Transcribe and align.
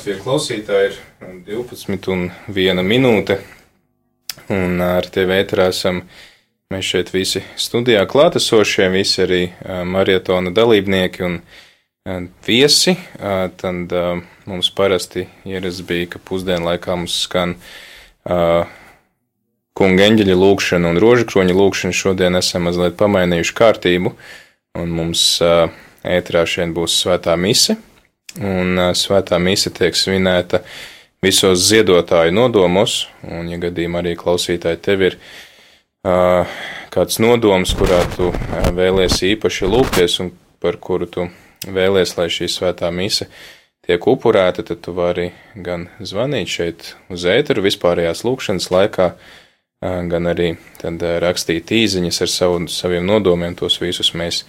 Latvijas 0.00 0.22
klausītāji 0.24 0.86
ir 0.88 0.94
12 1.44 2.06
un 2.08 2.22
1 2.48 2.78
minūte. 2.88 3.34
Un 4.48 4.80
ar 4.80 5.04
tevi 5.12 5.34
ēterā 5.36 5.66
esam 5.68 5.98
mēs 6.72 6.86
šeit 6.88 7.10
visi 7.12 7.42
studijā 7.60 8.06
klātesošie, 8.08 8.86
visi 8.94 9.20
arī 9.26 9.40
marietona 9.84 10.54
dalībnieki 10.56 11.26
un 11.26 11.36
viesi. 12.46 12.94
Tad 13.60 13.92
mums 14.48 14.70
parasti 14.72 15.26
ierasts 15.44 15.84
bija, 15.84 16.14
ka 16.14 16.22
pusdienlaikā 16.30 16.96
mums 16.96 17.18
skan 17.26 17.58
kunga 18.24 20.08
eņģeļa 20.08 20.38
lūkšana 20.46 20.94
un 20.94 21.02
rožakroņa 21.04 21.58
lūkšana. 21.60 21.98
Šodien 22.00 22.40
esam 22.40 22.64
mazliet 22.70 22.96
pamainījuši 23.04 23.58
kārtību, 23.60 24.16
un 24.80 24.96
mums 24.96 25.28
ēterā 25.44 26.48
šeit 26.48 26.72
būs 26.72 26.96
svētā 27.04 27.36
mise, 27.36 27.76
un 28.40 28.80
svētā 28.96 29.38
mise 29.42 29.72
tiek 29.74 29.96
svinēta 29.96 30.62
visos 31.22 31.60
ziedotāju 31.68 32.32
nodomos, 32.32 33.04
un, 33.28 33.48
ja 33.52 33.60
gadījumā 33.60 34.00
arī 34.00 34.16
klausītāji 34.18 34.80
tev 34.84 35.04
ir 35.10 35.16
uh, 35.20 36.48
kāds 36.92 37.20
nodoms, 37.20 37.74
kurā 37.76 38.00
tu 38.16 38.30
vēlies 38.76 39.20
īpaši 39.34 39.68
lūgties 39.68 40.20
un 40.24 40.32
par 40.60 40.80
kuru 40.80 41.08
tu 41.08 41.28
vēlies, 41.68 42.16
lai 42.16 42.30
šī 42.32 42.48
svētā 42.48 42.88
mise 42.94 43.28
tiek 43.84 44.06
upurēta, 44.08 44.64
tad 44.64 44.80
tu 44.84 44.94
vari 44.96 45.30
gan 45.54 45.88
zvanīt 46.00 46.48
šeit 46.48 46.94
uz 47.12 47.26
ēteru 47.28 47.64
vispārējās 47.66 48.24
lūkšanas 48.24 48.70
laikā, 48.72 49.10
uh, 49.12 49.36
gan 49.80 50.32
arī 50.32 50.54
tad 50.80 51.04
rakstīt 51.24 51.72
īziņas 51.72 52.22
ar 52.24 52.32
savu, 52.32 52.64
saviem 52.72 53.04
nodomiem, 53.08 53.56
tos 53.56 53.80
visus 53.82 54.14
mēs 54.16 54.44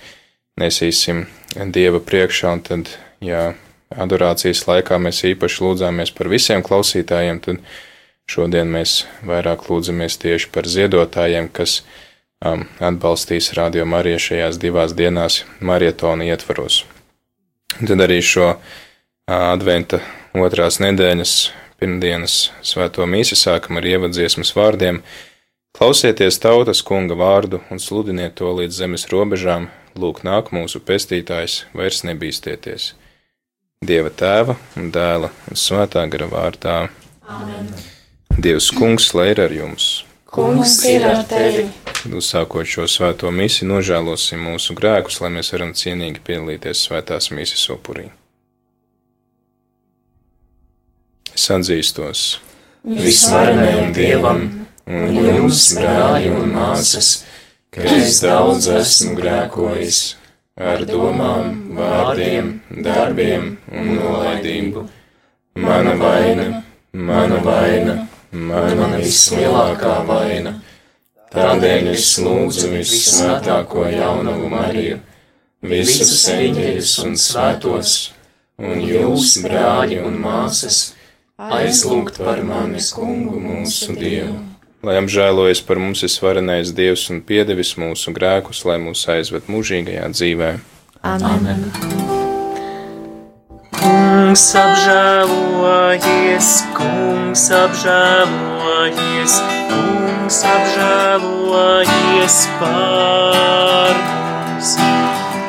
nesīsim 0.59 1.25
Dieva 1.71 1.99
priekšā, 2.03 2.51
un 2.55 2.63
tad, 2.63 2.89
ja 3.23 3.51
adorācijas 3.99 4.63
laikā 4.67 4.99
mēs 5.01 5.23
īpaši 5.31 5.63
lūdzāmies 5.65 6.13
par 6.15 6.29
visiem 6.31 6.63
klausītājiem, 6.63 7.41
tad 7.43 7.63
šodien 8.31 8.71
mēs 8.71 9.05
vairāk 9.27 9.67
lūdzamies 9.69 10.19
tieši 10.21 10.51
par 10.53 10.69
ziedotājiem, 10.69 11.49
kas 11.51 11.81
um, 12.45 12.65
atbalstīs 12.79 13.51
Radio 13.57 13.85
Mariju 13.85 14.21
šajās 14.27 14.61
divās 14.61 14.95
dienās 14.97 15.41
marietona 15.59 16.29
ietvaros. 16.31 16.83
Tad 17.79 18.05
arī 18.07 18.21
šo 18.23 18.53
uh, 18.53 18.61
adventa 19.31 20.01
otrās 20.37 20.79
nedēļas 20.83 21.35
pirmdienas 21.81 22.51
svēto 22.61 23.07
mīsi 23.09 23.35
sākam 23.39 23.81
ar 23.81 23.87
ievadziesmas 23.89 24.53
vārdiem: 24.55 25.01
Klausieties 25.77 26.39
tautas 26.43 26.83
kunga 26.83 27.15
vārdu 27.15 27.61
un 27.71 27.79
sludiniet 27.79 28.35
to 28.39 28.51
līdz 28.53 28.83
zemes 28.83 29.07
robežām, 29.11 29.69
lūk, 29.95 30.23
nāk 30.27 30.51
mūsu 30.55 30.83
pestītājs, 30.83 31.63
vairs 31.73 32.03
nebīsties. 32.07 32.91
Dieva 33.81 34.11
tēva 34.13 34.53
un 34.77 34.91
dēla 34.93 35.31
un 35.49 35.57
svētā 35.57 36.03
gara 36.13 36.27
vārdā. 36.29 36.73
Amen. 37.25 37.71
Dievs 38.37 38.67
kungs, 38.77 39.07
lai 39.17 39.31
ir 39.31 39.41
ar 39.41 39.55
jums! 39.55 39.87
Kungs 40.29 40.75
ir 40.85 41.07
ar 41.09 41.23
tevi! 41.25 41.63
Uzsākot 42.13 42.69
šo 42.69 42.85
svēto 42.85 43.31
misiju, 43.33 43.71
nožēlosim 43.71 44.45
mūsu 44.51 44.77
grēkus, 44.77 45.17
lai 45.23 45.31
mēs 45.33 45.49
varam 45.55 45.73
cienīgi 45.73 46.21
piedalīties 46.29 46.85
svētās 46.85 47.31
misijas 47.33 47.65
upurī. 47.73 48.05
Es 51.33 51.49
atzīstos 51.49 52.25
visvarenajam 52.85 53.91
Dievam 53.97 54.47
un 54.85 55.21
jums, 55.25 55.71
brāļi 55.81 56.29
un 56.37 56.53
māsas, 56.53 57.13
ka 57.73 57.89
es 57.97 58.21
daudz 58.21 58.69
esmu 58.77 59.17
grēkojis 59.17 60.03
ar 60.59 60.83
domām, 60.85 61.53
vārdiem, 61.77 62.59
darbiem 62.83 63.57
un 63.71 63.93
nolaidību. 63.95 64.83
Mana 65.55 65.95
vaina, 65.99 66.63
mana 66.93 67.39
vaina, 67.43 67.95
mana 68.31 68.97
vislielākā 68.97 69.95
vaina. 70.07 70.59
Tādēļ 71.31 71.91
es 71.93 72.17
lūdzu 72.19 72.73
visvētāko 72.73 73.85
jaunavu 73.87 74.49
Mariju, 74.51 74.99
visus 75.63 76.27
eņģeļus 76.31 76.97
un 77.05 77.15
svētos, 77.15 77.97
un 78.59 78.83
jūs, 78.83 79.37
brāļi 79.45 80.01
un 80.03 80.19
māsas, 80.19 80.93
aizlūgt 81.39 82.19
par 82.19 82.43
mani 82.43 82.83
kungu 82.91 83.39
mūsu 83.39 83.95
Dievu. 83.95 84.50
Lai 84.81 84.95
apžēlojas 84.97 85.59
par 85.61 85.77
mums 85.77 86.01
visvarenais 86.01 86.71
Dievs 86.73 87.03
un 87.13 87.19
piedevis 87.21 87.75
mūsu 87.77 88.09
grēkus, 88.15 88.65
lai 88.65 88.79
mūs 88.81 89.05
aizved 89.13 89.45
mūžīgajā 89.45 90.07
dzīvē. 90.09 90.47
Amen! 91.05 91.69
Kungs 93.77 94.45
apžēlojies, 94.57 96.49
kungs 96.73 97.45
apžēlojies, 97.59 99.37
kungs 99.69 100.41
apžēlojies 100.55 102.37
par 102.57 103.93
mums. 104.01 104.73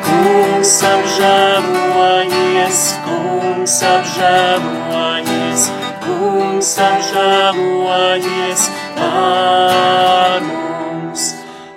Kungs 0.05 0.77
apžēlojies, 0.93 2.79
kungs 3.09 3.81
apžēlojies, 3.95 5.67
kungs 6.05 6.71
apžēlojies 6.85 8.69
par 9.03 10.41
mums. 10.47 11.23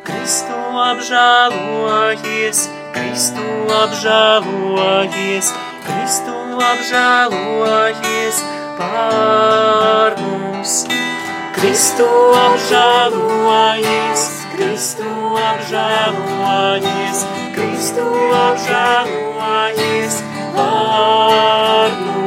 Kristu 0.07 0.59
apžēlojies, 0.87 2.61
Kristu 2.95 3.47
apžēlojies, 3.83 5.53
Kristu 5.87 6.37
apžēlojies 6.71 8.43
par 8.79 10.17
mums. 10.21 10.73
Kristu 11.57 12.09
apžēlojies, 12.45 14.27
Kristu 14.57 15.09
apžēlojies, 15.47 17.25
Kristu 17.57 18.07
apžēlojies 18.45 20.23
par 20.55 21.91
mums. 22.05 22.26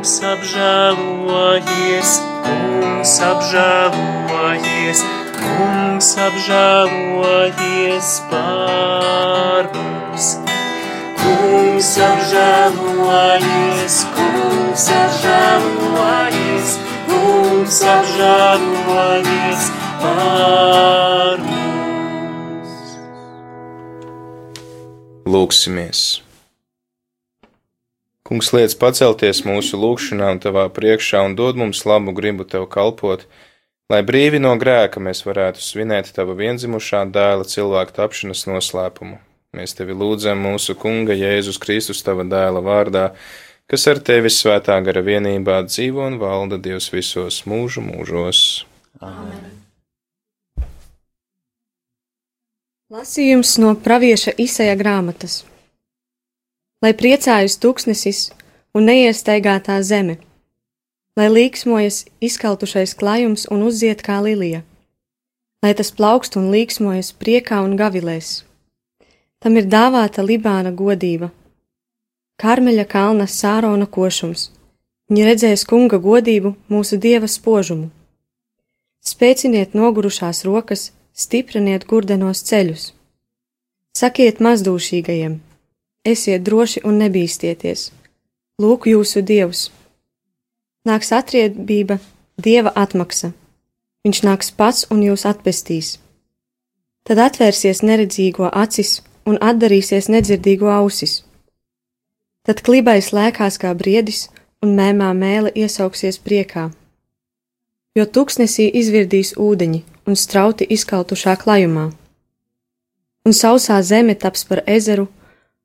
Kungs 0.00 0.24
apžēlojies, 0.24 2.10
Kungs 2.40 3.10
apžēlojies, 3.20 5.02
Kungs 5.36 6.08
apžēlojies 6.24 8.08
par 8.30 9.68
mums. 9.74 10.28
Kungs 11.20 11.90
apžēlojies, 12.06 13.98
Kungs 14.16 14.86
apžēlojies, 15.02 16.72
Kungs 17.10 17.82
apžēlojies 17.98 19.68
par 20.00 21.44
mums. 21.44 22.96
Lūksimies! 25.28 26.29
Kungs 28.30 28.52
liec 28.54 28.76
pacelties 28.78 29.40
mūsu 29.42 29.74
lūgšanā 29.82 30.28
un 30.36 30.38
tavā 30.38 30.68
priekšā 30.70 31.18
un 31.26 31.32
dod 31.34 31.56
mums 31.58 31.80
labu 31.82 32.12
gribu 32.14 32.44
tev 32.46 32.68
kalpot, 32.70 33.24
lai 33.90 33.98
brīvi 34.06 34.38
no 34.38 34.52
grēka 34.60 35.02
mēs 35.02 35.24
varētu 35.26 35.58
svinēt 35.58 36.12
tava 36.14 36.36
vienzimušā 36.38 37.00
dēla 37.10 37.48
cilvēku 37.50 37.96
tapšanas 37.96 38.44
noslēpumu. 38.46 39.18
Mēs 39.58 39.74
tevi 39.74 39.98
lūdzam 39.98 40.46
mūsu 40.46 40.78
Kunga 40.78 41.18
Jēzus 41.18 41.58
Kristus 41.58 42.04
tava 42.06 42.22
dēla 42.22 42.62
vārdā, 42.62 43.08
kas 43.66 43.88
ar 43.90 43.98
tevi 43.98 44.30
svētā 44.30 44.78
gara 44.86 45.02
vienībā 45.02 45.64
dzīvo 45.66 46.06
un 46.06 46.22
valda 46.22 46.62
Dievs 46.62 46.86
visos 46.94 47.42
mūžu 47.50 47.82
mūžos. 47.82 48.46
Amen. 49.02 49.56
Lasījums 52.94 53.58
no 53.58 53.74
pravieša 53.74 54.38
Isaija 54.38 54.78
grāmatas. 54.78 55.40
Lai 56.80 56.94
priecājas 56.96 57.58
tūkstnesis 57.60 58.30
un 58.72 58.86
neiestaigātā 58.88 59.74
zeme, 59.84 60.14
lai 61.12 61.26
līksmojas 61.28 62.06
izkaltušais 62.24 62.94
klājums 62.96 63.42
un 63.52 63.66
uzziet 63.66 64.00
kā 64.06 64.16
lilija, 64.24 64.62
lai 65.60 65.74
tas 65.76 65.92
plaukst 65.92 66.38
un 66.40 66.46
līksmojas 66.54 67.10
priekā 67.20 67.58
un 67.66 67.74
gavilēs. 67.76 68.30
Tam 69.44 69.58
ir 69.60 69.68
dāvāta 69.68 70.24
Libāna 70.24 70.72
godība, 70.72 71.28
Karmeļa 72.40 72.86
kalna 72.88 73.26
sārona 73.28 73.84
košums, 73.84 74.46
viņi 75.12 75.28
redzēs 75.28 75.66
kunga 75.68 76.00
godību, 76.00 76.54
mūsu 76.72 76.96
dieva 76.96 77.28
spožumu. 77.28 77.90
Spēciniet 79.04 79.76
nogurušās 79.76 80.46
rokas, 80.48 80.88
stipriniet 81.12 81.84
gurdenos 81.92 82.40
ceļus. 82.48 82.90
Sakiet 84.00 84.40
mazdūšīgajiem, 84.40 85.36
esiet 86.04 86.44
droši 86.46 86.82
un 86.84 87.00
nebīstieties, 87.02 87.90
lūk 88.62 88.88
jūsu 88.90 89.22
dievs. 89.22 89.68
Nāks 90.88 91.12
atriebība, 91.12 91.98
dieva 92.40 92.72
atmaksa, 92.74 93.32
viņš 94.04 94.22
nāks 94.24 94.52
pats 94.56 94.86
un 94.90 95.02
jūs 95.04 95.26
atpestīs. 95.28 95.98
Tad 97.04 97.18
atvērsies 97.18 97.82
neredzīgo 97.82 98.48
acis 98.52 99.00
un 99.28 99.40
atdarīsies 99.40 100.08
nedzirdīgo 100.12 100.70
ausis 100.72 101.20
Tad 102.50 102.62
klibais 102.64 103.10
lēkās 103.12 103.58
kā 103.60 103.70
briedis, 103.76 104.28
un 104.64 104.72
mēmā 104.76 105.10
mēle 105.16 105.50
iesauksies 105.54 106.16
priekā. 106.24 106.70
Jo 107.96 108.06
tuksnesī 108.16 108.70
izvirdīs 108.80 109.34
ūdeņi 109.36 109.80
un 110.08 110.16
strauti 110.16 110.66
izkaltušā 110.76 111.36
klajumā. 111.42 111.90
Un 113.28 113.36
sausā 113.36 113.76
zeme 113.84 114.16
taps 114.16 114.46
par 114.48 114.62
ezeru, 114.66 115.06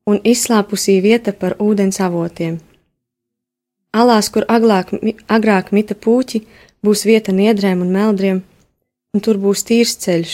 un 0.09 0.21
izslāpusī 0.23 0.99
vieta 1.01 1.33
par 1.33 1.57
ūdens 1.61 1.99
avotiem. 2.01 2.59
Alās, 3.95 4.29
kur 4.29 4.45
aglāk, 4.51 4.91
agrāk 5.31 5.71
mita 5.71 5.95
puķi, 5.95 6.43
būs 6.83 7.05
vieta 7.07 7.31
niedrēm 7.31 7.81
un 7.81 7.93
meldriem, 7.95 8.41
un 9.15 9.23
tur 9.23 9.39
būs 9.41 9.63
tīrs 9.67 9.95
ceļš, 10.03 10.33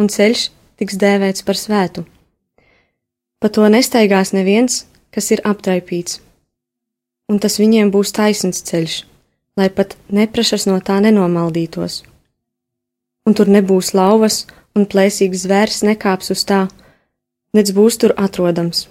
un 0.00 0.10
ceļš 0.10 0.48
tiks 0.80 0.98
dēvēts 0.98 1.46
par 1.46 1.58
svētu. 1.58 2.04
Pa 3.40 3.50
to 3.54 3.66
nestaigās 3.70 4.34
neviens, 4.34 4.84
kas 5.14 5.30
ir 5.34 5.42
aptraipīts, 5.46 6.20
un 7.30 7.38
tas 7.42 7.58
viņiem 7.62 7.92
būs 7.94 8.12
taisns 8.18 8.62
ceļš, 8.68 8.98
lai 9.58 9.68
pat 9.70 9.96
neprašas 10.10 10.66
no 10.68 10.80
tā 10.80 10.98
nenomaldītos. 11.04 12.02
Un 13.26 13.38
tur 13.38 13.46
nebūs 13.46 13.92
lauvas, 13.94 14.44
un 14.74 14.88
plēsīgs 14.90 15.44
zvērs 15.46 15.82
nekāps 15.86 16.32
uz 16.34 16.42
tā, 16.48 16.64
nec 17.56 17.72
būs 17.76 17.98
tur 18.00 18.14
atrodams. 18.16 18.86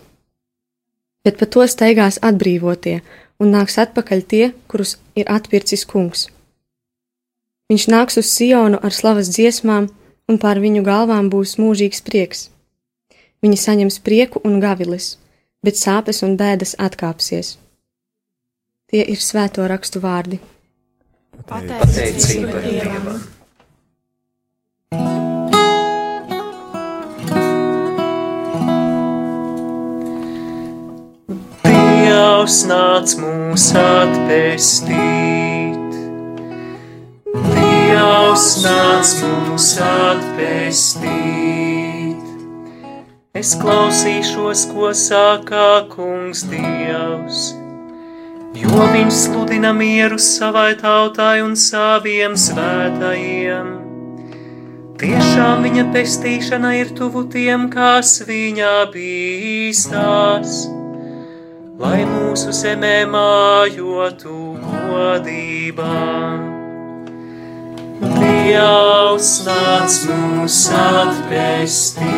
Bet 1.25 1.37
pa 1.37 1.45
to 1.45 1.65
staigās 1.69 2.17
atbrīvotie, 2.25 3.01
un 3.41 3.53
nāks 3.55 3.77
atpakaļ 3.81 4.21
tie, 4.33 4.45
kurus 4.69 4.97
ir 5.17 5.29
atpircis 5.29 5.85
kungs. 5.89 6.27
Viņš 7.71 7.87
nāks 7.93 8.19
uz 8.19 8.29
Sionu 8.29 8.79
ar 8.83 8.93
slavas 8.93 9.31
dziesmām, 9.33 9.89
un 10.29 10.39
pār 10.41 10.61
viņu 10.63 10.83
galvām 10.85 11.29
būs 11.33 11.57
mūžīgs 11.61 12.03
prieks. 12.07 12.49
Viņi 13.41 13.57
saņems 13.57 13.99
prieku 14.05 14.41
un 14.45 14.59
gavilis, 14.63 15.15
bet 15.65 15.79
sāpes 15.79 16.21
un 16.27 16.37
bēdas 16.37 16.75
atkāpsies. 16.77 17.55
Tie 18.91 19.05
ir 19.07 19.21
svēto 19.23 19.65
rakstu 19.71 20.03
vārdi. 20.03 20.41
Pateicība 21.47 22.65
Dievam! 22.65 23.40
Dievs 32.51 32.67
nāc 32.67 33.11
mūs 33.15 33.65
atpestīt. 33.79 34.97
Dievs 37.31 38.47
nāc 38.65 39.13
mūs 39.23 39.67
atpestīt. 39.85 41.13
Es 43.39 43.53
klausīšos, 43.61 44.65
ko 44.73 44.91
saka 44.91 45.87
kungs 45.93 46.43
Dievs, 46.51 47.55
jo 48.59 48.83
viņš 48.97 49.15
sludina 49.21 49.71
mieru 49.71 50.19
savai 50.19 50.75
tautai 50.83 51.39
un 51.45 51.55
saviem 51.55 52.35
svētajiem. 52.35 53.71
Tiešām 54.99 55.63
viņa 55.69 55.87
pestīšana 55.95 56.75
ir 56.83 56.91
tuvu 56.99 57.23
tiem, 57.31 57.71
kas 57.71 58.19
viņā 58.27 58.75
bīstās 58.91 60.80
lai 61.81 62.03
mūsu 62.05 62.53
zemē 62.53 63.05
mājotu 63.09 64.37
godībā. 64.61 65.97
Dievs 68.01 69.31
nāc 69.47 69.97
mūs 70.09 70.59
atpestīt. 70.77 72.09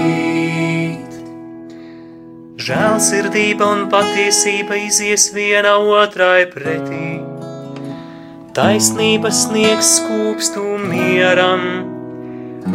Žēlsirdība 2.63 3.65
un 3.75 3.81
patiesība 3.91 4.75
izies 4.83 5.23
viena 5.35 5.73
otrai 5.99 6.45
pretī. 6.51 7.09
Taisnība 8.55 9.29
sniegs 9.33 9.89
skūpstu 9.97 10.63
mieram, 10.85 11.63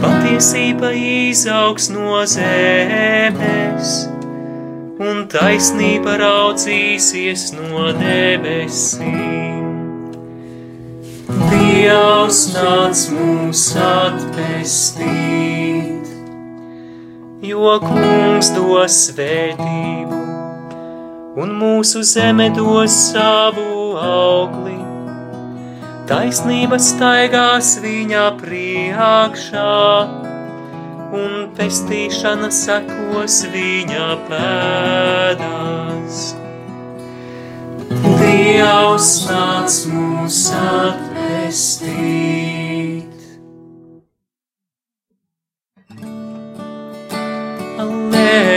patiesība 0.02 0.90
izaugs 0.98 1.86
no 1.94 2.20
zemes 2.28 4.17
un 4.98 5.28
taisnība 5.30 6.16
raudzīsies 6.18 7.52
no 7.54 7.92
debesīm. 7.94 9.66
Dievs 11.28 12.40
nāc 12.54 13.02
mūs 13.14 13.62
atpestīt, 13.78 15.06
jo 17.46 17.76
kungs 17.84 18.50
dos 18.56 18.96
svētību, 19.06 20.22
un 21.38 21.48
mūsu 21.62 22.02
zeme 22.02 22.48
dos 22.56 22.90
savu 23.12 23.94
augli. 24.02 24.74
Taisnība 26.08 26.78
staigās 26.80 27.76
viņa 27.84 28.24
priekšā 28.40 29.74
un 31.14 31.48
pestīšana 31.56 32.50
sekos 32.52 33.42
viņa 33.52 34.08
pēdās. 34.28 36.16
Dievs 38.18 39.10
nāc 39.28 39.72
mūs 39.92 40.40
atpestīt. 40.58 41.88
Alleluja, 47.78 48.47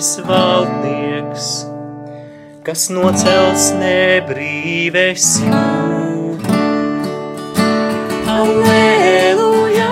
zemes 0.00 0.20
valdnieks, 0.24 1.66
kas 2.64 2.88
nocels 2.88 3.70
nebrīves 3.76 5.40
jūru. 5.44 6.40
Aleluja, 8.30 9.90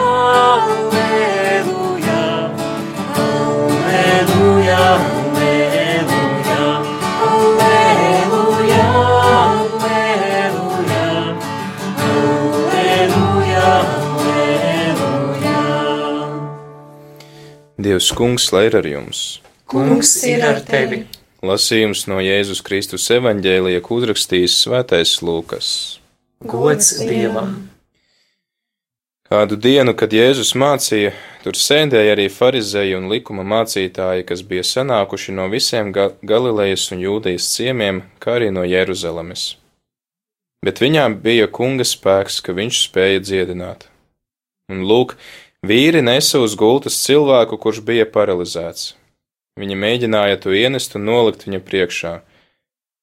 aleluja, 0.89 2.23
aleluja, 3.85 4.81
aleluja, 7.29 8.81
aleluja, 8.81 8.87
aleluja. 9.83 11.03
Aleluja, 12.79 13.69
aleluja. 14.23 15.61
Dievs 17.77 18.09
kungs, 18.17 18.49
lai 18.57 18.65
ir 18.71 18.81
ar 18.81 18.89
jums! 18.89 19.48
Kungs 19.69 20.15
ir 20.25 20.41
ar 20.49 20.63
tevi. 20.65 21.03
Lasījums 21.45 22.07
no 22.09 22.23
Jēzus 22.25 22.63
Kristus 22.65 23.05
evaņģēlija, 23.13 23.83
ko 23.85 23.99
uzrakstījis 23.99 24.55
Svētais 24.63 25.19
Lūkas. 25.21 25.67
Gods 26.41 26.95
Dievam. 27.05 27.51
Kādu 29.29 29.59
dienu, 29.61 29.93
kad 29.93 30.15
Jēzus 30.17 30.55
mācīja, 30.57 31.11
tur 31.45 31.59
sēdēja 31.61 32.15
arī 32.15 32.31
farizēji 32.33 32.97
un 32.97 33.11
likuma 33.13 33.45
mācītāji, 33.45 34.25
kas 34.31 34.41
bija 34.41 34.65
sanākuši 34.65 35.35
no 35.37 35.51
visiem 35.53 35.91
Ga 35.93 36.15
Galilejas 36.25 36.87
un 36.97 37.03
Jūdejas 37.05 37.51
ciemiem, 37.53 38.07
kā 38.25 38.39
arī 38.39 38.49
no 38.57 38.65
Jeruzalemes. 38.65 39.51
Bet 40.65 40.81
viņām 40.81 41.19
bija 41.21 41.51
kunga 41.53 41.85
spēks, 41.85 42.41
ka 42.41 42.57
viņš 42.57 42.81
spēja 42.87 43.21
dziedināt. 43.21 43.85
Un 44.73 44.89
lūk, 44.89 45.19
vīri 45.61 46.01
nesa 46.01 46.41
uz 46.41 46.57
gultas 46.57 46.97
cilvēku, 47.05 47.61
kurš 47.61 47.85
bija 47.85 48.09
paralizēts. 48.09 48.95
Viņi 49.59 49.75
mēģināja 49.75 50.39
to 50.45 50.55
ienest 50.55 50.95
un 50.95 51.09
nolikt 51.09 51.47
viņa 51.47 51.61
priekšā. 51.67 52.13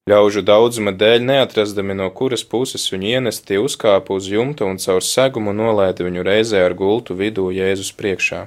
Ļaužu 0.05 0.43
daudzuma 0.45 0.93
dēļ 0.93 1.23
neatrastami, 1.25 1.95
no 1.97 2.11
kuras 2.13 2.43
puses 2.45 2.85
viņu 2.93 3.07
ienest, 3.15 3.43
tie 3.49 3.57
uzkāpa 3.57 4.13
uz 4.13 4.29
jumta 4.29 4.67
un 4.69 4.77
caur 4.77 5.01
segumu 5.03 5.51
nolaida 5.57 6.05
viņu 6.05 6.23
reizē 6.27 6.61
ar 6.61 6.75
gultu 6.77 7.17
vidū 7.17 7.49
Jēzus 7.51 7.89
priekšā. 7.97 8.45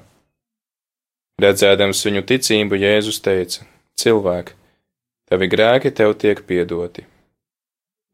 Redzēdams 1.42 2.04
viņu 2.06 2.22
ticību, 2.30 2.78
Jēzus 2.78 3.18
teica: 3.26 3.66
Cilvēki, 3.98 4.54
tavi 5.28 5.50
grēki 5.50 5.90
tev 5.90 6.14
tiek 6.22 6.44
piedoti. 6.46 7.04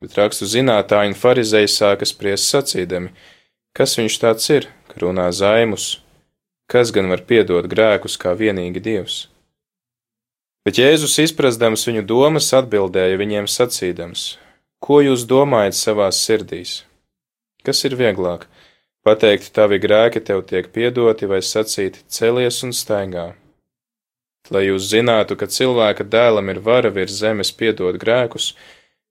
Bet 0.01 0.17
rakstu 0.19 0.49
zinātāji 0.49 1.13
un 1.13 1.19
farizēji 1.21 1.71
sāka 1.73 2.09
spriest 2.09 2.49
sacīdami, 2.49 3.13
kas 3.77 3.95
viņš 4.01 4.19
tāds 4.25 4.51
ir, 4.57 4.71
ka 4.89 5.05
runā 5.05 5.29
zaimus, 5.33 6.01
kas 6.69 6.93
gan 6.97 7.13
var 7.13 7.23
piedot 7.29 7.69
grēkus 7.69 8.17
kā 8.21 8.33
vienīgi 8.37 8.83
Dievs. 8.89 9.21
Bet 10.65 10.79
Jēzus, 10.81 11.19
izprastams 11.21 11.83
viņu 11.85 12.07
domas, 12.09 12.47
atbildēja 12.57 13.19
viņiem 13.21 13.49
sacīdams: 13.53 14.39
Ko 14.81 15.03
jūs 15.05 15.27
domājat 15.29 15.77
savās 15.77 16.23
sirdīs? 16.25 16.79
Kas 17.65 17.85
ir 17.85 17.97
vieglāk? 18.01 18.47
Pateikt, 19.05 19.51
tavi 19.53 19.77
grēki 19.77 20.23
tev 20.25 20.41
tiek 20.49 20.71
piedoti, 20.73 21.29
vai 21.29 21.43
sacīt, 21.45 22.01
celies 22.09 22.63
un 22.65 22.73
staigā. 22.73 23.35
lai 24.51 24.65
jūs 24.65 24.89
zinātu, 24.89 25.37
ka 25.37 25.47
cilvēka 25.47 26.05
dēlam 26.05 26.49
ir 26.53 26.61
vara 26.61 26.89
virs 26.89 27.13
zemes 27.21 27.53
piedot 27.53 27.97
grēkus, 28.01 28.55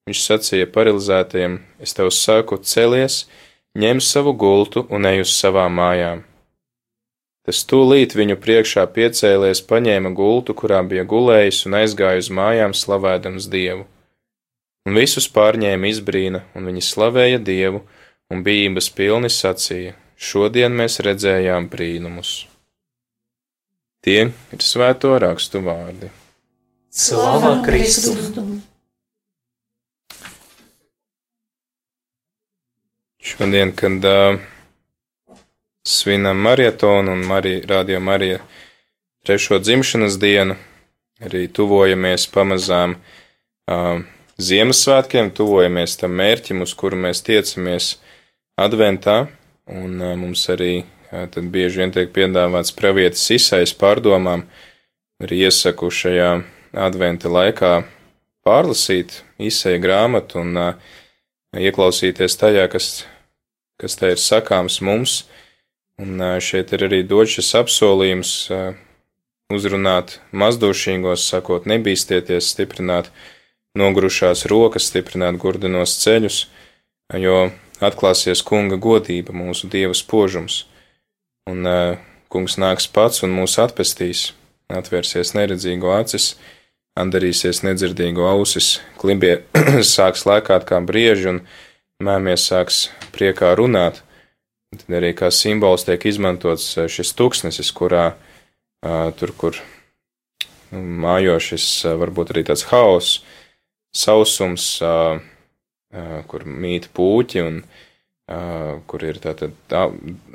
viņš 0.09 0.25
sacīja 0.25 0.73
paralizētajiem: 0.73 1.61
Es 1.79 1.93
tev 1.93 2.09
saku, 2.09 2.57
celies, 2.57 3.27
ņem 3.77 4.01
savu 4.01 4.33
gultu 4.33 4.87
un 4.89 5.05
ej 5.05 5.21
uz 5.21 5.37
savām 5.37 5.77
mājām. 5.77 6.25
Tas 7.43 7.59
tūlīt 7.67 8.15
viņu 8.15 8.37
priekšā 8.39 8.85
piecēlies, 8.95 9.65
paņēma 9.67 10.13
gultu, 10.15 10.55
kurā 10.55 10.79
bija 10.87 11.03
gulējis, 11.03 11.65
un 11.67 11.75
aizgāja 11.81 12.21
uz 12.23 12.29
mājām, 12.31 12.71
slavējams 12.71 13.49
Dievu. 13.51 13.83
Un 14.87 14.95
visus 14.99 15.27
pārņēma 15.31 15.91
izbrīna, 15.91 16.43
un 16.55 16.71
viņi 16.71 16.83
slavēja 16.87 17.41
Dievu, 17.43 17.83
un 18.31 18.43
bijības 18.47 18.89
pilni 18.95 19.31
sacīja: 19.31 19.97
Šodien 20.15 20.75
mēs 20.79 21.01
redzējām 21.03 21.67
brīnumus. 21.71 22.33
Tie 24.03 24.19
ir 24.31 24.63
svēto 24.63 25.11
rakstu 25.19 25.59
vārdi. 25.63 26.11
Slava 26.91 27.57
Kristum! 27.65 28.61
Šodien, 33.23 33.71
kad 33.75 34.03
uh, 34.03 34.39
svinam 35.83 36.37
marietonu 36.37 37.11
un 37.11 37.25
Marija, 37.25 37.61
Radio 37.67 37.99
Marija 37.99 38.39
trešo 39.23 39.59
dzimšanas 39.59 40.19
dienu, 40.19 40.55
arī 41.23 41.47
tuvojamies 41.47 42.27
pamazām 42.27 42.95
uh, 42.95 44.01
Ziemassvētkiem, 44.37 45.29
tuvojamies 45.37 45.95
tam 46.01 46.15
mērķim, 46.17 46.63
uz 46.65 46.73
kuru 46.73 46.97
mēs 46.97 47.21
tiecamies 47.23 47.93
adventā, 48.59 49.27
un 49.69 50.01
uh, 50.01 50.15
mums 50.19 50.47
arī 50.49 50.81
uh, 50.81 51.27
tad 51.31 51.47
bieži 51.53 51.83
vien 51.83 51.93
tiek 51.95 52.11
piedāvāts 52.15 52.73
pravietis 52.75 53.29
izsais 53.37 53.75
pārdomām, 53.77 54.47
arī 55.23 55.45
iesaku 55.47 55.91
šajā 55.93 56.33
adventa 56.73 57.31
laikā 57.31 57.73
pārlasīt 58.43 59.21
izsēja 59.39 59.79
grāmatu 59.83 60.41
un 60.41 60.59
uh, 60.59 60.93
ieklausīties 61.55 62.39
tajā, 62.41 62.67
kas 62.71 63.03
kas 63.83 63.97
te 63.99 64.13
ir 64.13 64.21
sakāms 64.21 64.79
mums, 64.85 65.23
un 66.01 66.23
šeit 66.41 66.73
ir 66.73 66.87
arī 66.87 67.03
dots 67.07 67.37
šis 67.37 67.53
apsolījums 67.61 68.33
uzrunāt 69.53 70.17
mazdošīgos, 70.33 71.25
sakot, 71.29 71.67
nebīsties, 71.69 72.49
stiprināt 72.53 73.09
nogrušās 73.77 74.45
rokas, 74.49 74.89
stiprināt 74.89 75.37
gurdinos 75.41 75.97
ceļus, 76.01 76.45
jo 77.19 77.51
atklāsies 77.83 78.43
kunga 78.45 78.77
godība, 78.81 79.35
mūsu 79.35 79.69
dieva 79.69 79.95
spožums, 79.97 80.63
un 81.49 81.67
kungs 82.33 82.57
nāks 82.61 82.87
pats 82.89 83.23
un 83.25 83.33
mūs 83.35 83.59
atpestīs, 83.61 84.31
atvērsies 84.73 85.33
neredzīgo 85.37 85.91
acis, 85.93 86.33
andarīsies 86.99 87.63
nedzirdīgo 87.65 88.25
ausis, 88.29 88.79
klibie 89.01 89.41
sāks 89.95 90.25
lēkāt 90.29 90.65
kā 90.69 90.79
brieži, 90.85 91.29
un 91.33 91.43
mēmies 92.03 92.47
sāks 92.49 92.87
priekā 93.13 93.53
runāt, 93.59 94.01
tad 94.81 94.97
arī 94.99 95.13
kā 95.17 95.29
simbols 95.33 95.85
tiek 95.87 96.03
izmantots 96.09 96.73
šis 96.89 97.13
tūkstnesis, 97.19 97.71
kurā 97.75 98.13
tur, 99.19 99.33
kur 99.37 99.59
nu, 100.71 100.81
mājo 101.05 101.37
šis 101.43 101.67
varbūt 102.01 102.33
arī 102.33 102.45
tāds 102.49 102.65
haoss, 102.71 103.21
sausums, 103.93 104.67
kur 106.27 106.45
mīt 106.49 106.89
pūķi 106.97 107.43
un 107.45 107.61
kur 108.89 109.03
ir 109.05 109.19
tātad 109.21 109.53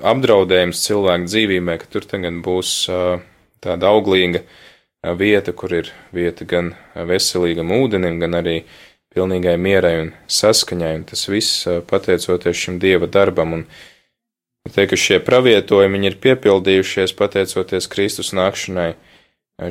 apdraudējums 0.06 0.84
cilvēku 0.84 1.30
dzīvībai, 1.30 1.78
ka 1.80 1.88
tur 1.90 2.06
tagad 2.06 2.42
būs 2.44 2.72
tāda 3.64 3.90
auglīga 3.90 4.44
vieta, 5.18 5.54
kur 5.56 5.72
ir 5.74 5.90
vieta 6.14 6.46
gan 6.46 6.74
veselīgam 6.94 7.72
ūdenim, 7.74 8.20
gan 8.22 8.38
arī 8.38 8.60
pilnīgai 9.14 9.56
mierai 9.58 9.94
un 10.02 10.10
saskaņai, 10.30 10.94
un 11.00 11.04
tas 11.08 11.24
viss 11.30 11.64
pateicoties 11.90 12.60
šim 12.60 12.78
dieva 12.82 13.08
darbam. 13.10 13.56
Un 13.56 13.64
teikt, 13.64 13.97
ka 14.90 14.98
šie 14.98 15.18
pravietojumi 15.24 16.00
ir 16.06 16.18
piepildījušies 16.22 17.14
pateicoties 17.18 17.88
Kristus 17.90 18.34
nākšanai 18.36 18.92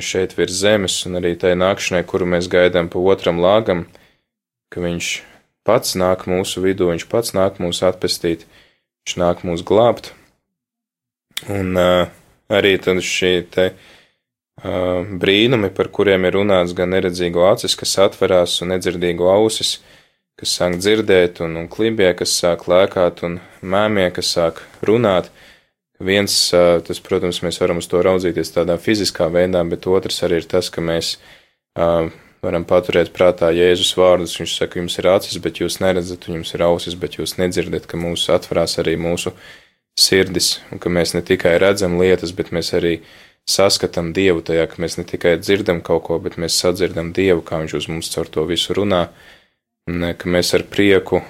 šeit 0.04 0.34
virs 0.36 0.60
zemes, 0.60 1.00
un 1.08 1.16
arī 1.20 1.32
tai 1.40 1.54
nākšanai, 1.56 2.04
kuru 2.04 2.28
mēs 2.28 2.48
gaidām 2.52 2.90
pa 2.92 3.00
otram 3.00 3.40
lāgam, 3.40 3.86
ka 4.68 4.82
viņš 4.84 5.10
pats 5.64 5.96
nāk 5.96 6.26
mūsu 6.28 6.62
vidū, 6.64 6.90
viņš 6.92 7.06
pats 7.08 7.32
nāk 7.36 7.60
mūs 7.62 7.80
atpestīt, 7.86 8.44
viņš 9.04 9.16
nāk 9.20 9.44
mūs 9.48 9.64
glābt. 9.64 10.12
Un 11.48 11.76
uh, 11.78 12.10
arī 12.52 12.74
tad 12.82 13.00
šī 13.04 13.32
te 13.52 13.70
uh, 13.72 15.06
brīnumi, 15.22 15.70
par 15.72 15.88
kuriem 15.94 16.26
ir 16.28 16.36
runāts 16.36 16.74
gan 16.76 16.92
neredzīgo 16.92 17.46
acis, 17.48 17.76
kas 17.78 17.96
atverās, 18.08 18.58
un 18.64 18.74
nedzirdīgo 18.74 19.30
ausis, 19.32 19.78
kas 20.38 20.54
sāk 20.58 20.78
dzirdēt, 20.78 21.42
un, 21.44 21.56
un 21.60 21.68
klibie, 21.70 22.08
kas 22.18 22.36
sāk 22.38 22.68
lēkāt, 22.70 23.24
un 23.26 23.38
mēmie, 23.62 24.08
kas 24.14 24.32
sāk 24.36 24.62
runāt. 24.86 25.32
Viens, 25.98 26.34
tas, 26.86 27.00
protams, 27.02 27.42
mēs 27.42 27.58
varam 27.58 27.80
uz 27.82 27.88
to 27.90 28.00
raudzīties 28.06 28.54
tādā 28.54 28.76
fiziskā 28.78 29.26
veidā, 29.34 29.64
bet 29.66 29.88
otrs 29.90 30.22
arī 30.22 30.38
ir 30.38 30.46
tas, 30.46 30.70
ka 30.70 30.84
mēs 30.84 31.16
varam 31.74 32.66
paturēt 32.70 33.10
prātā 33.14 33.50
Jēzus 33.50 33.96
vārdus. 33.98 34.36
Viņš 34.38 34.54
saka, 34.60 34.78
jums 34.78 34.98
ir 35.02 35.10
acis, 35.10 35.40
bet 35.42 35.58
jūs 35.58 35.80
neredzat, 35.82 36.28
un 36.28 36.38
jums 36.38 36.54
ir 36.54 36.62
ausis, 36.68 36.94
bet 36.94 37.18
jūs 37.18 37.34
nedzirdat, 37.40 37.90
ka 37.90 37.98
mūsu 37.98 38.30
atverās 38.36 38.78
arī 38.78 38.94
mūsu 38.94 39.34
sirdis, 39.98 40.60
un 40.70 40.78
ka 40.78 40.92
mēs 40.92 41.16
ne 41.18 41.24
tikai 41.26 41.56
redzam 41.58 41.98
lietas, 41.98 42.30
bet 42.30 42.54
mēs 42.54 42.70
arī 42.78 43.00
uh, 43.00 43.08
saskatām 43.48 44.12
Dievu 44.16 44.42
tajā, 44.44 44.66
ka 44.68 44.80
mēs 44.82 44.98
ne 45.00 45.06
tikai 45.08 45.36
dzirdam 45.40 45.80
kaut 45.84 46.04
ko, 46.08 46.18
bet 46.22 46.36
mēs 46.40 46.58
sadzirdam 46.60 47.12
Dievu, 47.16 47.42
kā 47.42 47.62
Viņš 47.62 47.74
uz 47.80 47.88
mums 47.88 48.10
caur 48.12 48.28
to 48.28 48.44
visu 48.48 48.76
runā, 48.76 49.08
un 49.88 50.04
ka 50.20 50.30
mēs 50.30 50.52
ar 50.56 50.64
prieku 50.68 51.22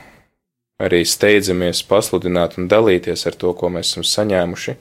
arī 0.82 1.02
steidzamies 1.06 1.84
pasludināt 1.86 2.58
un 2.58 2.68
dalīties 2.70 3.26
ar 3.30 3.38
to, 3.38 3.52
ko 3.54 3.70
mēs 3.72 3.92
esam 3.92 4.06
saņēmuši, 4.06 4.74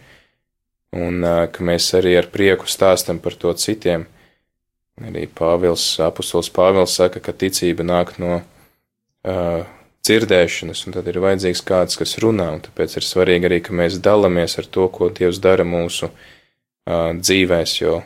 un 0.98 1.26
ka 1.54 1.66
mēs 1.70 1.90
arī 1.98 2.16
ar 2.20 2.30
prieku 2.34 2.70
stāstam 2.70 3.22
par 3.22 3.38
to 3.38 3.54
citiem. 3.54 4.06
Arī 4.98 5.28
Pāvils, 5.30 5.86
apustulis 6.02 6.50
Pāvils 6.50 6.96
saka, 6.98 7.22
ka 7.22 7.34
ticība 7.34 7.86
nāk 7.86 8.16
no 8.18 8.40
uh, 8.40 9.68
dzirdēšanas, 10.08 10.82
un 10.88 10.96
tad 10.96 11.10
ir 11.12 11.20
vajadzīgs 11.22 11.62
kāds, 11.68 12.00
kas 12.02 12.18
runā, 12.24 12.48
un 12.56 12.64
tāpēc 12.66 12.98
ir 12.98 13.06
svarīgi 13.06 13.46
arī, 13.46 13.60
ka 13.62 13.78
mēs 13.78 14.00
dalāmies 14.02 14.58
ar 14.58 14.66
to, 14.74 14.88
ko 14.90 15.12
Dievs 15.14 15.38
dara 15.44 15.68
mūsu 15.68 16.10
dzīvēm 16.10 16.36
dzīvēs, 16.88 17.74
jo 17.82 18.02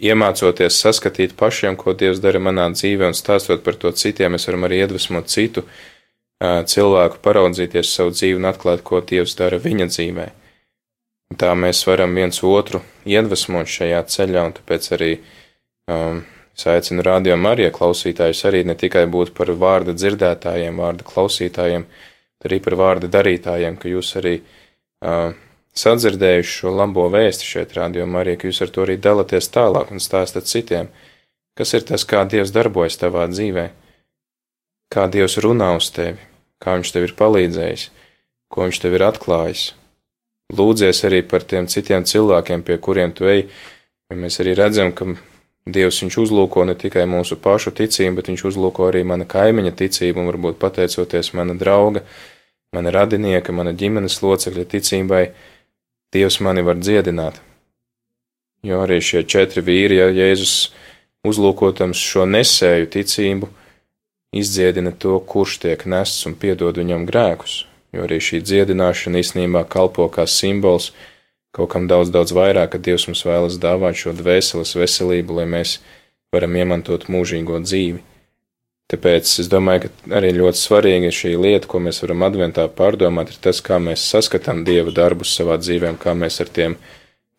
iemācoties 0.00 0.78
saskatīt 0.82 1.34
pašiem, 1.38 1.76
ko 1.76 1.94
Dievs 1.98 2.20
dara 2.22 2.40
manā 2.42 2.68
dzīvē, 2.72 3.10
un 3.10 3.16
stāstot 3.16 3.64
par 3.66 3.78
to 3.80 3.92
citiem, 3.92 4.34
mēs 4.34 4.48
varam 4.48 4.66
arī 4.68 4.82
iedvesmot 4.84 5.30
citu 5.30 5.64
cilvēku, 6.38 7.18
paraudzīties 7.22 7.94
savu 7.96 8.14
dzīvi 8.14 8.38
un 8.38 8.46
atklāt, 8.50 8.84
ko 8.86 9.00
Dievs 9.02 9.34
dara 9.38 9.58
viņa 9.58 9.88
dzīvē. 9.90 10.26
Tā 11.38 11.52
mēs 11.58 11.82
varam 11.86 12.14
viens 12.14 12.38
otru 12.46 12.80
iedvesmot 13.04 13.68
šajā 13.68 14.04
ceļā, 14.14 14.44
un 14.48 14.54
tāpēc 14.56 14.86
arī 14.96 15.10
um, 15.90 16.22
es 16.56 16.68
aicinu 16.70 17.04
radio 17.04 17.36
Marija 17.36 17.72
klausītājus 17.74 18.44
arī 18.48 18.62
ne 18.64 18.78
tikai 18.78 19.04
būt 19.10 19.34
par 19.36 19.50
vārda 19.52 19.92
dzirdētājiem, 19.98 20.78
vārda 20.80 21.04
klausītājiem, 21.10 21.84
bet 21.84 22.48
arī 22.48 22.62
par 22.64 22.78
vārda 22.80 23.10
darītājiem, 23.18 23.76
ka 23.76 23.92
jūs 23.92 24.14
arī 24.22 24.38
uh, 24.38 25.34
sadzirdējuši 25.76 26.54
šo 26.60 26.72
labo 26.74 27.08
vēstu 27.12 27.46
šeit 27.46 27.74
rādījumā 27.76 28.22
arī, 28.22 28.36
ka 28.38 28.48
jūs 28.48 28.62
ar 28.64 28.72
to 28.72 28.84
arī 28.86 28.96
dalāties 29.00 29.50
tālāk 29.54 29.92
un 29.92 30.02
stāstat 30.02 30.48
citiem, 30.50 30.88
kas 31.58 31.74
ir 31.74 31.86
tas, 31.88 32.06
kā 32.08 32.24
Dievs 32.30 32.54
darbojas 32.54 32.98
tavā 33.00 33.26
dzīvē, 33.30 33.68
kā 34.94 35.08
Dievs 35.12 35.38
runā 35.44 35.74
uz 35.76 35.90
tevi, 35.94 36.18
kā 36.62 36.78
Viņš 36.78 36.92
tev 36.94 37.08
ir 37.08 37.16
palīdzējis, 37.18 37.88
ko 38.50 38.66
Viņš 38.66 38.80
tev 38.82 38.98
ir 38.98 39.06
atklājis. 39.08 39.72
Lūdzies 40.58 41.04
arī 41.04 41.20
par 41.28 41.44
tiem 41.44 41.66
citiem 41.68 42.06
cilvēkiem, 42.08 42.62
pie 42.64 42.78
kuriem 42.80 43.12
tu 43.12 43.28
ej, 43.28 43.44
jo 44.08 44.16
mēs 44.16 44.40
arī 44.40 44.54
redzam, 44.56 44.94
ka 44.96 45.12
Dievs 45.68 46.00
viņš 46.00 46.16
uzlūko 46.22 46.64
ne 46.64 46.74
tikai 46.78 47.04
mūsu 47.04 47.36
pašu 47.36 47.74
ticību, 47.76 48.16
bet 48.16 48.30
viņš 48.30 48.44
uzlūko 48.48 48.88
arī 48.88 49.02
mana 49.04 49.26
kaimiņa 49.28 49.74
ticību, 49.76 50.22
un 50.22 50.30
varbūt 50.30 50.56
pateicoties 50.62 51.34
mana 51.36 51.56
drauga, 51.58 52.04
mana 52.72 52.92
radinieka, 52.94 53.52
mana 53.52 53.74
ģimenes 53.76 54.16
locekļa 54.24 54.64
ticībai, 54.72 55.22
Dievs 56.14 56.38
mani 56.40 56.62
var 56.64 56.78
dziedināt. 56.80 57.42
Jo 58.64 58.80
arī 58.86 58.98
šie 59.04 59.22
četri 59.28 59.62
vīri, 59.62 59.98
ja 60.00 60.08
Jēzus 60.08 60.70
uzlūkotams 61.28 62.00
šo 62.00 62.24
nesēju 62.26 62.88
ticību, 62.94 63.50
izdziedina 64.32 64.92
to, 64.92 65.18
kurš 65.20 65.58
tiek 65.64 65.84
nests 65.84 66.26
un 66.28 66.34
piedod 66.40 66.80
viņam 66.80 67.04
grēkus, 67.08 67.60
jo 67.92 68.08
arī 68.08 68.18
šī 68.24 68.40
dziedināšana 68.40 69.20
īstenībā 69.20 69.64
kalpo 69.68 70.08
kā 70.12 70.26
simbols 70.26 70.90
kaut 71.52 71.72
kam 71.72 71.88
daudz, 71.90 72.12
daudz 72.14 72.32
vairāk, 72.36 72.72
ka 72.72 72.80
Dievs 72.80 73.08
mums 73.08 73.24
vēlas 73.28 73.60
dāvāt 73.60 74.00
šo 74.00 74.16
dvēseles 74.16 74.76
veselību, 74.80 75.40
lai 75.40 75.46
mēs 75.58 75.78
varam 76.32 76.56
iemantot 76.56 77.08
mūžīgo 77.12 77.60
dzīvi. 77.64 78.00
Tāpēc 78.88 79.30
es 79.42 79.50
domāju, 79.52 79.88
ka 79.88 80.16
arī 80.16 80.30
ļoti 80.32 80.60
svarīga 80.62 81.10
šī 81.12 81.34
lieta, 81.36 81.68
ko 81.68 81.80
mēs 81.84 82.00
varam 82.00 82.24
adventā 82.24 82.64
pārdomāt, 82.72 83.34
ir 83.34 83.42
tas, 83.44 83.60
kā 83.64 83.76
mēs 83.82 84.06
saskatām 84.14 84.62
Dieva 84.64 84.94
darbus 84.96 85.34
savā 85.36 85.58
dzīvēm, 85.60 85.98
kā 86.00 86.14
mēs 86.16 86.40
ar 86.40 86.48
tiem 86.48 86.78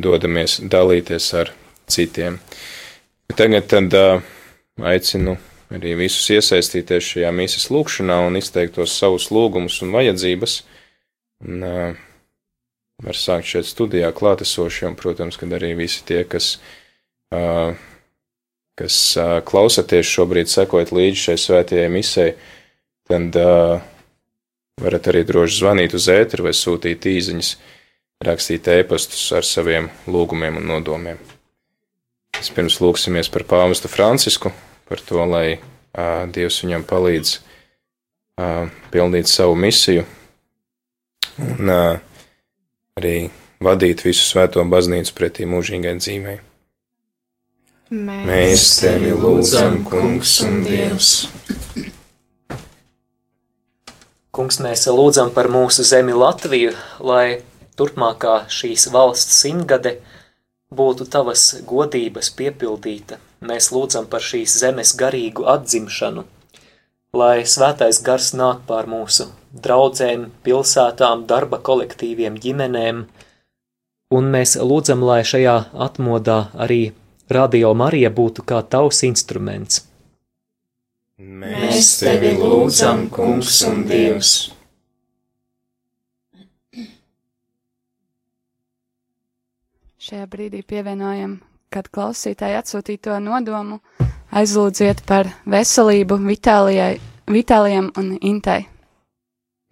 dodamies 0.01 0.59
dalīties 0.61 1.31
ar 1.41 1.49
citiem. 1.89 2.37
Tagad 3.33 3.65
tad 3.71 3.97
aicinu 4.93 5.39
arī 5.73 5.95
visus 5.99 6.29
iesaistīties 6.33 7.13
šajā 7.13 7.31
mīsas 7.35 7.69
lūkšanā 7.73 8.19
un 8.27 8.37
izteikt 8.39 8.77
tos 8.77 8.93
savus 8.97 9.29
lūgumus 9.33 9.81
un 9.85 9.93
vajadzības. 9.97 10.59
Un, 11.45 11.63
uh, 11.63 11.99
var 13.03 13.15
sākt 13.15 13.47
šeit 13.47 13.67
studijā 13.69 14.09
klātesošie, 14.15 14.89
un, 14.89 14.97
protams, 14.99 15.37
kad 15.39 15.53
arī 15.55 15.71
visi 15.79 16.03
tie, 16.07 16.25
kas, 16.27 16.57
uh, 17.35 17.71
kas 18.79 18.97
uh, 19.19 19.39
klausaties 19.45 20.07
šobrīd, 20.07 20.49
sekojat 20.51 20.93
līdzi 20.95 21.25
šai 21.27 21.37
svētajai 21.43 21.89
misei, 21.93 22.29
tad 23.09 23.35
uh, 23.39 23.81
varat 24.79 25.09
arī 25.11 25.25
droši 25.27 25.59
zvanīt 25.59 25.95
uz 25.97 26.07
ēteru 26.11 26.47
vai 26.47 26.55
sūtīt 26.55 27.07
īziņas, 27.11 27.51
rakstīt 28.25 28.69
ēpastus 28.71 29.25
ar 29.35 29.47
saviem 29.47 29.89
lūgumiem 30.07 30.59
un 30.61 30.71
nodomiem. 30.71 31.19
Vispirms 32.39 32.79
lūksimies 32.79 33.31
par 33.33 33.43
pāvestu 33.49 33.91
Francisku, 33.91 34.53
par 34.87 35.03
to, 35.03 35.23
lai 35.27 35.59
uh, 35.59 36.25
Dievs 36.31 36.61
viņam 36.63 36.85
palīdz 36.87 37.35
uh, 37.35 38.69
pildīt 38.93 39.31
savu 39.31 39.57
misiju 39.59 40.05
un 41.39 41.71
uh, 41.71 41.99
arī 42.99 43.17
vadīt 43.63 44.05
visu 44.07 44.23
svēto 44.27 44.63
baznīcu 44.63 45.15
pretī 45.15 45.47
mūžīgai 45.49 45.97
dzīvei. 45.99 46.39
Mēs 47.89 48.63
tevi 48.77 49.15
lūdzam, 49.17 49.79
Kungs 49.81 50.35
un 50.45 50.59
Dievs. 50.61 51.07
Kungs, 54.35 54.59
mēs 54.61 54.83
lūdzam 54.93 55.31
par 55.33 55.49
mūsu 55.49 55.81
zemi 55.81 56.13
Latviju, 56.13 56.75
lai 57.01 57.41
turpmākā 57.81 58.43
šīs 58.45 58.91
valsts 58.93 59.39
simtgade 59.41 59.95
būtu 60.69 61.09
tavas 61.09 61.47
godības 61.65 62.29
piepildīta. 62.37 63.17
Mēs 63.41 63.71
lūdzam 63.73 64.05
par 64.05 64.21
šīs 64.21 64.59
zemes 64.61 64.93
garīgu 64.93 65.49
atzimšanu, 65.49 66.27
lai 67.17 67.41
svētais 67.41 68.03
gars 68.05 68.35
nāk 68.37 68.61
pār 68.69 68.85
mūsu 68.85 69.31
draudzēm, 69.49 70.29
pilsētām, 70.45 71.25
darba 71.25 71.57
kolektīviem, 71.57 72.37
ģimenēm, 72.37 73.03
un 74.13 74.33
mēs 74.37 74.59
lūdzam, 74.61 75.01
lai 75.01 75.23
šajā 75.25 75.57
atmodā 75.73 76.43
arī 76.53 76.83
Radio 77.29 77.75
Marija 77.77 78.09
būtu 78.09 78.41
kā 78.41 78.63
tavs 78.65 79.03
instruments. 79.05 79.83
Mēs 81.19 81.99
tevi 81.99 82.31
lūdzam, 82.39 83.03
Kungs 83.13 83.59
un 83.67 83.83
Dievs. 83.85 84.29
Šajā 89.99 90.25
brīdī 90.31 90.63
pievienojam, 90.65 91.35
kad 91.69 91.91
klausītāji 91.93 92.57
atsūtīto 92.63 93.19
nodomu, 93.21 93.77
aizlūdziet 94.33 95.03
par 95.05 95.29
veselību 95.45 96.17
Vitālijai, 96.23 96.95
Vitālijam 97.29 97.91
un 97.99 98.15
Intai. 98.25 98.63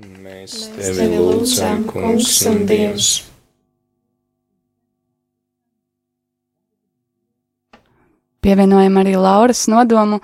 Mēs 0.04 0.60
tevi 0.76 1.10
lūdzam, 1.16 1.88
Kungs 1.90 2.44
un 2.52 2.68
Dievs. 2.70 3.16
Pievienojam 8.42 9.00
arī 9.02 9.16
Lauras 9.18 9.66
nodomu, 9.72 10.20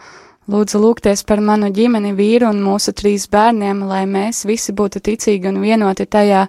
lūdzu 0.49 0.79
lūgties 0.79 1.23
par 1.27 1.41
manu 1.41 1.71
ģimeni, 1.73 2.13
vīru 2.15 2.49
un 2.51 2.61
mūsu 2.63 2.93
trīs 2.95 3.27
bērniem, 3.31 3.85
lai 3.89 4.03
mēs 4.09 4.43
visi 4.45 4.75
būtu 4.75 5.01
ticīgi 5.03 5.49
un 5.49 5.61
vienoti 5.63 6.05
tajā 6.05 6.47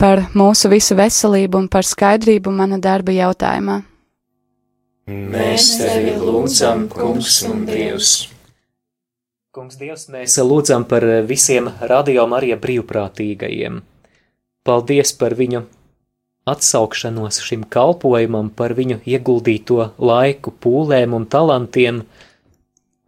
par 0.00 0.26
mūsu 0.34 0.70
visu 0.72 0.96
veselību 0.98 1.64
un 1.64 1.68
par 1.68 1.86
skaidrību 1.86 2.52
mana 2.54 2.80
darba 2.82 3.14
jautājumā. 3.14 3.82
Mēs 5.04 5.74
tevi 5.76 6.14
lūdzam, 6.16 6.86
Kungs 6.88 7.42
un 7.44 7.66
Dievs. 7.68 8.12
Kungs, 9.54 9.76
Dievs, 9.78 10.08
mēs 10.10 10.38
lūdzam 10.40 10.86
par 10.88 11.04
visiem 11.28 11.68
radio 11.84 12.24
Marija 12.26 12.56
brīvprātīgajiem. 12.58 13.82
Paldies 14.64 15.12
par 15.20 15.36
viņu 15.36 15.66
atsaukšanos 16.44 17.40
šim 17.44 17.64
kalpojumam, 17.72 18.50
par 18.52 18.74
viņu 18.76 19.00
ieguldīto 19.08 19.90
laiku, 19.98 20.52
pūlēm 20.60 21.16
un 21.16 21.26
talantiem, 21.30 22.02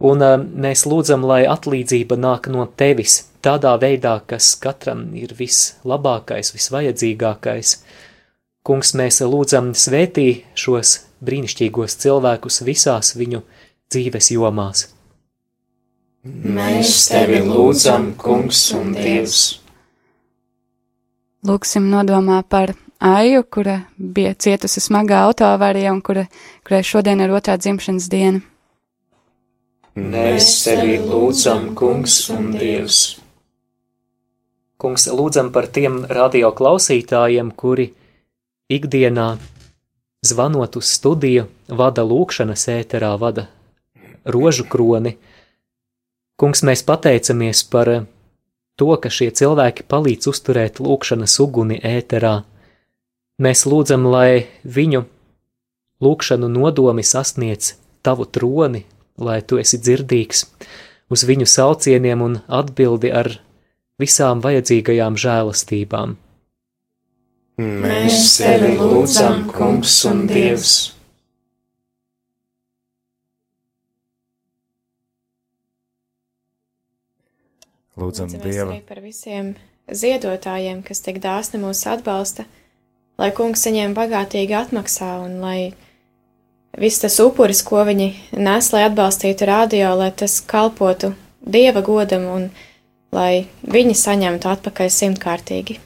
un 0.01 0.25
uh, 0.25 0.37
mēs 0.41 0.87
lūdzam, 0.89 1.27
lai 1.29 1.45
atlīdzība 1.49 2.17
nāk 2.21 2.49
no 2.53 2.65
tevis 2.67 3.27
tādā 3.45 3.77
veidā, 3.81 4.19
kas 4.27 4.55
katram 4.61 5.11
ir 5.17 5.37
vislabākais, 5.37 6.55
visvajadzīgākais. 6.57 7.77
Kungs, 8.67 8.97
mēs 8.99 9.21
lūdzam 9.23 9.71
svētī 9.79 10.43
šos 10.59 10.99
brīnišķīgos 11.23 12.01
cilvēkus 12.03 12.65
visās 12.67 13.15
viņu 13.19 13.45
dzīves 13.93 14.33
jomās. 14.35 14.89
Mēs 16.27 17.05
tevi 17.13 17.39
lūdzam, 17.47 18.11
Kungs 18.19 18.65
un 18.75 18.91
Dievs. 18.97 19.45
Lūksim 21.47 21.87
nodomā 21.93 22.41
par 22.51 22.73
Aiju, 23.07 23.45
kura 23.51 23.81
bija 23.97 24.33
cietusi 24.35 24.81
smagā 24.83 25.21
autoavārijā 25.29 25.93
un 25.95 26.01
kura, 26.03 26.25
kurai 26.67 26.83
šodien 26.83 27.21
ir 27.23 27.35
otrā 27.39 27.55
dzimšanas 27.61 28.09
diena. 28.11 28.41
Mēs 29.97 30.49
tevi 30.65 30.97
lūdzam, 30.99 31.69
Kungs 31.79 32.17
un 32.35 32.49
Dievs. 32.59 32.99
Kungs, 34.83 35.07
lūdzam 35.07 35.53
par 35.55 35.69
tiem 35.71 36.03
radio 36.11 36.51
klausītājiem, 36.57 37.53
kuri 37.55 37.87
ikdienā 38.75 39.29
zvanot 40.27 40.77
uz 40.77 40.91
studiju, 40.99 41.47
vada 41.69 42.03
lūkšanas 42.03 42.67
ēterā, 42.75 43.13
vada 43.23 43.47
rožu 44.27 44.67
kroni. 44.67 45.15
Kungs, 46.43 46.67
mēs 46.67 46.83
pateicamies 46.91 47.63
par 47.71 47.93
to, 48.75 48.91
ka 48.99 49.15
šie 49.15 49.31
cilvēki 49.31 49.87
palīdz 49.87 50.35
uzturēt 50.35 50.83
lūkšanas 50.83 51.39
uguni 51.47 51.79
ēterā. 51.95 52.35
Mēs 53.37 53.67
lūdzam, 53.69 54.07
lai 54.09 54.49
viņu 54.65 55.03
lūkšanu 56.01 56.49
nodomi 56.49 57.05
sasniedz 57.05 57.75
tavu 58.07 58.25
troni, 58.25 58.87
lai 59.21 59.43
tu 59.45 59.61
esi 59.61 59.77
dzirdīgs 59.77 60.47
uz 61.13 61.25
viņu 61.29 61.47
saucieniem 61.49 62.23
un 62.25 62.39
atbildi 62.49 63.13
ar 63.13 63.35
visām 64.01 64.41
vajadzīgajām 64.45 65.21
žēlastībām. 65.21 66.17
Mēs 67.61 68.37
tevi 68.41 68.75
lūdzam, 68.77 69.47
Kungs 69.53 70.03
un 70.09 70.27
Dievs. 70.29 70.75
Lūdzam 77.97 78.29
Lūdzamies 78.29 78.45
Dievu. 78.45 78.75
par 78.85 79.01
visiem 79.01 79.55
ziedotājiem, 79.89 80.83
kas 80.85 81.01
tik 81.01 81.17
dāsni 81.25 81.63
mūs 81.63 81.81
atbalsta, 81.89 82.45
lai 83.21 83.33
kungs 83.37 83.65
saņem 83.67 83.95
bagātīgi 83.97 84.57
atmaksā 84.57 85.11
un 85.25 85.39
lai 85.45 85.61
viss 86.77 87.01
tas 87.03 87.19
upuris, 87.25 87.63
ko 87.67 87.85
viņi 87.89 88.09
nes, 88.37 88.71
lai 88.75 88.85
atbalstītu 88.89 89.49
radio, 89.49 89.95
lai 89.97 90.11
tas 90.13 90.39
kalpotu 90.45 91.15
dieva 91.41 91.83
godam 91.85 92.29
un 92.35 92.49
lai 93.17 93.47
viņi 93.63 93.97
saņemtu 93.97 94.51
atpakaļ 94.53 94.93
simtkārtīgi. 94.93 95.81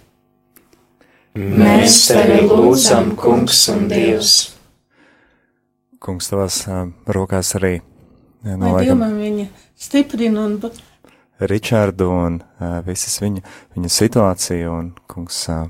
Mēs 1.39 2.09
tevi 2.11 2.41
lūdzam, 2.43 3.13
Kungs 3.19 3.69
un 3.71 3.85
Dievs. 3.91 4.33
Kungs, 6.03 6.27
tavās 6.33 6.65
ā, 6.67 6.83
rokās 7.07 7.55
arī 7.61 7.77
Lai 8.43 8.57
noliekam 8.57 8.99
Dievam 8.99 9.19
viņa 9.21 9.47
stiprina 9.79 10.47
un 10.49 10.57
Ričārdu 11.41 12.09
un 12.13 12.41
ā, 12.61 12.81
visas 12.85 13.21
viņa, 13.23 13.45
viņa 13.77 13.91
situāciju, 13.95 14.73
un 14.75 14.91
kungs 15.09 15.39
ā, 15.53 15.61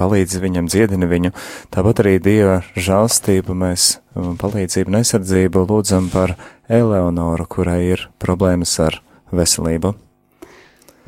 palīdz 0.00 0.40
viņam, 0.42 0.68
dziedina 0.72 1.08
viņu. 1.10 1.34
Tāpat 1.74 2.02
arī 2.04 2.16
Dieva 2.24 2.60
žālstību 2.76 3.56
mēs 3.62 3.98
un 4.18 4.38
palīdzību 4.40 4.92
un 4.92 5.00
aizsardzību 5.00 5.66
lūdzam 5.68 6.08
par 6.12 6.36
Eleonoru, 6.70 7.46
kurai 7.50 7.82
ir 7.92 8.08
problēmas 8.22 8.78
ar 8.82 9.00
veselību. 9.34 9.94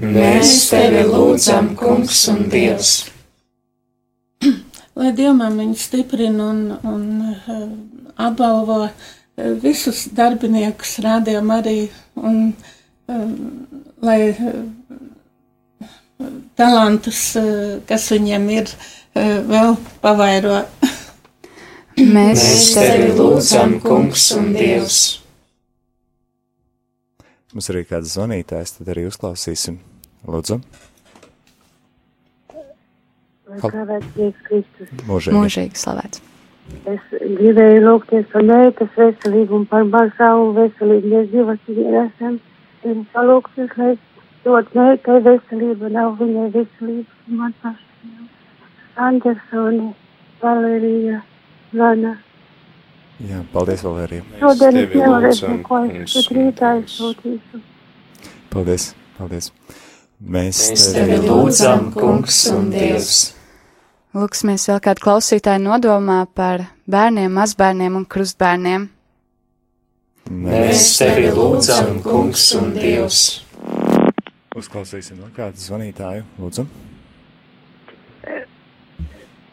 Mēs 0.02 0.52
tevi 0.70 1.02
lūdzam, 1.06 1.74
Kungs 1.78 2.24
un 2.32 2.46
Dievs. 2.52 2.92
lai 4.98 5.12
Dievam 5.16 5.58
viņa 5.60 5.78
stiprina 5.78 6.48
un, 6.50 6.62
un 6.88 7.04
uh, 7.28 7.66
apbalvo 8.20 8.78
uh, 8.86 9.10
visus 9.62 10.06
darbiniekus, 10.16 10.96
rādījām 11.04 11.52
arī, 11.54 11.76
un 12.18 12.40
uh, 12.50 13.26
lai 14.02 14.18
uh, 14.32 14.58
talantus, 16.58 17.24
uh, 17.40 17.80
kas 17.88 18.08
viņiem 18.12 18.48
ir, 18.54 18.72
uh, 18.72 19.40
vēl 19.48 19.76
pavairo. 20.04 20.62
Mēs 21.98 22.40
Mēs 22.42 22.68
tevi 22.76 23.10
lūdzam, 23.18 23.76
Kungs 23.84 24.30
un 24.36 24.54
Dievs. 24.56 25.00
Mums 27.52 27.68
arī 27.68 27.82
kāds 27.84 28.14
zvanītājs, 28.16 28.78
tad 28.78 28.88
arī 28.94 29.04
uzklausīsim. 29.10 29.76
Lūdzu, 30.24 30.56
mūžīgi. 35.10 35.76
slavēts. 35.76 36.22
Es 36.88 37.02
gribēju 37.12 37.82
lūgties 37.84 38.28
par 38.32 38.46
meitas 38.48 38.94
veselību 38.96 39.58
un 39.58 39.66
par 39.68 39.84
savu 40.16 40.52
veselību. 40.56 41.10
Mēs 41.12 41.28
divas 41.34 41.60
esam. 42.06 42.40
Palūgties, 43.12 43.76
lai 43.78 43.92
dot 44.44 44.74
meitai 44.76 45.20
veselību, 45.26 45.90
nav 45.94 46.18
viņai 46.20 46.50
veselības. 46.56 47.16
Man 47.26 47.54
pašai. 47.62 47.88
Andersoni, 48.96 49.94
Valerija, 50.42 51.22
Lana. 51.72 52.16
Jā, 53.22 53.42
paldies, 53.52 53.84
Valērija. 53.86 54.24
Šodien 54.40 54.78
es 54.80 54.94
nevarēšu 54.96 55.52
neko, 55.52 55.78
es 56.02 56.16
tik 56.16 56.32
rītā 56.36 56.72
izsūtīšu. 56.80 57.60
Paldies, 58.52 58.88
paldies. 59.18 59.52
Mēs, 60.22 60.58
Mēs 60.70 60.88
tevi 60.94 61.20
lūdzam, 61.22 61.88
kungs 61.94 62.40
un 62.52 62.68
Dievs. 62.74 63.20
Lūksimies 64.12 64.66
vēl 64.68 64.82
kādu 64.84 65.02
klausītāju 65.06 65.62
nodomā 65.64 66.18
par 66.36 66.66
bērniem, 66.90 67.32
mazbērniem 67.32 67.96
un 67.96 68.04
krustbērniem. 68.12 68.90
Mēs 70.30 70.84
tevi 71.00 71.30
lūdzam, 71.32 72.02
kungs 72.04 72.50
un 72.58 72.74
Dievs. 72.76 73.22
Uzklausīsim 74.58 75.20
vēl 75.22 75.30
kādu 75.36 75.62
zvanītāju, 75.62 76.24
lūdzu. 76.40 76.66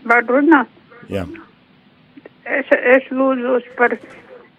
Var 0.10 0.26
runāt? 0.28 0.72
Jā. 1.12 1.26
Es, 2.50 2.72
es 2.72 3.10
lūdzos 3.14 3.68
par, 3.78 3.96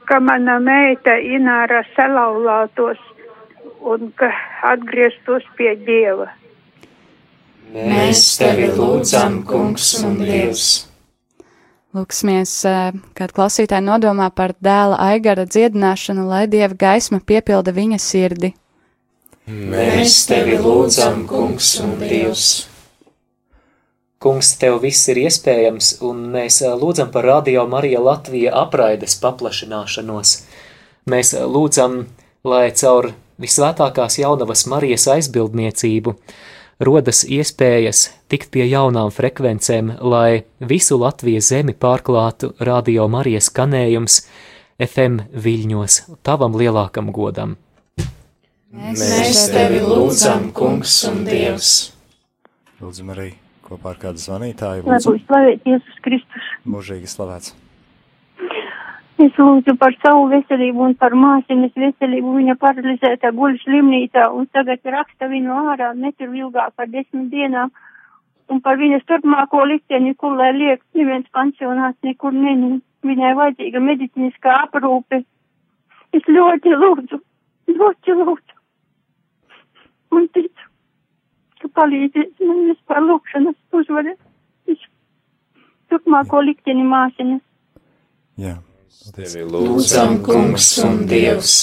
ka 0.08 0.20
mana 0.22 0.58
meita 0.62 1.16
Ināra 1.20 1.82
salauztos 1.96 3.00
un 3.80 4.12
ka 4.16 4.30
atgrieztos 4.72 5.44
pie 5.58 5.74
Dieva. 5.86 6.30
Mēs 7.74 8.22
tevi 8.40 8.70
lūdzam, 8.74 9.42
kungs 9.46 9.92
un 10.04 10.16
Dievs. 10.22 10.70
Lūksimies, 11.94 12.52
kad 13.18 13.32
klausītāji 13.34 13.82
nodomā 13.82 14.28
par 14.34 14.54
dēla 14.62 14.98
aigara 15.10 15.42
dziedināšanu, 15.46 16.28
lai 16.30 16.44
dieva 16.50 16.76
gaisma 16.78 17.18
piepilda 17.18 17.74
viņa 17.74 17.98
sirdi. 17.98 18.52
Mēs 19.50 20.28
tevi 20.28 20.54
lūdzam, 20.62 21.24
kungs 21.26 21.72
un 21.82 21.96
Dievs. 21.98 22.68
Kungs, 24.22 24.52
tev 24.60 24.76
viss 24.84 25.08
ir 25.10 25.18
iespējams, 25.24 25.88
un 26.06 26.20
mēs 26.30 26.60
lūdzam 26.78 27.08
par 27.10 27.26
Radio 27.26 27.64
Marija 27.66 27.98
Latvija 28.04 28.52
apraides 28.60 29.16
paplašināšanos. 29.18 30.34
Mēs 31.10 31.32
lūdzam, 31.34 32.04
lai 32.46 32.68
caur 32.78 33.10
visvētākās 33.42 34.20
jaunavas 34.20 34.66
Marijas 34.70 35.08
aizbildniecību 35.16 36.14
rodas 36.86 37.24
iespējas 37.24 38.04
tikt 38.30 38.52
pie 38.54 38.68
jaunām 38.70 39.10
frekvencēm, 39.10 39.96
lai 39.98 40.44
visu 40.60 41.00
Latvijas 41.00 41.50
zemi 41.50 41.74
pārklātu 41.74 42.52
Radio 42.60 43.08
Marijas 43.10 43.50
skanējums 43.50 44.20
FM 44.78 45.26
viļņos 45.34 45.98
tavam 46.22 46.54
lielākam 46.60 47.10
godam. 47.10 47.56
Mēs 48.70 49.48
tevi 49.50 49.80
lūdzam, 49.82 50.52
kungs 50.54 50.92
un 51.08 51.24
Dievs. 51.26 51.70
Lūdzam 52.78 53.08
arī 53.10 53.32
kopā 53.66 53.96
ar 53.96 53.96
kādu 53.98 54.22
zvanītāju. 54.22 54.84
Lai 54.86 54.98
būtu 55.02 55.24
slavēts 55.24 55.66
Jēzus 55.66 55.96
Kristus. 56.04 56.44
Mūžīgi 56.70 57.10
slavēts. 57.10 57.56
Es 59.20 59.34
lūdzu 59.42 59.74
par 59.80 59.96
savu 60.04 60.28
veselību 60.30 60.84
un 60.86 60.94
par 61.00 61.16
māsiņas 61.18 61.74
veselību. 61.82 62.36
Viņa 62.36 62.54
paralizēta 62.62 63.32
guļ 63.40 63.58
slimnīcā 63.64 64.28
un 64.38 64.46
tagad 64.54 64.86
raksta 64.94 65.26
viņu 65.34 65.58
ārā 65.72 65.90
netur 65.98 66.30
ilgāk 66.30 66.70
par 66.78 66.86
desmit 66.94 67.26
dienām. 67.34 67.74
Un 68.54 68.62
par 68.62 68.78
viņas 68.78 69.02
turpmāko 69.10 69.64
likteni, 69.66 70.14
kur 70.14 70.38
lai 70.38 70.52
liek, 70.54 70.78
neviens 70.94 71.26
pansionāts 71.34 71.98
nekur 72.06 72.38
nenū. 72.38 72.78
Viņai 73.02 73.34
vajadzīga 73.34 73.82
medicīniskā 73.82 74.56
aprūpe. 74.68 75.24
Es 76.14 76.32
ļoti 76.38 76.78
lūdzu, 76.78 77.22
ļoti 77.74 78.18
lūdzu. 78.22 78.59
Un 80.16 80.26
ticu, 80.34 80.66
ka 81.62 81.70
palīdzēs 81.78 82.42
man 82.46 82.64
vispār 82.70 83.04
lūkšanas 83.06 83.58
uzvarēt. 83.80 84.18
Turpmāko 85.90 86.38
likteni 86.46 86.84
māsiņas. 86.86 87.42
Jā. 88.38 88.56
Tevi 89.10 89.42
lūdzam, 89.48 90.20
kungs 90.22 90.68
un 90.86 91.00
Dievs. 91.10 91.54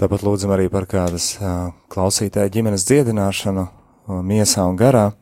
Tāpat 0.00 0.24
lūdzam 0.26 0.50
arī 0.56 0.66
par 0.72 0.88
kādas 0.90 1.36
uh, 1.38 1.70
klausītāja 1.92 2.50
ģimenes 2.50 2.86
dziedināšanu 2.88 3.62
uh, 3.62 4.22
miesā 4.26 4.64
un 4.66 4.78
garā, 4.80 5.12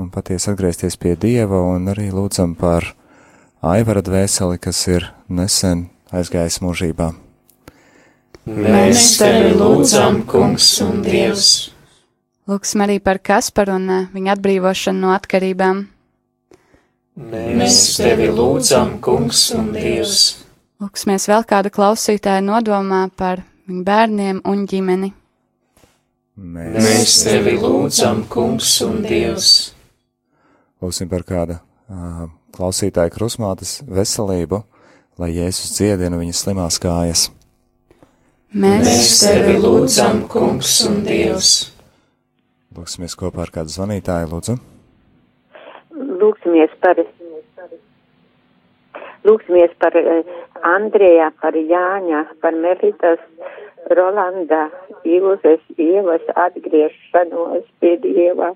un 0.00 0.08
patiesi 0.14 0.48
atgriezties 0.52 0.96
pie 1.00 1.12
Dieva, 1.20 1.60
un 1.74 1.90
arī 1.92 2.08
lūdzam 2.14 2.54
par 2.56 2.94
Aivara 3.64 4.00
dvēseli, 4.04 4.60
kas 4.62 4.80
ir 4.88 5.10
nesen 5.28 5.88
aizgājis 6.14 6.62
mūžībā. 6.64 7.12
Mēs 8.44 9.14
tevi 9.16 9.54
lūdzam, 9.56 10.18
kungs 10.28 10.66
un 10.84 10.98
Dievs. 11.00 11.70
Lūksim 12.44 12.82
arī 12.84 12.98
par 13.00 13.16
Kasparu 13.24 13.78
un 13.78 13.84
uh, 13.88 14.08
viņa 14.12 14.34
atbrīvošanu 14.34 15.00
no 15.00 15.12
atkarībām. 15.14 15.78
Mēs 17.32 17.78
tevi 17.96 18.26
lūdzam, 18.28 18.98
kungs 19.00 19.46
un 19.56 19.70
Dievs. 19.72 20.18
Lūksimies 20.82 21.24
vēl 21.30 21.46
kādu 21.48 21.72
klausītāju 21.72 22.44
nodomā 22.44 23.06
par 23.16 23.40
viņu 23.64 23.84
bērniem 23.86 24.42
un 24.44 24.66
ģimeni. 24.68 25.08
Mēs 26.36 27.14
tevi 27.24 27.54
lūdzam, 27.62 28.26
kungs 28.28 28.74
un 28.84 29.00
Dievs. 29.06 29.54
Lūksim 30.84 31.08
par 31.08 31.24
kādu 31.24 31.56
uh, 31.56 32.26
klausītāju 32.52 33.14
krusmātes 33.14 33.78
veselību, 33.88 34.60
lai 35.16 35.30
Jēzus 35.38 35.78
dziedina 35.78 36.20
viņas 36.20 36.44
slimās 36.44 36.76
kājas. 36.82 37.30
Mēs, 38.54 39.16
tevi 39.18 39.56
lūdzam, 39.58 40.20
kungs 40.30 40.76
un 40.86 41.00
Dievs. 41.02 41.72
Lūksimies 42.76 43.16
kopā 43.18 43.42
ar 43.42 43.50
kādu 43.50 43.72
zvanītāju, 43.74 44.28
lūdzu. 44.30 44.54
Lūksimies 46.20 46.76
par, 46.84 47.00
lūksimies 49.26 49.74
par 49.82 49.98
Andrejā, 50.70 51.32
par 51.42 51.58
Jāņa, 51.58 52.20
par 52.44 52.54
Melitas, 52.54 53.24
Rolanda, 53.90 54.68
Ilzes, 55.02 55.64
Ievas 55.74 56.22
atgriešanos 56.44 57.66
pie 57.82 57.96
Dieva. 58.06 58.52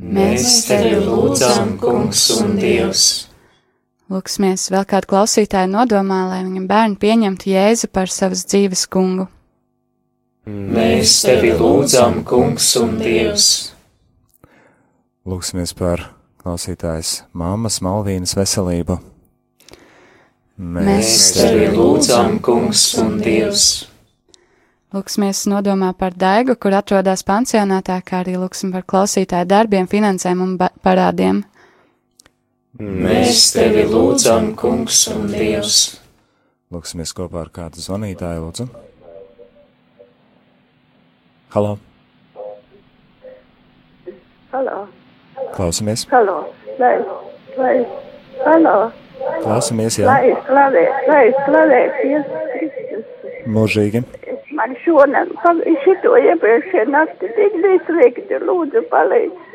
Mēs 0.00 0.48
tevi 0.70 0.96
lūdzam, 0.96 1.76
kungs 1.82 2.24
un 2.38 2.56
Dievs. 2.56 3.31
Lūksimies 4.12 4.66
vēl 4.68 4.82
kādu 4.84 5.08
klausītāju 5.08 5.70
nodomā, 5.72 6.26
lai 6.28 6.42
viņam 6.44 6.66
bērni 6.68 6.98
pieņemtu 7.00 7.48
Jēzu 7.48 7.88
par 7.88 8.10
savas 8.12 8.42
dzīves 8.44 8.84
kungu. 8.92 9.24
Mēs 10.44 11.20
tevi 11.24 11.52
lūdzam, 11.56 12.18
kungs 12.28 12.66
un 12.80 12.98
Dievs. 13.00 13.46
Lūksimies 15.24 15.72
par 15.78 16.02
klausītājas 16.42 17.22
mammas 17.32 17.78
Malvīnas 17.80 18.34
veselību. 18.36 18.98
Mēs 20.58 21.14
tevi 21.38 21.70
lūdzam, 21.72 22.36
kungs 22.44 22.84
un 23.00 23.16
Dievs. 23.22 23.70
Lūksimies 24.92 25.46
nodomā 25.48 25.94
par 25.96 26.12
Daigu, 26.12 26.58
kur 26.60 26.76
atrodas 26.76 27.24
pansionātā, 27.24 28.02
kā 28.04 28.20
arī 28.20 28.36
lūksim 28.36 28.74
par 28.74 28.84
klausītāju 28.84 29.48
darbiem, 29.48 29.88
finansēm 29.88 30.44
un 30.44 30.58
parādiem. 30.60 31.40
Mēs 32.80 33.50
tevi 33.52 33.82
lūdzam, 33.84 34.54
kungs 34.56 35.02
un 35.12 35.26
Dievs. 35.28 35.98
Lūksimies 36.72 37.10
kopā 37.12 37.42
ar 37.42 37.50
kādu 37.52 37.82
zvanītāju, 37.84 38.46
lūdzu. 38.46 38.64
Halo! 41.52 41.74
Halo! 44.54 44.78
Klausamies! 45.52 46.06
Halo! 46.08 46.38
Lai, 46.80 46.94
lai, 47.60 47.76
halo! 48.46 48.74
Klausamies, 49.42 50.00
jā! 50.00 50.08
Lai 50.08 50.32
slavē, 50.48 50.88
lai 51.12 51.26
slavē, 51.44 51.84
Jēzus 52.08 52.50
Kristus! 52.56 53.38
Mūžīgi! 53.52 54.00
Man 54.56 54.72
šodien, 54.80 55.36
šito 55.84 56.16
iepriekšējā 56.24 56.88
nakti 56.88 57.28
tik 57.36 57.60
bija 57.60 57.84
slikti, 57.84 58.44
lūdzu 58.48 58.88
palīdz. 58.88 59.52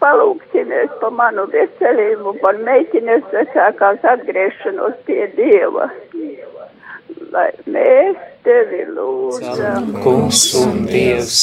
Palūksimies 0.00 0.92
par 1.00 1.12
manu 1.16 1.46
veselību, 1.52 2.34
par 2.42 2.58
meitenes 2.64 3.24
vecākās 3.32 4.04
atgriešanos 4.12 4.98
pie 5.08 5.26
Dieva. 5.36 5.88
Lai 7.32 7.48
mēs 7.66 8.20
tevi 8.44 8.84
lūdzam. 8.90 9.90
Kungs 10.04 10.44
un 10.60 10.84
Dievs. 10.88 11.40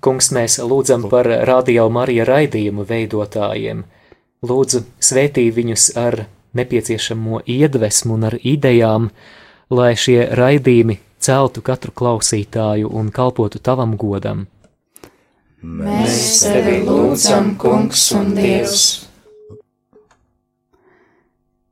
Kungs, 0.00 0.30
mēs 0.32 0.56
lūdzam 0.64 1.10
par 1.12 1.28
radio 1.48 1.88
Marija 1.92 2.24
raidījumu 2.28 2.86
veidotājiem. 2.88 3.82
Lūdzu, 4.40 4.86
svētī 5.04 5.50
viņus 5.52 5.90
ar 6.00 6.22
nepieciešamo 6.56 7.42
iedvesmu 7.44 8.16
un 8.16 8.24
ar 8.30 8.38
idejām, 8.40 9.10
lai 9.70 9.92
šie 10.00 10.22
raidījumi 10.40 10.96
celtu 11.20 11.60
katru 11.60 11.92
klausītāju 11.92 12.88
un 12.96 13.12
kalpotu 13.12 13.60
tavam 13.60 13.92
godam. 14.00 14.46
Mēs 15.60 16.40
tevi 16.46 16.78
lūdzam, 16.86 17.50
Kungs 17.60 18.06
un 18.16 18.30
Dievs! 18.32 18.84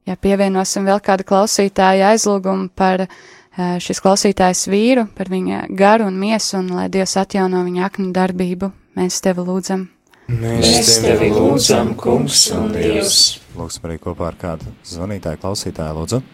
Ja 0.04 0.16
pievienosim 0.20 0.84
vēl 0.88 1.00
kādu 1.04 1.24
klausītāju 1.28 2.04
aizlūgumu 2.10 2.68
par 2.76 3.06
eh, 3.06 3.78
šis 3.80 4.02
klausītājs 4.04 4.66
vīru, 4.68 5.06
par 5.16 5.32
viņa 5.32 5.66
garu 5.76 6.08
un 6.08 6.20
miesu, 6.20 6.58
un 6.60 6.68
lai 6.76 6.88
Dievs 6.92 7.16
atjauno 7.20 7.64
viņa 7.64 7.86
aknu 7.88 8.12
darbību, 8.16 8.70
mēs 9.00 9.22
tevi 9.24 9.44
lūdzam. 9.48 9.88
Mēs 10.36 10.98
tevi 11.00 11.32
lūdzam, 11.32 11.94
Kungs 11.96 12.50
un 12.52 12.74
Dievs! 12.76 13.38
Lūksim 13.56 13.88
arī 13.88 13.96
kopā 14.04 14.28
ar 14.28 14.36
kādu 14.40 14.68
zvanītāju 14.84 15.40
klausītāju, 15.46 15.96
lūdzu! 16.02 16.26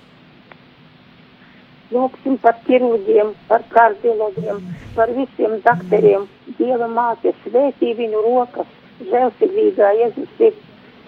Lūksim 1.94 2.38
par 2.42 2.56
ķirurģiem, 2.66 3.32
par 3.48 3.62
kardiologiem, 3.70 4.60
par 4.96 5.12
visiem 5.14 5.60
doktoriem. 5.62 6.26
Dieva 6.58 6.88
māte 6.90 7.30
svētī 7.44 7.92
viņu 7.98 8.22
rokas, 8.24 8.70
žēlsirdīgā 9.10 9.90
Jēzus 10.00 10.32
sirds, 10.38 10.64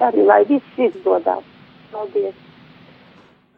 arī 0.07 0.27
lai 0.29 0.42
viss 0.49 0.83
izdodās. 0.88 1.46
Paldies! 1.90 2.37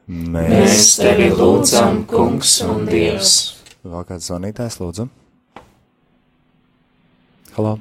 Mēs 0.08 0.94
tevi 0.96 1.28
lūdzam, 1.36 2.06
kungs 2.08 2.54
un 2.64 2.86
Dievs. 2.88 3.34
Vēl 3.84 4.06
kāds 4.08 4.30
zvanītājs, 4.30 4.78
lūdzu. 4.80 5.04
Halo. 7.58 7.74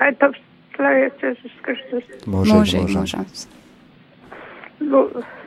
Lai 0.00 0.08
taps 0.22 0.40
slavēts 0.78 1.28
Jēzus 1.28 1.60
Kristus. 1.66 2.08
Mūžīgi 2.24 2.86
mūžams. 2.96 3.44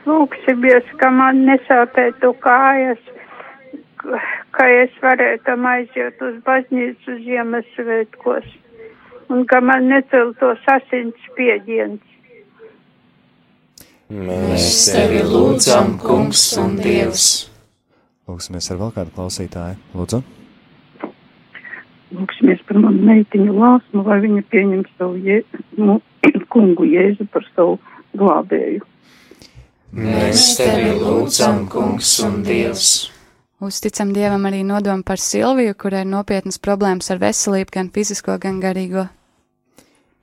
Lūksimies, 0.08 0.86
ka 1.00 1.10
man 1.14 1.44
nesāpētu 1.46 2.32
kājas, 2.42 3.00
ka 4.56 4.68
es 4.82 4.94
varētu 5.02 5.56
aiziet 5.72 6.22
uz 6.24 6.38
baznīcu 6.46 7.18
Ziemassvētkos 7.24 8.48
un 9.28 9.44
ka 9.46 9.60
man 9.60 9.88
neceltos 9.92 10.64
asins 10.72 11.14
spiediens. 11.28 12.00
Mēs 14.08 14.88
tevi 14.88 15.20
lūdzam, 15.20 15.98
kungs 16.00 16.42
un 16.56 16.78
Dievs. 16.80 17.50
Lūksimies 18.28 18.70
ar 18.72 18.78
vēl 18.80 18.92
kādu 18.96 19.12
klausītāju. 19.16 19.76
Lūdzu. 19.96 20.22
Lūksimies 22.16 22.62
par 22.64 22.78
manu 22.80 23.04
meitiņu 23.04 23.52
lāsmu, 23.52 24.04
lai 24.08 24.18
viņa 24.24 24.46
pieņem 24.48 24.86
savu 24.96 25.20
je, 25.20 25.42
nu, 25.76 25.98
kungu 26.52 26.88
Jēzu 26.88 27.28
par 27.32 27.44
savu 27.52 27.76
glābēju. 28.16 28.86
Mēs 29.92 30.56
tevi 30.58 30.90
lūdzam, 30.98 31.64
kungs 31.72 32.18
un 32.24 32.42
Dievs. 32.44 33.08
Uzticam 33.64 34.12
Dievam 34.14 34.44
arī 34.46 34.60
nodomu 34.66 35.02
par 35.02 35.18
Silviju, 35.18 35.74
kurai 35.78 36.04
ir 36.04 36.12
nopietnas 36.12 36.60
problēmas 36.62 37.10
ar 37.10 37.22
veselību, 37.22 37.72
gan 37.74 37.88
fizisko, 37.94 38.36
gan 38.42 38.60
garīgo. 38.62 39.08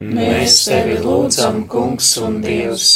Mēs 0.06 0.62
tevi 0.70 1.02
lūdzam, 1.02 1.66
kungs 1.72 2.14
un 2.22 2.40
Dievs. 2.46 2.96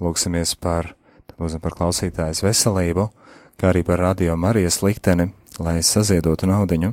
lūksimies 0.00 0.54
par, 0.60 0.94
lūdzam 1.40 1.62
par 1.62 1.76
klausītājas 1.76 2.42
veselību, 2.44 3.08
kā 3.56 3.70
arī 3.70 3.84
par 3.86 4.02
radio 4.02 4.36
Marijas 4.36 4.82
likteni, 4.84 5.30
lai 5.58 5.80
saziedotu 5.84 6.48
naudiņu. 6.50 6.92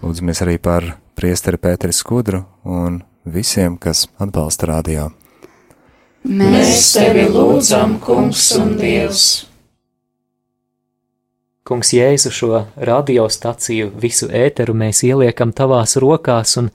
Lūdzamies 0.00 0.42
arī 0.46 0.56
par 0.62 0.86
priesteri 1.18 1.60
Pēteri 1.60 1.92
Skudru 1.92 2.44
un 2.64 3.02
visiem, 3.24 3.76
kas 3.78 4.06
atbalsta 4.18 4.66
radio. 4.70 5.10
Mēs 6.24 6.90
tevi 6.96 7.24
lūdzam, 7.32 7.98
kungs 8.04 8.50
un 8.58 8.74
dievs! 8.80 9.28
Kungs 11.64 11.92
Jēzu 11.94 12.32
šo 12.34 12.64
radiostaciju, 12.82 13.92
visu 14.02 14.26
ēteru 14.26 14.74
mēs 14.74 15.04
ieliekam 15.06 15.52
tavās 15.54 15.94
rokās 16.02 16.56
un 16.58 16.70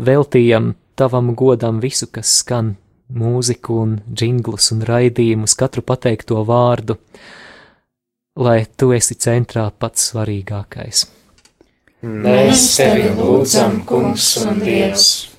veltījam 0.00 0.72
tavam 0.96 1.34
godam 1.36 1.80
visu, 1.82 2.08
kas 2.08 2.38
skan 2.40 2.72
mūziku 3.12 3.76
un 3.82 3.98
džinglus 4.08 4.70
un 4.72 4.80
raidījumus, 4.88 5.54
katru 5.60 5.84
pateikto 5.84 6.40
vārdu, 6.48 6.96
lai 8.40 8.64
tu 8.76 8.94
esi 8.96 9.18
centrā 9.20 9.68
pats 9.70 10.08
svarīgākais. 10.10 11.04
Mēs 12.04 12.64
tevi 12.80 13.12
lūdzam, 13.20 13.82
kungs 13.86 14.32
un 14.46 14.64
dievs! 14.64 15.33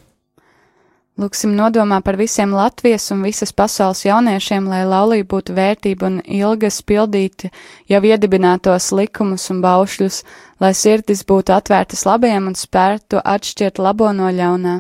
Lūksim 1.16 1.54
nodomā 1.56 2.02
par 2.04 2.18
visiem 2.20 2.52
Latvijas 2.52 3.06
un 3.14 3.22
visas 3.24 3.54
pasaules 3.56 4.02
jauniešiem, 4.04 4.66
lai 4.68 4.82
laulība 4.84 5.30
būtu 5.38 5.54
vērtība 5.56 6.10
un 6.10 6.18
ilgas 6.28 6.82
pildīti 6.84 7.54
jau 7.88 8.02
iedibinātos 8.04 8.90
likumus 8.92 9.48
un 9.54 9.62
baušļus, 9.64 10.18
lai 10.60 10.74
sirdis 10.76 11.24
būtu 11.24 11.56
atvērtas 11.56 12.04
labajam 12.04 12.52
un 12.52 12.60
spērtu 12.60 13.24
atšķirt 13.24 13.80
labo 13.80 14.12
no 14.12 14.28
ļaunā. 14.28 14.76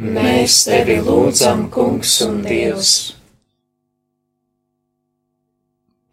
Mēs 0.00 0.62
tevi 0.70 0.96
lūdzam, 1.04 1.66
kungs 1.68 2.16
un 2.24 2.40
dievs! 2.48 2.96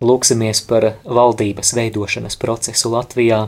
Lūksimies 0.04 0.65
par 0.67 0.91
valdības 1.08 1.72
veidošanas 1.80 2.36
procesu 2.36 2.91
Latvijā. 2.91 3.46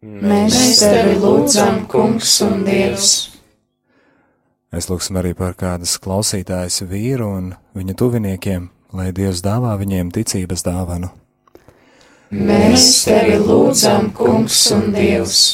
Mēs 0.00 0.80
tevi 0.80 1.20
lūdzam, 1.20 1.84
kungs 1.92 2.40
un 2.48 2.64
dievs! 2.64 3.35
Es 4.76 4.90
lūksim 4.90 5.16
arī 5.16 5.30
par 5.32 5.54
kādas 5.56 5.94
klausītājas 6.04 6.82
vīru 6.84 7.30
un 7.38 7.52
viņa 7.78 7.94
tuviniekiem, 7.96 8.66
lai 8.92 9.06
Dievs 9.16 9.40
dāvā 9.40 9.72
viņiem 9.80 10.10
ticības 10.12 10.66
dāvanu. 10.66 11.08
Mēs 12.28 13.06
tevi 13.06 13.38
lūdzam, 13.40 14.10
kungs 14.12 14.58
un 14.76 14.90
dievs! 14.92 15.44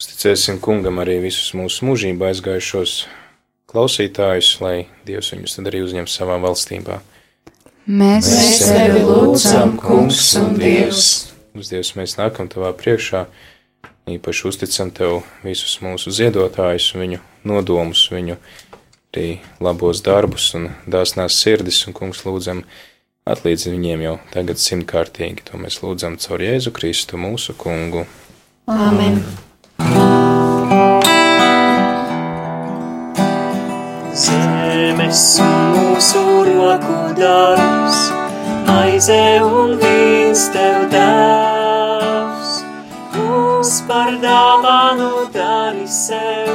Uzticēsim 0.00 0.58
kungam 0.58 0.98
arī 1.04 1.20
visus 1.22 1.54
mūsu 1.54 1.86
mūžībā 1.86 2.32
aizgājušos 2.32 2.98
klausītājus, 3.70 4.56
lai 4.64 4.76
Dievs 5.06 5.30
viņus 5.36 5.60
tad 5.60 5.70
arī 5.70 5.86
uzņem 5.86 6.10
savā 6.10 6.42
valstībā. 6.42 6.98
Mēs, 7.86 8.34
Mēs 8.34 8.66
tevi 8.66 9.06
lūdzam, 9.06 9.78
kungs 9.78 10.34
un 10.42 10.56
dievs! 10.58 11.29
Uz 11.50 11.66
Dievs 11.66 11.96
mēs 11.98 12.14
nākam 12.14 12.46
tavā 12.46 12.70
priekšā, 12.78 13.24
īpaši 14.10 14.44
uzticam 14.46 14.92
tev 14.94 15.24
visus 15.42 15.80
mūsu 15.82 16.12
ziedotājus, 16.14 16.92
viņu 16.94 17.18
nodomus, 17.50 18.04
viņu 18.12 18.36
arī 19.10 19.40
labos 19.58 20.02
darbus 20.06 20.52
un 20.54 20.68
dāsnās 20.86 21.40
sirdis, 21.42 21.82
un 21.88 21.96
kungs 21.96 22.22
lūdzam 22.22 22.62
atlīdz 23.26 23.66
viņiem 23.72 24.06
jau 24.06 24.14
tagad 24.30 24.62
simtkārtīgi. 24.62 25.48
To 25.50 25.58
mēs 25.58 25.80
lūdzam 25.82 26.20
caur 26.22 26.46
Jēzu 26.46 26.70
Kristu 26.76 27.18
mūsu 27.18 27.56
kungu. 27.58 28.06
Āmen! 28.70 29.18
Zemes 34.14 35.28
mūsu 35.74 36.26
roku 36.46 36.98
darbs, 37.18 38.04
maize 38.70 39.24
un 39.42 39.80
vīns 39.80 39.89
sev 45.90 46.50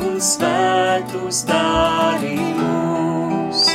un 0.00 0.16
svētus 0.16 1.42
dari 1.44 2.38
mūs. 2.56 3.68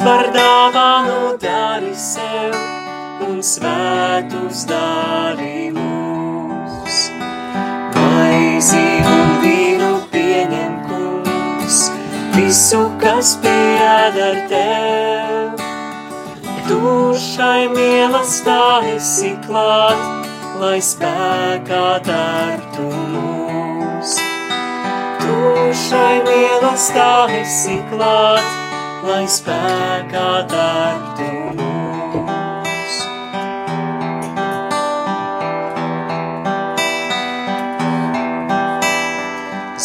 Par 0.00 0.26
dāvanu 0.34 1.36
dari 1.40 1.92
sev 1.94 2.56
un 3.28 3.38
svētus 3.44 4.64
dari 4.68 5.70
mūs. 5.76 6.96
Maizi 7.94 8.86
un 9.12 9.30
vīnu 9.44 9.92
pieņem 10.12 10.74
kungs, 10.88 11.78
visu, 12.34 12.82
kas 13.02 13.36
pieder 13.44 14.40
tev. 14.50 15.62
Tu 16.66 16.80
šai 17.28 17.68
mīlestā 17.76 18.60
esi 18.96 19.36
klāt, 19.46 20.29
lai 20.60 20.78
spēkā 20.84 21.84
dartu 22.04 22.84
mūs. 23.12 24.16
Tu 25.20 25.36
šai 25.86 26.18
mīlestā 26.26 27.12
esi 27.38 27.78
klāt, 27.88 28.50
lai 29.08 29.22
spēkā 29.36 30.28
dartu 30.52 31.30
mūs. 31.56 33.00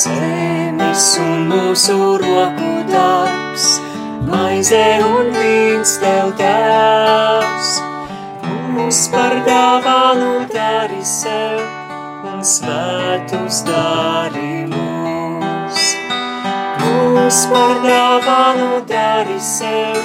Zemes 0.03 1.09
un 1.23 1.49
mūsu 1.55 1.99
roku 2.27 2.71
darbs, 2.91 3.71
maize 4.27 4.85
un 5.07 5.35
vīns 5.39 5.99
tev 6.03 6.35
tēvs 6.43 7.94
mums 8.85 9.07
par 9.09 9.33
dāvānu 9.41 10.45
dari 10.53 10.99
sev 11.01 11.61
un 12.29 12.43
svētus 12.45 13.63
dari 13.65 14.67
mums. 14.69 15.79
Mums 16.83 17.39
par 17.49 17.81
dāvānu 17.81 18.83
dari 18.85 19.39
sev 19.41 19.97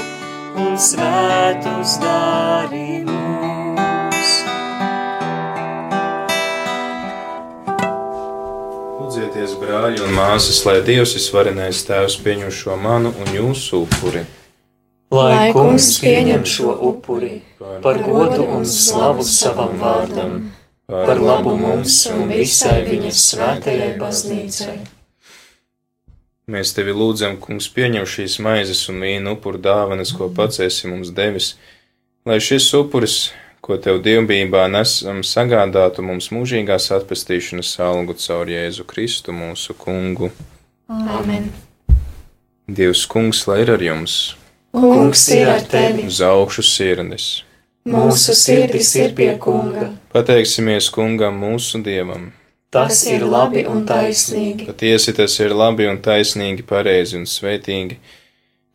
un 0.56 0.80
svētus 0.80 1.98
dari 2.00 3.04
mums. 3.04 4.32
Lūdzieties, 8.96 9.58
brāļi 9.60 10.06
un 10.08 10.16
māsas, 10.16 10.64
lai 10.64 10.80
Dievs 10.88 11.18
ir 11.20 11.28
svarenais 11.28 11.84
tēvs 11.84 12.22
pieņem 12.24 12.60
šo 12.64 12.80
manu 12.80 13.12
un 13.12 13.34
jūsu 13.42 13.84
upuri. 13.84 14.24
Lai 15.10 15.50
kungs 15.50 15.96
pieņem 15.98 16.44
šo 16.46 16.70
upuri 16.86 17.40
par 17.82 17.98
godu 18.04 18.44
un 18.46 18.62
slavu 18.62 19.24
savam 19.26 19.74
vārdam, 19.80 20.36
par 20.86 21.18
labu 21.18 21.56
mums 21.58 22.04
un 22.12 22.30
visai 22.30 22.84
viņas 22.86 23.24
svētajai 23.32 23.90
baznīcai. 23.98 24.76
Mēs 26.50 26.72
tevi 26.74 26.94
lūdzam, 26.94 27.36
kungs, 27.42 27.68
pieņem 27.74 28.06
šīs 28.06 28.38
maizes 28.42 28.86
un 28.90 29.02
vīnu 29.02 29.34
upuru 29.36 29.58
dāvanas, 29.62 30.14
ko 30.14 30.30
pats 30.34 30.62
esi 30.62 30.90
mums 30.90 31.10
devis, 31.14 31.52
lai 32.26 32.38
šis 32.42 32.70
upuris, 32.78 33.18
ko 33.66 33.78
tev 33.82 34.00
dievbijībā 34.06 34.64
nesam 34.70 35.24
sagādātu 35.26 36.06
mums 36.06 36.30
mūžīgās 36.34 36.86
atpestīšanas 36.96 37.76
algu 37.82 38.14
caur 38.18 38.50
Jēzu 38.50 38.86
Kristu 38.86 39.34
mūsu 39.34 39.74
kungu. 39.78 40.30
Āmen. 40.90 41.50
Dievs 42.70 43.04
kungs, 43.10 43.44
lai 43.50 43.64
ir 43.64 43.74
ar 43.74 43.82
jums, 43.82 44.20
Kungs 44.72 45.28
ir 45.34 45.48
ar 45.50 45.64
tevi, 45.66 46.06
uz 46.06 46.20
augšu 46.22 46.62
sirdis. 46.62 47.42
mūsu 47.90 48.34
sirdis 48.38 48.94
ir 48.96 49.14
pie 49.18 49.32
kunga. 49.42 49.90
Pateiksimies 50.12 50.90
kungam 50.94 51.40
mūsu 51.42 51.82
dievam. 51.82 52.30
Tas 52.70 53.02
ir 53.10 53.24
labi 53.26 53.64
un 53.66 53.82
taisnīgi. 53.86 54.68
Patiesi 54.68 55.14
tas 55.16 55.34
ir 55.42 55.50
labi 55.58 55.88
un 55.90 55.98
taisnīgi, 55.98 56.62
pareizi 56.62 57.16
un 57.18 57.26
svētīgi, 57.26 57.98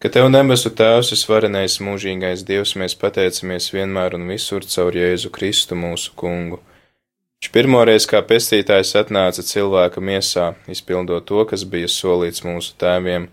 ka 0.03 0.11
Tev 0.11 0.27
debesu 0.33 0.69
Tēvs 0.69 1.13
ir 1.15 1.21
varenais 1.31 1.79
mūžīgais 1.79 2.43
Dievs, 2.43 2.75
mēs 2.75 2.97
pateicamies 2.99 3.71
vienmēr 3.71 4.17
un 4.19 4.27
visur 4.27 4.67
caur 4.67 4.91
Jēzu 4.99 5.31
Kristu 5.31 5.79
mūsu 5.79 6.11
kungu. 6.19 6.59
Viņš 7.39 7.51
pirmoreiz 7.55 8.05
kā 8.09 8.19
pestītājs 8.25 8.91
atnāca 8.99 9.43
cilvēka 9.45 10.03
miesā, 10.03 10.55
izpildot 10.67 11.25
to, 11.29 11.45
kas 11.47 11.63
bija 11.63 11.87
solīts 11.87 12.43
mūsu 12.43 12.75
tēviem. 12.81 13.29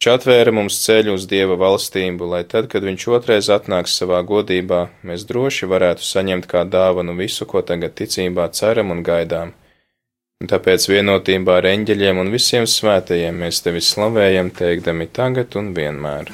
Viņš 0.00 0.14
atvēra 0.16 0.52
mums 0.56 0.78
ceļu 0.80 1.12
uz 1.12 1.26
Dieva 1.28 1.58
valstību, 1.60 2.24
lai 2.32 2.38
tad, 2.48 2.70
kad 2.72 2.86
Viņš 2.88 3.04
otrais 3.18 3.50
atnāks 3.52 3.98
savā 4.00 4.22
godībā, 4.24 4.78
mēs 5.04 5.26
droši 5.28 5.68
varētu 5.68 6.06
saņemt 6.08 6.48
kā 6.48 6.62
dāvanu 6.64 7.12
visu, 7.18 7.44
ko 7.44 7.60
tagad 7.60 7.92
ticībā 8.00 8.46
ceram 8.56 8.94
un 8.96 9.02
gaidām. 9.04 9.52
Un 10.40 10.48
tāpēc 10.48 10.88
vienotībā 10.88 11.58
ar 11.60 11.68
eņģeļiem 11.74 12.22
un 12.24 12.32
visiem 12.32 12.64
svētajiem 12.64 13.44
mēs 13.44 13.60
tevi 13.60 13.84
slavējam, 13.84 14.48
teikdami 14.56 15.10
tagad 15.12 15.60
un 15.60 15.74
vienmēr. 15.76 16.32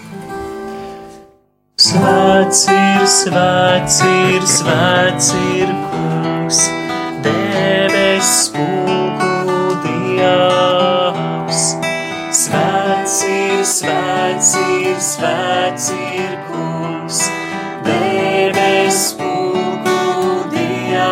Svēts 1.83 2.68
ir, 2.70 3.05
svēts 3.18 4.02
ir, 4.07 4.50
svēts 4.55 5.35
ir 5.59 5.79
kungs, 5.90 6.68
debes 7.26 8.37
spulku 8.46 8.86
Svēts 13.06 13.22
ir, 13.30 13.60
svēts 13.62 14.48
ir, 14.58 14.96
svēts 14.98 15.84
ir 15.94 16.32
kungs, 16.48 17.20
debes 17.86 18.96
spulku 19.12 20.42
dievs. 20.50 21.06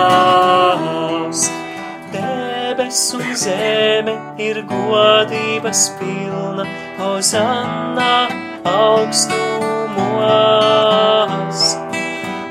Debes 2.11 2.99
un 3.15 3.31
zeme 3.39 4.15
ir 4.43 4.59
godības 4.67 5.95
pilna, 6.01 6.67
Hozanna 6.99 8.27
augstumos. 8.67 9.39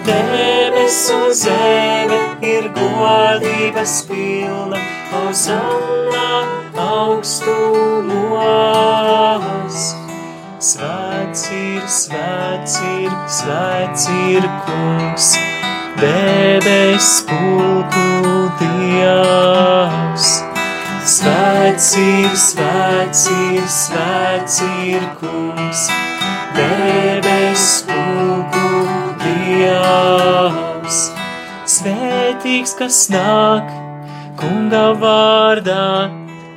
Debes 0.08 1.12
un 1.20 1.36
zeme 1.36 2.40
ir 2.48 2.72
godības 2.80 4.08
pilna, 4.08 4.80
Hozanna 5.14 6.30
augstumos. 6.74 8.34
Svēts 10.64 11.44
ir, 11.54 11.84
svēts 11.86 12.80
ir, 12.82 13.12
svēts 13.30 14.08
ir 14.10 14.48
kungs, 14.66 15.28
debes 16.00 17.10
pulku 17.30 18.50
dievs. 18.64 20.28
Svēts 21.04 21.94
ir, 22.00 22.32
svēts 22.48 23.28
ir, 23.30 23.64
svēts 23.70 24.62
ir 24.88 25.04
kungs, 25.22 25.86
debes 26.58 27.70
pulku 27.92 28.88
dievs. 29.28 30.98
Svētīgs, 31.70 32.74
kas 32.80 33.10
nāk, 33.14 33.68
kunga 34.40 34.94
vārdā, 35.00 36.10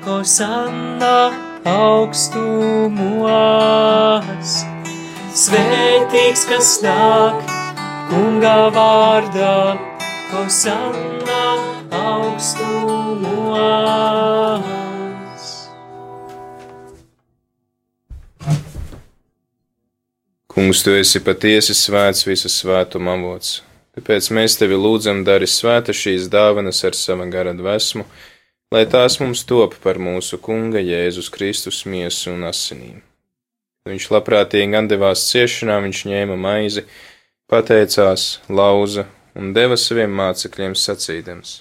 Hosanna 0.06 1.32
augstumos. 1.66 3.02
Svētīgs, 5.36 6.46
kas 6.48 6.70
nāk, 6.84 7.42
kunga 8.10 8.70
vārdā, 8.76 9.76
Hosanna 10.30 11.42
augstumos. 11.90 12.96
Kungs, 20.56 20.80
tu 20.80 20.90
esi 20.96 21.20
patiesi 21.20 21.74
svēts 21.76 22.24
visas 22.24 22.54
svētuma 22.62 23.12
avots. 23.18 23.65
Tāpēc 23.96 24.28
mēs 24.36 24.58
tevi 24.60 24.76
lūdzam, 24.76 25.22
dari 25.24 25.48
svēta 25.48 25.94
šīs 25.96 26.28
dāvanas 26.28 26.82
ar 26.84 26.96
sava 26.96 27.24
gara 27.32 27.54
dvēsmu, 27.56 28.04
lai 28.74 28.84
tās 28.92 29.16
mums 29.22 29.44
top 29.48 29.78
par 29.80 29.96
mūsu 29.96 30.36
Kunga 30.42 30.82
Jēzus 30.84 31.30
Kristus 31.32 31.84
miesu 31.88 32.34
un 32.34 32.44
asinīm. 32.50 33.00
Viņš 33.88 34.08
labprātīgi 34.12 34.82
devās 34.90 35.24
ciešanā, 35.30 35.78
viņš 35.84 36.02
ņēma 36.10 36.36
maizi, 36.36 36.84
pateicās, 37.48 38.40
lauza 38.50 39.06
un 39.38 39.54
deva 39.56 39.78
saviem 39.80 40.12
mācekļiem 40.20 40.74
sacīdams: 40.74 41.60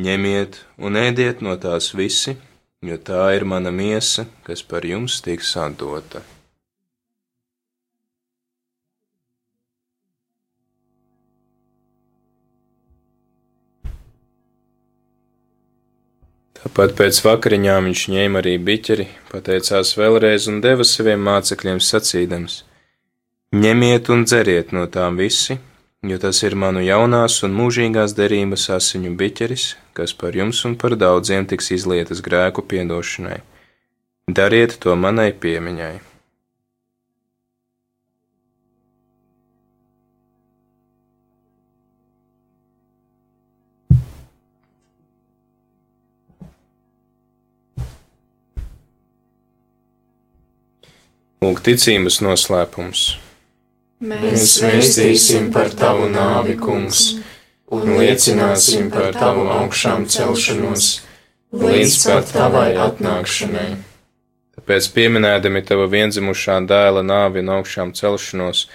Ņemiet 0.00 0.62
un 0.78 0.96
ēdiet 0.96 1.42
no 1.42 1.58
tās 1.60 1.90
visi, 1.92 2.36
jo 2.80 2.96
tā 2.96 3.34
ir 3.34 3.44
mana 3.44 3.74
miesa, 3.74 4.28
kas 4.46 4.62
par 4.62 4.86
jums 4.86 5.20
tiks 5.20 5.56
atdota. 5.58 6.22
Tāpat 16.58 16.96
pēc 16.98 17.20
vakariņām 17.22 17.86
viņš 17.86 18.00
ņēma 18.12 18.40
arī 18.42 18.56
biķeri, 18.58 19.06
pateicās 19.30 19.92
vēlreiz 19.98 20.48
un 20.50 20.58
deva 20.64 20.86
saviem 20.86 21.22
mācekļiem 21.22 21.78
sacīdams: 21.78 22.62
Ņemiet 23.54 24.10
un 24.10 24.24
dzeriet 24.26 24.74
no 24.74 24.86
tām 24.90 25.20
visi, 25.22 25.58
jo 26.02 26.18
tas 26.18 26.42
ir 26.42 26.58
manu 26.58 26.82
jaunās 26.82 27.38
un 27.46 27.54
mūžīgās 27.54 28.16
derības 28.18 28.68
asiņu 28.74 29.14
biķeris, 29.22 29.68
kas 29.94 30.12
par 30.18 30.34
jums 30.34 30.64
un 30.66 30.74
par 30.82 30.98
daudziem 30.98 31.46
tiks 31.46 31.70
izlietas 31.78 32.24
grēku 32.26 32.66
piedošanai. 32.66 33.40
Dariet 34.28 34.76
to 34.82 34.98
manai 34.98 35.30
piemiņai. 35.32 36.07
Lūk, 51.38 51.60
ticības 51.62 52.16
noslēpums. 52.18 53.00
Mēs 54.02 54.56
vēstīsim 54.58 55.52
par 55.54 55.68
tavu 55.70 56.08
nāvi, 56.10 56.56
kungs, 56.58 57.02
un 57.70 57.92
liecināsim 58.00 58.88
par 58.90 59.14
tavu 59.14 59.44
augšām 59.54 60.08
celšanos, 60.10 60.88
līdz 61.54 61.94
pat 62.08 62.34
tavai 62.34 62.72
atnākšanai. 62.82 63.68
Tāpēc, 64.58 64.90
pieminēdami 64.98 65.62
tava 65.70 65.86
vienzimušā 65.94 66.58
dēla 66.66 67.06
nāvi 67.06 67.46
un 67.46 67.54
augšām 67.60 67.94
celšanos, 67.94 68.66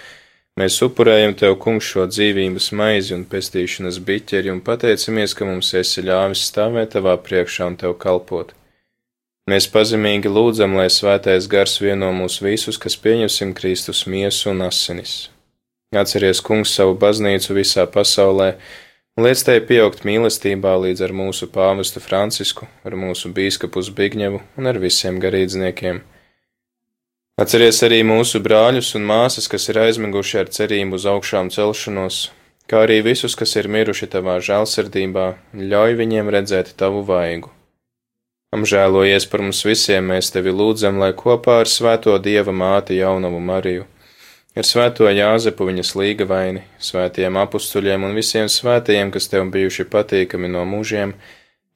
mēs 0.56 0.80
upurējam 0.88 1.36
tev, 1.36 1.58
kungs, 1.60 1.92
šo 1.92 2.08
dzīvības 2.08 2.72
maizi 2.80 3.12
un 3.18 3.28
pestīšanas 3.28 4.00
biķeri 4.08 4.56
un 4.56 4.64
pateicamies, 4.64 5.36
ka 5.36 5.52
mums 5.52 5.76
esi 5.84 6.08
ļāvis 6.08 6.48
stāvēt 6.48 6.96
tavā 6.96 7.18
priekšā 7.28 7.68
un 7.74 7.76
tev 7.84 7.98
kalpot. 8.00 8.56
Mēs 9.44 9.66
pazemīgi 9.68 10.30
lūdzam, 10.32 10.72
lai 10.78 10.86
svētais 10.88 11.44
gars 11.52 11.76
vieno 11.76 12.08
mūs 12.16 12.38
visus, 12.40 12.78
kas 12.80 12.94
pieņemsim 12.96 13.50
Kristus 13.52 14.06
miesu 14.08 14.48
un 14.54 14.62
asinis. 14.64 15.26
Atceries, 15.92 16.40
kungs, 16.40 16.70
savu 16.72 16.94
baznīcu 16.96 17.52
visā 17.58 17.84
pasaulē, 17.84 18.54
un 19.18 19.26
liec 19.26 19.42
tai 19.44 19.58
pieaugt 19.68 20.06
mīlestībā 20.08 20.72
līdz 20.86 21.04
ar 21.04 21.12
mūsu 21.12 21.50
pāvestu 21.52 22.00
Francisku, 22.00 22.70
ar 22.88 22.96
mūsu 22.96 23.34
bīskapu 23.36 23.82
Zbigņevu 23.84 24.40
un 24.56 24.70
ar 24.70 24.80
visiem 24.80 25.20
garīdzniekiem. 25.20 26.00
Atceries 27.44 27.82
arī 27.84 27.98
mūsu 28.00 28.40
brāļus 28.40 28.94
un 28.96 29.04
māsas, 29.10 29.50
kas 29.52 29.68
ir 29.68 29.82
aizmiguši 29.82 30.40
ar 30.40 30.52
cerību 30.56 30.96
uz 30.96 31.04
augšām 31.10 31.52
celšanos, 31.52 32.22
kā 32.70 32.86
arī 32.86 33.02
visus, 33.04 33.36
kas 33.36 33.52
ir 33.60 33.68
miruši 33.68 34.08
tavā 34.16 34.38
žēlsirdībā, 34.40 35.26
ļauj 35.52 35.98
viņiem 36.00 36.32
redzēt 36.32 36.72
tavu 36.80 37.04
vaigu. 37.12 37.52
Apžēlojies 38.54 39.24
par 39.30 39.42
mums 39.42 39.64
visiem, 39.66 40.12
mēs 40.12 40.28
tevi 40.30 40.52
lūdzam, 40.54 41.00
lai 41.02 41.10
kopā 41.18 41.56
ar 41.64 41.70
Svēto 41.70 42.14
Dieva 42.22 42.52
māti 42.54 43.00
jaunavu 43.00 43.40
Mariju, 43.42 43.86
ar 44.54 44.68
Svēto 44.68 45.08
Jāzepu 45.10 45.66
viņas 45.66 45.90
līgavaini, 45.98 46.62
svētiem 46.78 47.40
apstuļiem 47.40 48.06
un 48.06 48.14
visiem 48.14 48.46
svētajiem, 48.46 49.10
kas 49.16 49.26
tev 49.32 49.48
bijuši 49.56 49.88
patīkami 49.90 50.52
no 50.54 50.62
mūžiem, 50.70 51.16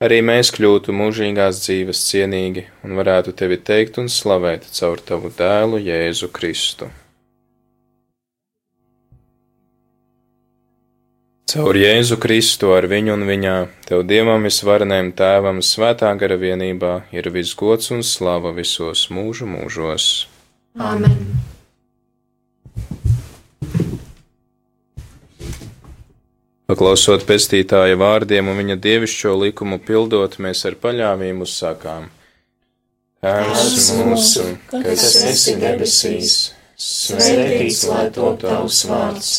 arī 0.06 0.20
mēs 0.30 0.52
kļūtu 0.54 0.94
mūžīgās 1.00 1.64
dzīves 1.64 2.04
cienīgi 2.12 2.68
un 2.86 2.94
varētu 3.00 3.34
tevi 3.42 3.58
teikt 3.58 3.98
un 3.98 4.06
slavēt 4.06 4.70
caur 4.78 5.02
tavu 5.02 5.34
dēlu 5.34 5.82
Jēzu 5.82 6.30
Kristu. 6.30 6.92
Caur 11.49 11.78
Jēzu 11.80 12.18
Kristu 12.20 12.74
ar 12.76 12.84
viņu 12.92 13.14
un 13.14 13.22
viņā, 13.24 13.53
Tev 13.88 14.03
Dievam 14.05 14.42
visvarenajam 14.44 15.14
Tēvam, 15.16 15.62
svētā 15.64 16.11
gara 16.20 16.36
vienībā, 16.36 16.90
ir 17.16 17.30
viss 17.32 17.57
gods 17.57 17.88
un 17.94 18.03
slava 18.05 18.53
visos 18.53 19.07
mūžu 19.09 19.49
mūžos. 19.49 20.26
Āmen! 20.76 21.16
Paklausot 26.68 27.24
pestītāja 27.24 27.96
vārdiem 27.96 28.53
un 28.53 28.61
viņa 28.61 28.76
dievišķo 28.84 29.36
likumu 29.46 29.80
pildot, 29.80 30.36
mēs 30.36 30.66
ar 30.68 30.76
paļāvību 30.84 31.49
uzsākām. 31.49 32.11
Tēvs 33.24 33.92
mūsu, 34.05 34.51
kas 34.68 35.12
esi 35.32 35.57
debesīs, 35.64 36.40
svētīts 36.76 37.86
lai 37.88 38.11
top 38.12 38.44
tavs 38.44 38.84
vārds, 38.92 39.38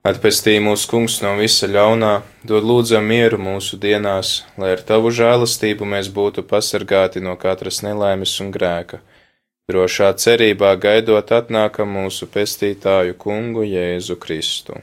Atpestī 0.00 0.54
mūsu 0.64 0.88
kungs 0.88 1.18
no 1.20 1.34
visa 1.36 1.66
ļaunā, 1.68 2.22
dod 2.48 2.64
lūdzam 2.64 3.04
mieru 3.04 3.36
mūsu 3.36 3.76
dienās, 3.76 4.46
lai 4.56 4.70
ar 4.72 4.80
tavu 4.88 5.10
žēlastību 5.12 5.84
mēs 5.84 6.08
būtu 6.08 6.40
pasargāti 6.48 7.20
no 7.20 7.34
katras 7.36 7.82
nelaimes 7.84 8.32
un 8.40 8.48
grēka, 8.54 9.02
drošā 9.68 10.08
cerībā 10.16 10.70
gaidot 10.80 11.28
atnākam 11.36 11.92
mūsu 11.98 12.30
pestītāju 12.32 13.18
kungu 13.20 13.66
Jēzu 13.68 14.16
Kristu. 14.16 14.80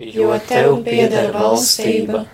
Jo 0.00 0.32
tev 0.48 0.78
pieder 0.86 1.28
valstība 1.36 2.24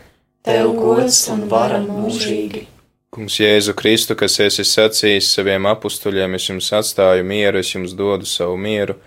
tev 0.46 0.70
gods 0.78 1.18
un 1.34 1.48
vara 1.50 1.82
mūžīgi. 1.82 2.68
Kungs 3.10 3.40
Jēzu 3.42 3.74
Kristu, 3.74 4.14
kas 4.14 4.38
esi 4.38 4.62
sacījis 4.62 5.32
saviem 5.34 5.66
apstuļiem, 5.66 6.38
es 6.38 6.46
jums 6.46 6.70
atstāju 6.78 7.26
mieru, 7.26 7.58
es 7.58 7.74
jums 7.74 7.98
dodu 7.98 8.26
savu 8.26 8.54
mieru. 8.54 9.00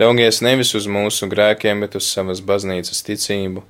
Ļaugies 0.00 0.38
nevis 0.40 0.70
uz 0.78 0.86
mūsu 0.88 1.26
grēkiem, 1.28 1.82
bet 1.84 1.92
uz 1.98 2.06
savas 2.08 2.38
baznīcas 2.40 3.02
ticību, 3.04 3.60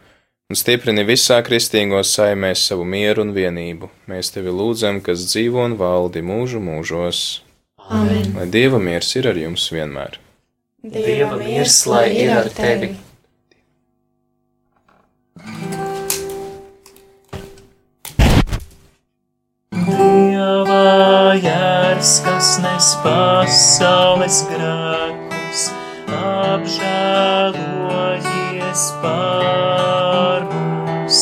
un 0.47 0.59
stiprini 0.59 1.03
visā 1.09 1.41
kristīgo 1.43 2.05
saimēs 2.07 2.69
savu 2.69 2.85
mieru 2.87 3.25
un 3.25 3.33
vienību. 3.35 3.89
Mēs 4.07 4.31
tevi 4.37 4.55
lūdzam, 4.55 5.01
kas 5.03 5.25
dzīvo 5.27 5.65
un 5.67 5.75
valdi 5.81 6.23
mūžu 6.23 6.63
mūžos. 6.63 7.41
Amen. 7.91 8.31
Lai 8.37 8.47
Dieva 8.47 8.79
miers 8.79 9.11
ir 9.19 9.27
ar 9.27 9.43
jums 9.43 9.67
vienmēr. 9.75 10.21
Dieva 10.87 11.35
miers, 11.43 11.81
lai 11.91 12.07
ir 12.23 12.31
ar 12.37 12.47
tevi. 12.55 12.93
Dieva 19.75 21.35
jērs, 21.43 22.17
kas 22.23 22.55
nes 22.63 22.95
pasaules 23.03 24.45
grēkus, 24.55 25.00
apžēlojies 26.51 28.83
par 29.03 30.47
mums. 30.51 31.19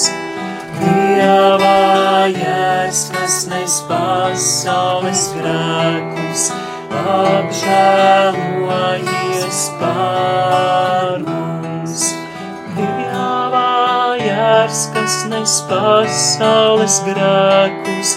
Dieva 0.79 1.73
jērs, 2.33 3.03
kas 3.13 3.37
nes 3.51 3.75
pasaules 3.91 5.23
grēkus, 5.37 6.43
apžēlojies 7.03 9.61
par 9.83 11.19
mums. 11.27 12.07
Dieva 12.79 13.67
jērs, 14.23 14.81
kas 14.97 15.15
nes 15.35 15.55
pasaules 15.69 16.97
grēkus, 17.11 18.11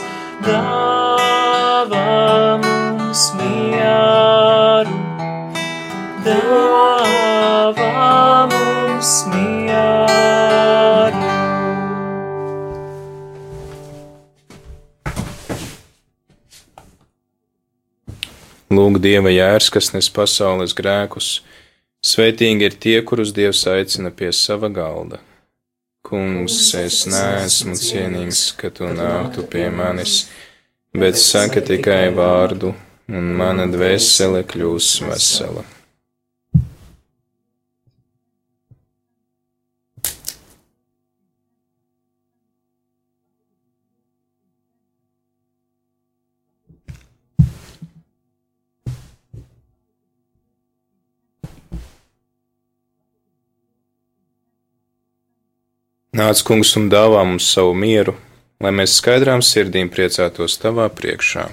dāvā 0.48 2.08
mums 2.64 3.24
mieru, 3.42 4.96
dāvā 6.28 6.71
mieru. 9.32 10.22
Lūk, 18.72 19.02
Dieva 19.04 19.32
jērs, 19.34 19.68
kas 19.74 19.90
nes 19.92 20.08
pasaules 20.16 20.72
grēkus, 20.78 21.42
sveitīgi 22.08 22.70
ir 22.70 22.78
tie, 22.86 22.96
kurus 23.04 23.34
Dievs 23.36 23.66
aicina 23.68 24.14
pie 24.16 24.30
sava 24.32 24.70
galda. 24.72 25.20
Kungs, 26.08 26.62
es 26.80 27.04
neesmu 27.12 27.76
cienīgs, 27.76 28.46
ka 28.56 28.72
tu 28.72 28.88
nāktu 28.88 29.44
pie 29.52 29.68
manis, 29.76 30.24
bet 30.96 31.20
saka 31.20 31.60
tikai 31.68 32.14
vārdu, 32.16 32.72
un 33.12 33.36
mana 33.44 33.68
dvēsele 33.68 34.46
kļūs 34.48 34.96
vesela. 35.10 35.68
Nāc, 56.12 56.42
kungs, 56.44 56.74
un 56.76 56.90
dāvā 56.92 57.22
mums 57.24 57.46
savu 57.54 57.72
mieru, 57.72 58.18
lai 58.60 58.74
mēs 58.76 58.98
skaidrām 59.00 59.40
sirdīm 59.40 59.88
priecātos 59.88 60.58
tavā 60.60 60.90
priekšā. 60.92 61.46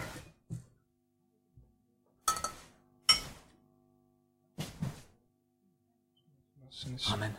Amen. 7.14 7.36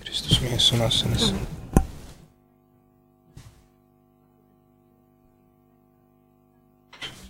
Kristus 0.00 0.40
mies 0.40 0.70
un 0.72 0.86
asinis. 0.86 1.26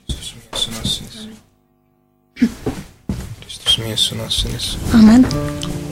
Kristus 0.06 0.34
mies 0.38 0.68
un 0.68 0.78
asinis. 0.84 1.26
Kristus 3.42 3.80
mies 3.82 4.12
un 4.14 4.22
asinis. 4.28 4.76
Amen. 4.94 5.83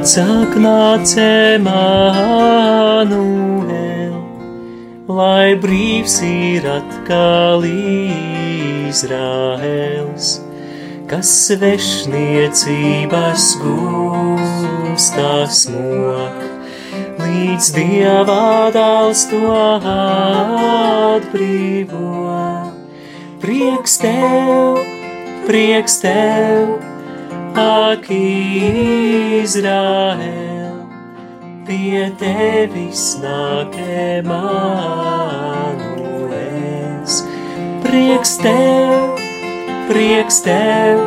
Nāc, 0.00 1.12
Emanuel, 1.20 1.68
lai 5.06 5.52
brīvs 5.60 6.22
ir 6.24 6.64
atkal 6.64 7.60
Izraels, 8.88 10.40
kas 11.06 11.28
svešniecības 11.50 13.60
gūstās 13.60 15.68
mok, 15.68 16.40
līdz 17.20 17.72
Dievā 17.76 18.72
dāls 18.72 19.28
to 19.28 19.52
atbrīvo. 21.20 22.08
Prieks 23.44 24.00
tev, 24.00 24.80
prieks 25.44 26.00
tev! 26.00 26.89
Ak, 27.60 28.06
Izraēl, 29.44 30.76
pie 31.68 32.08
tevis 32.16 33.02
nāk 33.20 33.76
Emanuēl. 33.76 34.40
prieks 37.84 38.32
tev, 38.40 39.20
prieks 39.90 40.40
tev, 40.46 41.04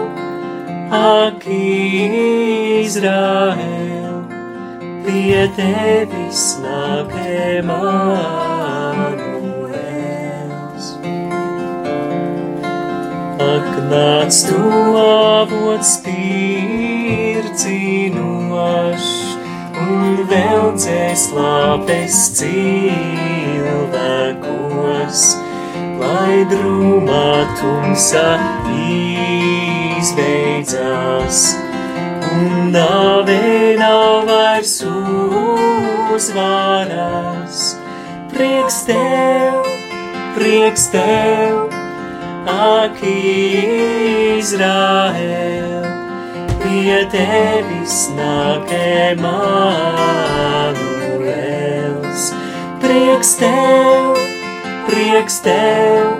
ak, 0.93 1.41
Izraēl, 2.86 4.22
pie 5.08 5.49
tevis 5.58 6.45
nāk 6.62 7.10
Emanuēls. 7.18 8.43
Nāc 13.90 14.34
tu 14.48 14.62
avots 15.00 15.92
tircinošs, 16.06 17.50
un 19.84 20.24
vēl 20.30 20.64
dzēs 20.78 21.24
lāpes 21.36 22.16
cilvēkos, 22.40 22.80
lai 26.02 26.38
drūmā 26.52 27.30
tumsa 27.60 28.30
izbeidzās, 30.04 31.38
un 32.32 32.74
nāve 32.74 33.40
nav 33.80 34.26
vairs 34.30 34.76
uzvarās. 36.14 37.58
Prieks 38.34 38.78
tev, 38.90 39.62
prieks 40.34 40.86
tev, 40.94 41.83
ak, 42.50 43.00
Izraēl, 44.39 45.84
pie 46.60 47.08
tevis 47.14 48.10
nāk 48.18 48.68
Emanuēls. 48.76 49.44
Prieks 52.84 53.36
tev, 53.39 54.18
prieks 54.89 55.39
tev, 55.46 56.20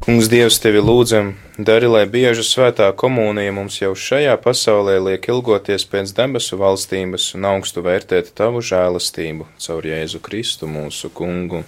Kungs, 0.00 0.28
Dievs, 0.32 0.56
tevi 0.62 0.80
lūdzam, 0.80 1.34
dari, 1.60 1.88
lai 1.90 2.06
bieža 2.08 2.40
svētā 2.48 2.86
komunija 2.96 3.52
mums 3.52 3.76
jau 3.82 3.90
šajā 3.92 4.38
pasaulē 4.40 4.94
liek 5.04 5.26
ilgoties 5.28 5.84
pēc 5.90 6.14
debesu 6.16 6.56
valstības 6.62 7.26
un 7.36 7.44
augstu 7.50 7.84
vērtēt 7.84 8.30
tavu 8.40 8.62
žēlastību 8.64 9.50
caur 9.60 9.88
Jēzu 9.90 10.22
Kristu 10.24 10.70
mūsu 10.70 11.10
kungu. 11.12 11.60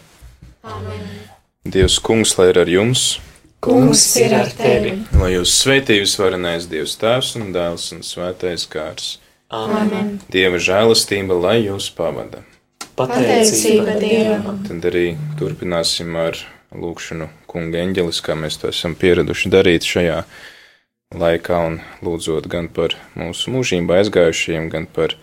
Amen. 0.64 1.04
Dievs, 1.68 1.98
kungs, 2.00 2.32
lai 2.40 2.48
ir 2.54 2.62
ar 2.64 2.72
jums, 2.72 3.04
Kungs 3.62 4.06
ir 4.16 4.32
ar 4.38 4.48
tevi. 4.56 4.94
lai 5.20 5.34
jūs 5.34 5.52
sveitījus 5.60 6.16
varenais 6.22 6.64
Dievs 6.72 6.96
Tēvs 7.02 7.34
un 7.42 7.52
Dēls 7.52 7.90
un 7.92 8.00
Svētais 8.08 8.64
Kārs. 8.72 9.18
Amen. 9.52 10.16
Dieva 10.32 10.56
žēlastība, 10.56 11.36
lai 11.44 11.58
jūs 11.66 11.90
pavada. 11.92 12.40
Pateicība 12.96 13.96
Dievam. 14.00 14.58
Tad 14.68 14.84
arī 14.90 15.14
turpināsim 15.40 16.12
ar 16.20 16.36
lūkšanu 16.76 17.28
kunga 17.48 17.80
eņģelis, 17.82 18.20
kā 18.24 18.36
mēs 18.36 18.58
to 18.60 18.68
esam 18.72 18.96
pieraduši 18.98 19.52
darīt 19.52 19.86
šajā 19.88 20.18
laikā, 21.16 21.60
un 21.68 21.78
lūdzot 22.04 22.48
gan 22.52 22.68
par 22.72 22.96
mūsu 23.16 23.52
mūžību 23.54 23.96
aizgājušiem, 23.98 24.68
gan 24.72 24.88
par 24.88 25.16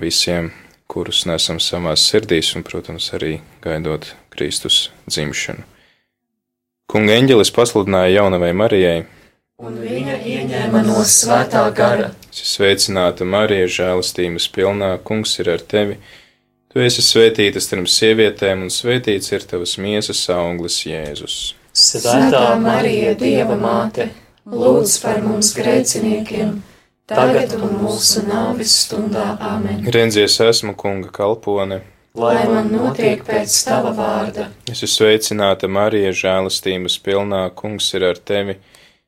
visiem, 0.00 0.52
kurus 0.90 1.24
nesam 1.26 1.58
savās 1.62 2.06
sirdīs, 2.06 2.52
un, 2.58 2.64
protams, 2.66 3.10
arī 3.18 3.40
gaidot 3.64 4.12
Kristus 4.30 4.88
dzimšanu. 5.10 5.66
Kunga 6.86 7.16
eņģelis 7.18 7.50
pasludināja 7.54 8.20
jaunavai 8.20 8.52
Marijai: 8.54 9.00
Un 9.58 9.80
viņa 9.82 10.20
ieņēma 10.22 10.82
no 10.86 11.02
svētā 11.02 11.64
gara. 11.74 12.12
Sveicināta 12.30 13.26
Marija, 13.26 13.66
žēlastības 13.78 14.46
pilnā, 14.54 14.92
kungs 15.02 15.34
ir 15.42 15.50
ar 15.56 15.64
tevi! 15.64 15.98
Tu 16.76 16.82
esi 16.84 17.00
svētīta 17.00 17.56
starp 17.56 17.86
sievietēm, 17.88 18.66
un 18.66 18.68
svētīts 18.68 19.30
ir 19.32 19.44
tavas 19.48 19.78
miesas 19.80 20.18
auglis, 20.28 20.74
Jēzus. 20.84 21.36
Svētā 21.72 22.50
Marija, 22.60 23.14
Dieva 23.16 23.56
māte, 23.56 24.10
lūdz 24.44 24.98
par 25.00 25.22
mums 25.24 25.54
grēciniekiem, 25.56 26.50
tagad 27.08 27.54
un 27.56 27.78
mūsu 27.80 28.26
nāves 28.28 28.74
stundā. 28.82 29.24
Amen. 29.40 29.88
Rendzies 29.88 30.36
esmu 30.44 30.74
kunga 30.76 31.08
kalpone. 31.16 31.80
Lai 32.12 32.44
man 32.52 32.68
notiek 32.68 33.24
pēc 33.24 33.56
tava 33.64 33.94
vārda. 33.96 34.50
Es 34.68 34.84
esmu 34.84 34.92
sveicināta 34.98 35.72
Marija, 35.72 36.12
žēlastības 36.12 36.98
pilnā, 37.08 37.46
kungs 37.56 37.88
ir 37.96 38.04
ar 38.10 38.20
tevi. 38.20 38.60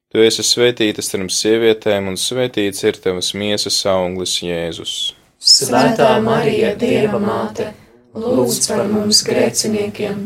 Tu 0.09 0.25
esi 0.25 0.41
svētīta 0.55 1.05
starp 1.05 1.29
sievietēm, 1.37 2.09
un 2.09 2.17
svētīts 2.17 2.89
ir 2.89 2.97
tavas 2.97 3.35
miesas 3.37 3.85
auglis, 3.93 4.41
Jēzus. 4.41 5.18
Svētā 5.39 6.17
Marija, 6.19 6.73
Dieva 6.75 7.21
māte, 7.23 7.71
lūdz 8.19 8.59
par 8.67 8.89
mums 8.91 9.21
grēciniekiem, 9.23 10.25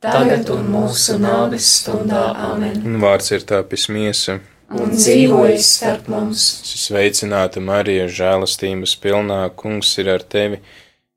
tagad 0.00 0.48
un 0.54 0.70
mūsu 0.72 1.18
nāves 1.20 1.68
stundā. 1.82 2.30
Amen. 2.48 2.80
Un 2.80 2.96
vārds 3.02 3.28
ir 3.36 3.44
tāpis 3.44 3.90
miesa. 3.92 4.38
Un 4.72 4.94
dzīvojas 4.96 5.68
starp 5.76 6.08
mums. 6.08 6.46
Sveicināta 6.64 7.60
Marija, 7.60 8.08
žēlastības 8.08 8.96
pilnā, 9.02 9.42
kungs 9.52 9.92
ir 10.00 10.08
ar 10.14 10.24
tevi. 10.24 10.62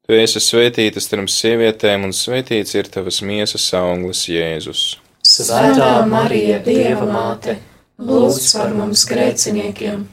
Tu 0.03 0.19
esi 0.19 0.43
svētīta 0.43 0.99
starp 1.03 1.31
sievietēm, 1.31 2.03
un 2.03 2.13
svētīts 2.15 2.75
ir 2.75 2.91
tavas 2.91 3.21
miesas 3.23 3.69
auglis, 3.79 4.25
Jēzus. 4.27 4.83
Svētā 5.23 6.03
Marija, 6.07 6.59
Dieva 6.63 7.07
māte, 7.07 7.57
lūdz 7.99 8.51
par 8.59 8.75
mums 8.75 9.07
grēciniekiem, 9.07 10.03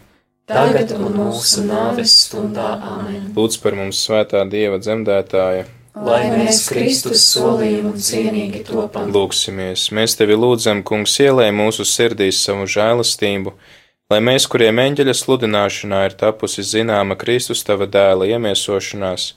tagad 0.50 0.92
un 0.96 1.14
mūsu 1.16 1.64
nāves 1.68 2.12
stundā. 2.26 2.74
Amen. 2.82 3.32
Lūdz 3.36 3.60
par 3.62 3.76
mums 3.78 4.02
svētā 4.04 4.44
Dieva 4.50 4.80
dzemdētāja. 4.82 5.64
Lai 5.94 6.24
mēs 6.32 6.64
Kristus 6.66 7.22
solījumu 7.30 7.94
cienīgi 8.02 8.64
topam. 8.66 9.12
Lūksimies, 9.14 9.86
mēs 9.94 10.16
tevi 10.18 10.34
lūdzam, 10.34 10.82
kungs, 10.86 11.14
ielēj 11.22 11.52
mūsu 11.54 11.86
sirdīs 11.86 12.40
savu 12.42 12.66
žēlastību, 12.66 13.52
lai 14.10 14.18
mēs, 14.26 14.48
kuriem 14.50 14.82
eņģeļa 14.82 15.14
sludināšanā 15.20 16.00
ir 16.08 16.16
tapusi 16.18 16.66
zināma 16.66 17.14
Kristus 17.20 17.62
tava 17.62 17.86
dēla 17.86 18.26
iemiesošanās, 18.34 19.28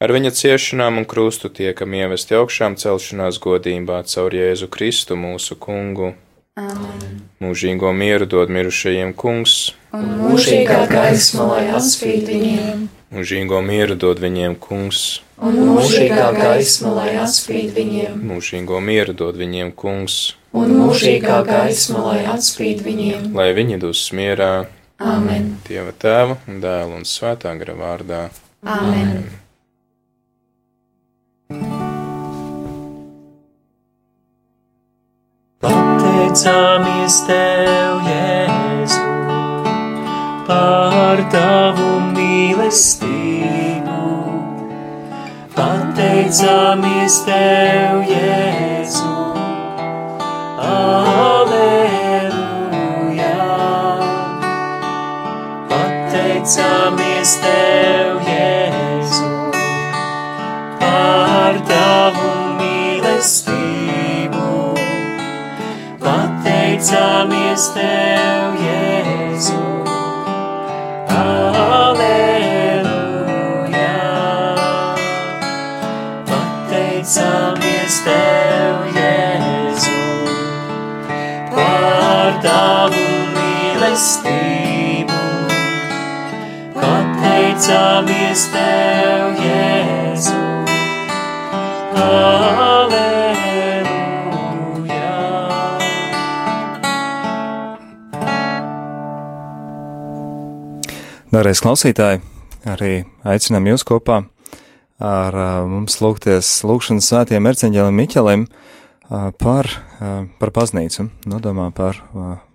ar 0.00 0.14
viņa 0.16 0.32
ciešanām 0.40 1.02
un 1.02 1.08
krustu 1.10 1.52
tiekam 1.52 1.92
ievesti 2.00 2.38
augšām 2.40 2.78
celšanās 2.80 3.36
godībā 3.44 4.00
caur 4.08 4.32
Jēzu 4.32 4.70
Kristu 4.72 5.18
mūsu 5.20 5.60
kungu. 5.60 6.14
Amen. 6.56 7.20
Mūžīgo 7.44 7.92
mieru 7.92 8.26
dod 8.26 8.48
mirušajiem 8.50 9.12
kungs, 9.12 9.74
Un 9.96 10.08
mūžīgā 10.20 10.82
gaisma, 10.90 11.46
lai 11.48 11.62
atspīd 11.72 12.28
viņiem, 12.28 12.82
mūžīgo 13.14 13.62
mieru 13.64 13.96
dod 13.96 14.20
viņiem 14.20 14.58
kungs, 14.60 15.22
un 15.40 15.56
mūžīgā 15.70 16.26
gaisma, 16.36 16.92
lai 16.98 17.14
atspīd 17.22 17.72
viņiem, 17.76 18.18
mūžīgo 18.28 18.82
mieru 18.84 19.16
dod 19.16 19.38
viņiem 19.40 19.72
kungs, 19.72 20.18
un 20.52 20.74
mūžīgā 20.82 21.40
gaisma, 21.48 22.04
lai 22.10 22.20
atspīd 22.34 22.84
viņiem, 22.84 23.30
lai 23.38 23.54
viņi 23.56 23.80
dus 23.86 24.04
mierā, 24.12 24.66
Āmen. 24.98 25.52
Dieva 25.62 25.92
tēva 25.94 26.34
un 26.50 26.56
dēla 26.58 26.96
un 26.98 27.04
svētā 27.06 27.52
gara 27.54 27.74
vārdā. 27.78 28.22
Āmen. 28.66 29.22
Pateicāmies 35.62 37.20
Tev, 37.28 38.02
Jēzu, 38.10 39.07
par 40.48 41.20
Tavu 41.32 41.88
mīlestību. 42.14 43.96
Pateicāmies 45.52 47.16
Tev, 47.26 47.98
Jēzu, 48.08 49.12
Aleluja. 50.68 51.90
Pateicāmies 55.72 57.36
Tev, 57.44 58.08
Jēzu, 58.32 59.32
par 60.80 61.54
Tavu 61.72 62.32
mīlestību. 62.62 64.46
Pateicāmies 66.08 67.64
Tev, 67.76 68.62
Jēzu, 68.64 68.87
mīlestību. 83.98 85.16
Pateicāmies 86.78 88.44
Tev, 88.52 89.40
Jēzu, 89.42 90.42
Darēs 101.28 101.60
klausītāji, 101.60 102.22
arī 102.66 103.04
aicinām 103.26 103.66
jūs 103.68 103.84
kopā 103.84 104.22
ar 104.98 105.34
mums 105.68 105.98
lūgties 106.00 106.62
lūgšanas 106.64 107.10
svētiem 107.10 107.50
erceņģelim 107.50 108.00
Miķelim 108.00 108.46
par, 109.42 109.68
par 110.38 110.54
baznīcu, 110.54 111.10
nodomā 111.26 111.68
par 111.74 112.00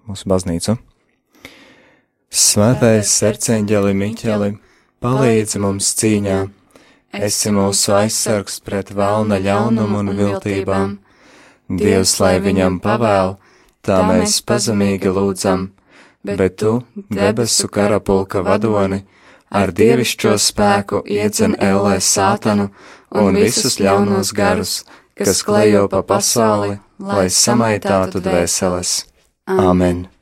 mūsu 0.08 0.28
baznīcu. 0.28 0.80
Svētais 2.34 3.12
erceņģeli 3.30 3.94
Miķeli, 3.94 4.50
palīdzi 5.04 5.62
mums 5.62 5.92
cīņā, 6.00 6.40
esi 7.14 7.54
mūsu 7.54 7.94
aizsargs 8.00 8.58
pret 8.66 8.90
vēlna 8.98 9.38
ļaunumu 9.44 10.02
un 10.02 10.16
viltībām. 10.18 10.98
Dievs, 11.70 12.18
lai 12.20 12.40
viņam 12.42 12.82
pavēl, 12.84 13.38
tā 13.86 14.02
mēs 14.10 14.42
pazemīgi 14.42 15.14
lūdzam 15.14 15.70
bet 16.24 16.56
tu, 16.56 16.82
debesu 17.10 17.68
karapulka 17.68 18.42
vadoni, 18.42 19.04
ar 19.52 19.74
dievišķo 19.76 20.38
spēku 20.40 21.04
iedzen 21.06 21.58
ellē 21.60 22.00
sātanu 22.00 22.70
un 23.12 23.36
visus 23.36 23.78
ļaunos 23.84 24.34
garus, 24.36 24.82
kas 25.14 25.44
klejo 25.44 25.88
pa 25.92 26.02
pasauli, 26.02 26.80
lai 27.00 27.28
samaitātu 27.30 28.24
dvēseles. 28.24 29.04
Āmen! 29.46 30.12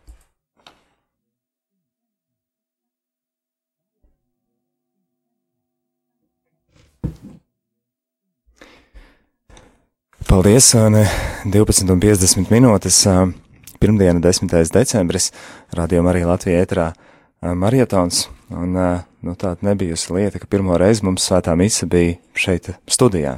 Paldies, 10.31 10.69
un 10.79 10.93
12,50 11.51 12.47
minūtes. 12.53 13.01
Pirmdiena, 13.83 14.21
10. 14.23 14.53
decembris, 14.71 15.25
radījuma 15.75 16.13
arī 16.13 16.21
Latvijā 16.23 16.61
ētrā 16.63 16.85
marietons, 17.59 18.21
un 18.55 18.77
nu, 18.79 19.33
tāda 19.35 19.67
nebijusi 19.67 20.13
lieta, 20.15 20.39
ka 20.39 20.47
pirmo 20.47 20.77
reizi 20.79 21.03
mums 21.03 21.25
svētā 21.27 21.51
mise 21.59 21.83
bija 21.83 22.13
šeit 22.31 22.69
studijā. 22.87 23.33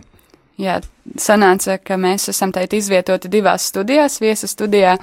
Jā, 0.61 0.75
sanāca, 1.17 1.79
ka 1.81 1.97
mēs 1.97 2.27
esam 2.29 2.53
teit 2.53 2.75
izvietoti 2.77 3.31
divās 3.39 3.65
studijās, 3.71 4.19
viesa 4.21 4.51
studijā. 4.51 4.93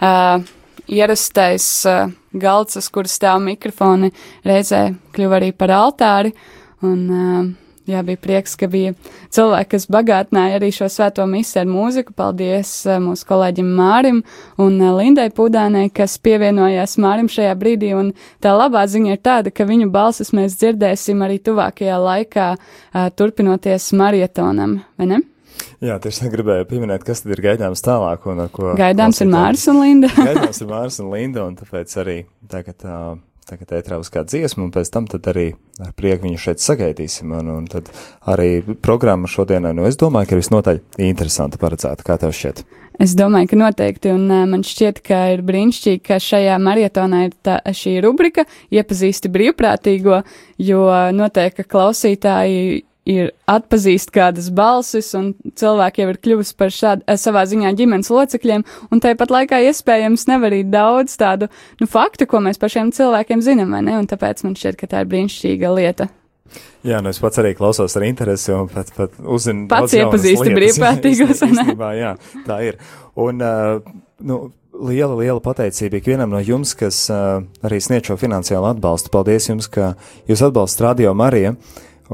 Uh, 0.00 0.42
ierastais 0.90 1.68
uh, 1.86 2.10
galds, 2.34 2.74
uz 2.82 2.90
kuras 2.90 3.14
stāv 3.20 3.38
mikrofoni, 3.46 4.10
reizē 4.42 4.88
kļuva 5.14 5.38
arī 5.38 5.52
par 5.54 5.76
altāri, 5.78 6.34
un 6.82 7.06
uh, 7.06 7.46
Jā, 7.86 8.00
bija 8.02 8.18
prieks, 8.18 8.56
ka 8.58 8.66
bija 8.66 8.96
cilvēki, 9.30 9.68
kas 9.76 9.84
bagātināja 9.94 10.56
arī 10.58 10.72
šo 10.74 10.88
svēto 10.90 11.22
misiju 11.30 11.60
ar 11.62 11.68
mūziku. 11.70 12.16
Paldies 12.18 12.72
mūsu 13.02 13.28
kolēģim 13.28 13.68
Mārim 13.78 14.18
un 14.62 14.80
Lindai 14.98 15.28
Pudānai, 15.34 15.84
kas 15.94 16.16
pievienojās 16.18 16.96
Mārim 17.02 17.30
šajā 17.30 17.52
brīdī. 17.60 17.92
Un 17.94 18.10
tā 18.42 18.56
labā 18.56 18.82
ziņa 18.90 19.14
ir 19.14 19.22
tāda, 19.22 19.54
ka 19.54 19.68
viņu 19.68 19.86
balsis 19.94 20.34
mēs 20.34 20.58
dzirdēsim 20.58 21.22
arī 21.22 21.38
tuvākajā 21.46 22.00
laikā, 22.02 22.48
turpinoties 23.14 23.92
marietonam, 23.94 24.80
vai 24.98 25.10
ne? 25.14 25.22
Jā, 25.84 26.00
tieši 26.02 26.32
gribēju 26.32 26.66
pieminēt, 26.66 27.04
kas 27.06 27.22
tad 27.22 27.36
ir 27.36 27.44
gaidāms 27.44 27.84
tālāk 27.84 28.26
un 28.26 28.42
ar 28.46 28.50
ko. 28.52 28.74
Gaidāms 28.78 29.22
ir 29.22 29.30
Māris 29.30 29.68
un 29.70 29.78
Linda. 29.84 30.10
gaidāms 30.16 30.58
ir 30.58 30.70
Māris 30.72 30.98
un 31.04 31.14
Linda, 31.14 31.46
un 31.46 31.54
tāpēc 31.58 31.96
arī 32.02 32.18
tagad. 32.50 32.82
Uh, 32.82 33.16
tagad 33.46 33.76
ētrā 33.78 33.98
uz 34.02 34.10
kādu 34.12 34.32
dziesmu, 34.32 34.66
un 34.66 34.72
pēc 34.74 34.90
tam 34.94 35.06
tad 35.10 35.26
arī 35.30 35.50
ar 35.82 35.92
prieku 35.96 36.26
viņu 36.26 36.40
šeit 36.42 36.62
sagaidīsim, 36.64 37.34
un, 37.36 37.52
un 37.52 37.68
tad 37.70 37.90
arī 38.26 38.62
programma 38.82 39.30
šodienai, 39.30 39.74
nu, 39.76 39.86
es 39.86 39.98
domāju, 40.00 40.32
ka 40.32 40.40
visnotaļ 40.40 40.82
interesanta 41.06 41.60
paredzēta, 41.62 42.06
kā 42.06 42.18
tev 42.22 42.34
šķiet? 42.36 42.64
Es 43.02 43.12
domāju, 43.12 43.50
ka 43.50 43.58
noteikti, 43.60 44.08
un 44.16 44.24
man 44.48 44.62
šķiet, 44.64 45.02
ka 45.04 45.20
ir 45.34 45.42
brīnišķīgi, 45.46 46.00
ka 46.06 46.16
šajā 46.22 46.56
marietonā 46.64 47.26
ir 47.26 47.34
tā, 47.44 47.58
šī 47.76 47.98
rubrika 48.04 48.46
iepazīsti 48.72 49.30
brīvprātīgo, 49.34 50.22
jo 50.64 50.86
noteikti, 51.12 51.66
klausītāji 51.68 52.85
ir 53.06 53.30
atpazīst 53.50 54.10
kādas 54.14 54.50
balsis, 54.54 55.12
un 55.18 55.30
cilvēki 55.58 56.02
jau 56.02 56.10
ir 56.10 56.20
kļuvusi 56.26 56.56
par 56.58 56.74
šādu 56.74 57.16
savā 57.22 57.46
ziņā 57.48 57.72
ģimenes 57.78 58.10
locekļiem, 58.12 58.66
un 58.90 59.02
tāpat 59.02 59.32
laikā 59.32 59.62
iespējams 59.70 60.26
nevar 60.30 60.50
arī 60.50 60.64
daudz 60.66 61.14
tādu 61.20 61.48
nu, 61.80 61.88
faktu, 61.90 62.26
ko 62.30 62.42
mēs 62.44 62.60
par 62.60 62.72
šiem 62.74 62.92
cilvēkiem 62.96 63.44
zinām, 63.46 63.72
vai 63.76 63.84
ne? 63.86 63.96
Un 64.00 64.10
tāpēc 64.10 64.42
man 64.46 64.58
šķiet, 64.58 64.78
ka 64.80 64.90
tā 64.90 65.04
ir 65.04 65.10
brīnišķīga 65.14 65.72
lieta. 65.78 66.10
Jā, 66.86 67.00
nu 67.02 67.10
es 67.10 67.18
pats 67.18 67.40
arī 67.42 67.54
klausos 67.58 67.96
ar 67.98 68.04
interesi 68.06 68.52
un 68.54 68.68
pat, 68.70 68.92
pat 68.94 69.16
uzzinu. 69.22 69.66
Pats 69.70 69.96
iepazīsti 69.98 70.52
brīvprātīgos, 70.54 71.42
vai 71.46 71.54
ne? 71.56 71.88
Jā, 71.98 72.12
tā 72.46 72.60
ir. 72.68 72.78
Un, 73.18 73.42
uh, 73.42 73.96
nu, 74.26 74.38
liela, 74.86 75.16
liela 75.18 75.42
pateicība 75.42 75.98
ikvienam 76.00 76.30
no 76.34 76.42
jums, 76.44 76.76
kas 76.78 77.06
uh, 77.10 77.40
arī 77.66 77.80
sniedz 77.82 78.10
šo 78.10 78.18
finansiālu 78.20 78.70
atbalstu. 78.70 79.10
Paldies 79.14 79.50
jums, 79.50 79.70
ka 79.72 79.94
jūs 80.30 80.44
atbalstat 80.46 80.86
Radio 80.90 81.14
Mariju 81.18 81.56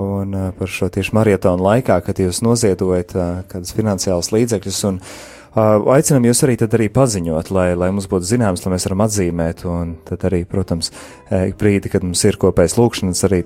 un 0.01 0.35
uh, 0.37 0.49
par 0.57 0.71
šo 0.73 0.89
tieši 0.93 1.15
marietonu 1.17 1.65
laikā, 1.67 1.99
kad 2.07 2.21
jūs 2.23 2.43
noziedojat 2.45 3.15
uh, 3.17 3.31
kādas 3.51 3.75
finansiālas 3.77 4.33
līdzekļus. 4.35 4.83
Un, 4.89 5.01
uh, 5.01 5.32
aicinam 5.55 6.25
jūs 6.25 6.43
arī 6.47 6.57
arī 6.65 6.89
paziņot, 6.93 7.51
lai, 7.53 7.67
lai 7.77 7.91
mums 7.93 8.09
būtu 8.09 8.25
zināms, 8.25 8.65
lai 8.65 8.73
mēs 8.73 8.87
varam 8.89 9.05
atzīmēt, 9.05 9.65
un 9.69 9.97
tad 10.09 10.25
arī, 10.29 10.43
protams, 10.49 10.89
ik 11.29 11.59
brīdi, 11.61 11.91
kad 11.93 12.05
mums 12.07 12.23
ir 12.25 12.39
kopējas 12.41 12.79
lūkšanas, 12.79 13.25
arī 13.29 13.43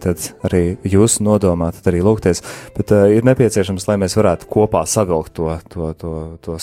arī 0.46 0.62
jūs 0.86 1.18
nodomā, 1.24 1.72
tad 1.74 1.90
arī 1.90 2.04
lūgties, 2.07 2.42
bet 2.76 2.92
uh, 2.94 3.09
ir 3.11 3.26
nepieciešams, 3.26 3.88
lai 3.90 3.98
mēs 4.02 4.14
varētu 4.18 4.46
kopā 4.50 4.84
savilkt 4.86 5.34
to, 5.38 5.50
to, 5.72 5.92
to, 5.98 6.12
to 6.44 6.59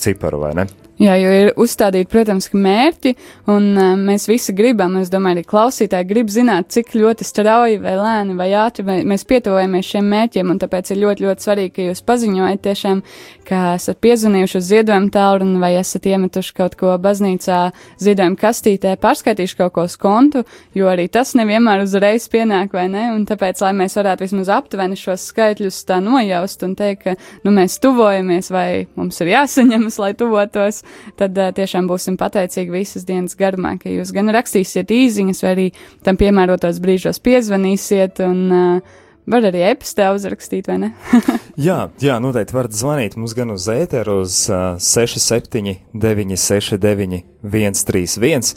ciparu, 0.00 0.42
vai 0.44 0.52
ne? 0.60 0.66
Jā, 1.00 1.16
jo 1.18 1.30
ir 1.34 1.48
uzstādīti, 1.58 2.06
protams, 2.06 2.46
mērķi, 2.54 3.14
un 3.50 3.72
uh, 3.72 3.94
mēs 3.98 4.28
visi 4.30 4.54
gribam, 4.54 4.94
es 5.00 5.10
domāju, 5.10 5.40
arī 5.40 5.46
klausītāji 5.48 6.10
grib 6.12 6.30
zināt, 6.30 6.68
cik 6.76 6.92
ļoti 6.94 7.26
strauji 7.26 7.80
vai 7.82 7.96
lēni 7.98 8.36
vai 8.38 8.52
ātri 8.60 8.84
vai 8.86 9.00
mēs 9.08 9.26
pietuvojamies 9.26 9.90
šiem 9.90 10.12
mērķiem, 10.12 10.52
un 10.54 10.60
tāpēc 10.62 10.92
ir 10.92 11.02
ļoti, 11.02 11.26
ļoti 11.26 11.48
svarīgi, 11.48 11.74
ka 11.74 11.88
jūs 11.88 12.04
paziņojat 12.06 12.62
tiešām, 12.68 13.02
ka 13.48 13.64
esat 13.74 13.98
piezvanījuši 14.04 14.60
uz 14.60 14.70
ziedojumu 14.74 15.10
tālruni 15.14 15.60
vai 15.62 15.74
esat 15.78 16.06
iemetuši 16.10 16.54
kaut 16.56 16.74
ko 16.78 16.94
baznīcā 17.02 17.58
ziedojumu 18.02 18.38
kastītē, 18.40 18.94
pārskaitījuši 19.02 19.58
kaut 19.58 19.74
ko 19.76 19.86
uz 19.88 19.96
kontu, 20.00 20.44
jo 20.76 20.88
arī 20.90 21.06
tas 21.12 21.34
nevienmēr 21.38 21.84
uzreiz 21.84 22.26
pienāk, 22.32 22.74
vai 22.74 22.86
ne, 22.92 23.06
un 23.14 23.24
tāpēc, 23.28 23.62
lai 23.64 23.72
mēs 23.78 23.96
varētu 23.98 24.26
vismaz 24.26 24.50
aptuveni 24.56 24.98
šos 24.98 25.28
skaitļus 25.30 25.82
tā 25.88 26.00
nojaust 26.04 26.64
un 26.66 26.74
teikt, 26.78 27.04
ka, 27.04 27.16
nu, 27.46 27.54
mēs 27.54 27.78
tuvojamies 27.82 28.50
vai 28.54 28.68
mums 28.98 29.20
ir 29.22 29.34
jāsaņemas, 29.34 30.00
lai 30.02 30.12
tuvotos, 30.18 30.82
tad 31.20 31.38
uh, 31.38 31.52
tiešām 31.54 31.88
būsim 31.90 32.18
pateicīgi 32.20 32.74
visas 32.74 33.06
dienas 33.08 33.38
garumā, 33.38 33.76
ka 33.80 33.92
jūs 33.92 34.12
gan 34.14 34.32
rakstīsiet 34.34 34.92
īziņas, 34.94 35.44
vai 35.44 35.54
arī 35.54 35.70
tam 36.06 36.18
piemērotos 36.20 36.82
brīžos 36.82 37.22
piezvanīsiet 37.24 38.22
un 38.24 38.44
uh, 38.50 39.00
Var 39.24 39.46
arī 39.48 39.62
e-pastā 39.70 40.10
uzrakstīt, 40.12 40.66
vai 40.68 40.76
ne? 40.82 40.90
jā, 41.68 41.78
jā, 42.02 42.16
noteikti 42.20 42.56
varat 42.56 42.74
zvanīt 42.76 43.14
mums 43.16 43.32
gan 43.36 43.54
uz 43.54 43.68
ēteru 43.72 44.18
uz 44.20 44.42
uh, 44.52 44.74
67, 44.76 45.78
969, 45.96 47.22
131. 47.40 48.52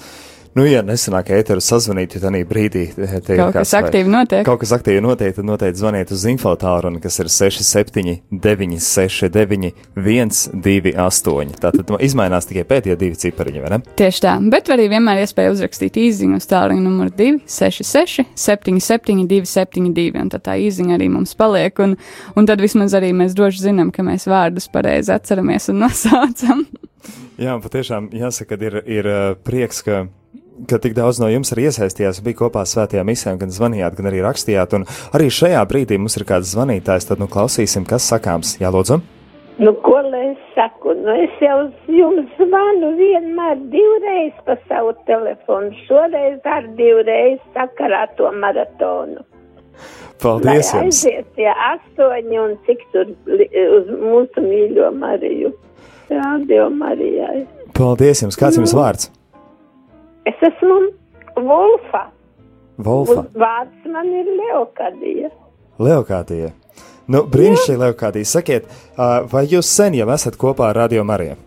Nu, 0.57 0.63
ja 0.65 0.79
nesanāk 0.81 1.27
ēteru 1.37 1.61
sazvanīt, 1.61 2.15
tad 2.15 2.23
arī 2.31 2.39
brīdī 2.47 2.87
te 2.95 3.35
ir 3.35 3.41
kaut 3.43 3.53
kas 3.59 3.75
aktīvi 3.77 4.09
notiek. 4.09 4.41
Kaut 4.47 4.63
kas 4.63 4.71
aktīvi 4.73 5.03
notiek, 5.05 5.35
tad 5.35 5.45
noteikti 5.45 5.77
zvaniet 5.83 6.13
uz 6.15 6.23
infotāru, 6.31 6.89
kas 7.03 7.19
ir 7.21 7.29
67, 7.29 8.15
969, 8.33 9.69
128. 9.93 11.59
Tātad 11.61 11.93
izmainās 12.07 12.49
tikai 12.49 12.65
pēdējie 12.71 12.97
divi 13.03 13.21
cipariņi, 13.21 13.61
vai 13.61 13.71
ne? 13.75 13.79
Tieši 14.01 14.23
tā, 14.25 14.33
bet 14.49 14.73
arī 14.73 14.89
vienmēr 14.95 15.21
iespēja 15.27 15.53
uzrakstīt 15.53 16.01
īziņu 16.07 16.41
uz 16.41 16.49
tālruņa 16.49 16.81
numuru 16.81 17.13
266, 17.21 18.25
77, 18.33 19.29
272, 19.29 20.17
un 20.25 20.33
tad 20.33 20.47
tā 20.49 20.57
īziņa 20.65 20.97
arī 20.97 21.13
mums 21.19 21.37
paliek, 21.37 21.85
un, 21.85 21.99
un 22.33 22.49
tad 22.49 22.65
vismaz 22.65 22.97
arī 22.97 23.13
mēs 23.13 23.37
droši 23.37 23.67
zinām, 23.69 23.93
ka 23.93 24.01
mēs 24.09 24.25
vārdus 24.25 24.71
pareizi 24.73 25.13
atceramies 25.13 25.69
un 25.69 25.83
nosaucam. 25.85 26.65
Jā, 27.45 27.53
patiešām 27.61 28.09
jāsaka, 28.17 28.57
ka 28.57 28.65
ir, 28.65 28.81
ir 28.89 29.07
prieks, 29.45 29.85
ka 29.85 30.07
ka 30.69 30.79
tik 30.81 30.95
daudz 30.97 31.19
no 31.21 31.29
jums 31.31 31.53
arī 31.53 31.67
iesaistījās, 31.69 32.23
bija 32.25 32.41
kopā 32.41 32.63
svētajā 32.67 33.03
misē, 33.07 33.35
gan 33.41 33.53
zvanījāt, 33.53 33.97
gan 33.99 34.09
arī 34.09 34.23
rakstījāt. 34.25 34.73
Un 34.77 34.87
arī 35.17 35.29
šajā 35.33 35.61
brīdī 35.69 35.99
mums 36.01 36.17
ir 36.17 36.25
kāds 36.29 36.53
zvanītājs, 36.55 37.09
tad 37.09 37.21
nu 37.21 37.29
klausīsim, 37.31 37.85
kas 37.89 38.07
sakāms. 38.09 38.57
Jā, 38.61 38.73
lūdzu. 38.73 38.99
Nu, 39.57 39.73
ko 39.81 39.97
lai 40.05 40.27
es 40.31 40.41
saku? 40.53 40.93
Nu, 40.97 41.13
es 41.17 41.33
jau 41.41 41.57
jums 41.89 42.29
zvanu 42.37 42.91
vienmēr 42.99 43.57
divreiz 43.71 44.35
pa 44.45 44.57
savu 44.67 44.93
telefonu, 45.09 45.73
šoreiz 45.87 46.45
ar 46.45 46.69
divreiz 46.77 47.41
sakarā 47.55 48.05
to 48.19 48.29
maratonu. 48.37 49.25
Paldies! 50.21 50.73
Lai 50.73 50.87
aiziet 50.87 51.27
tie 51.37 51.49
astoņi 51.49 52.39
un 52.41 52.55
cik 52.65 52.85
tur 52.93 53.09
uz 53.09 53.91
mūsu 54.01 54.45
mīļo 54.45 54.89
Mariju. 54.97 55.53
Radio 56.09 56.69
Marijai. 56.73 57.45
Paldies 57.77 58.23
jums! 58.25 58.37
Kāds 58.39 58.57
jums 58.61 58.73
vārds? 58.77 59.11
Es 60.27 60.41
esmu 60.43 60.77
Volfa. 61.37 62.07
Volfa. 62.83 63.23
Vārds 63.37 63.91
man 63.93 64.09
ir 64.13 64.27
Leokadija. 64.39 65.29
Leokadija. 65.81 66.49
Nu, 67.07 67.23
brīnišķīgi, 67.31 67.79
Leokadija. 67.79 68.27
Sakiet, 68.27 68.67
vai 69.31 69.45
jūs 69.47 69.69
sen 69.71 69.95
jau 69.95 70.09
esat 70.13 70.35
kopā 70.39 70.71
ar 70.71 70.81
Radio 70.83 71.05
Mariju? 71.07 71.37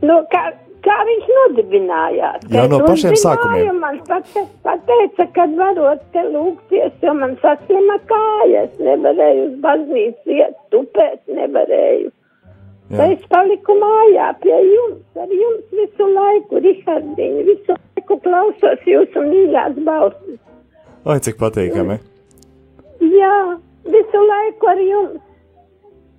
Nu, 0.00 0.16
kā, 0.32 0.40
kā 0.86 0.96
viņš 1.08 1.26
nodibinājās? 1.36 2.46
Jau 2.54 2.64
no 2.72 2.78
pašiem 2.86 3.18
sākumiem. 3.20 3.82
Man 3.82 3.98
pate, 4.08 4.46
pateica, 4.64 5.26
ka 5.34 5.44
varot 5.58 6.06
te 6.14 6.24
lūgties, 6.30 6.94
jo 7.04 7.14
man 7.18 7.36
saslima 7.42 7.98
kājas. 8.08 8.72
Nevarēju 8.80 9.44
uz 9.50 9.58
baznīcu 9.66 10.38
iet, 10.38 10.56
tupēt 10.72 11.20
nevarēju. 11.28 12.14
Jā. 12.90 13.06
Es 13.14 13.22
paliku 13.30 13.76
mājā 13.78 14.32
pie 14.42 14.56
jums, 14.66 15.02
ar 15.22 15.30
jums 15.30 15.74
visu 15.78 16.06
laiku, 16.10 16.58
Rihardiņ, 16.64 17.36
visu 17.46 17.76
laiku 17.76 18.16
klausos 18.24 18.86
jūsu 18.88 19.22
mīļās 19.28 19.76
balsis. 19.86 20.40
Ai, 21.06 21.20
cik 21.22 21.38
patīkami. 21.38 22.00
Jā, 23.00 23.36
visu 23.94 24.22
laiku 24.26 24.72
ar 24.72 24.82
jums. 24.82 25.22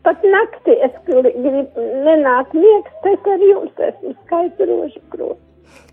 Pat 0.01 0.24
naktī 0.26 0.78
es 0.82 0.95
gribu 1.05 1.84
nenāk 2.07 2.55
miegs, 2.57 2.95
bet 3.03 3.28
ar 3.30 3.43
jums 3.45 3.84
esmu 3.89 4.15
skaidroši 4.24 5.03
krūti. 5.13 5.41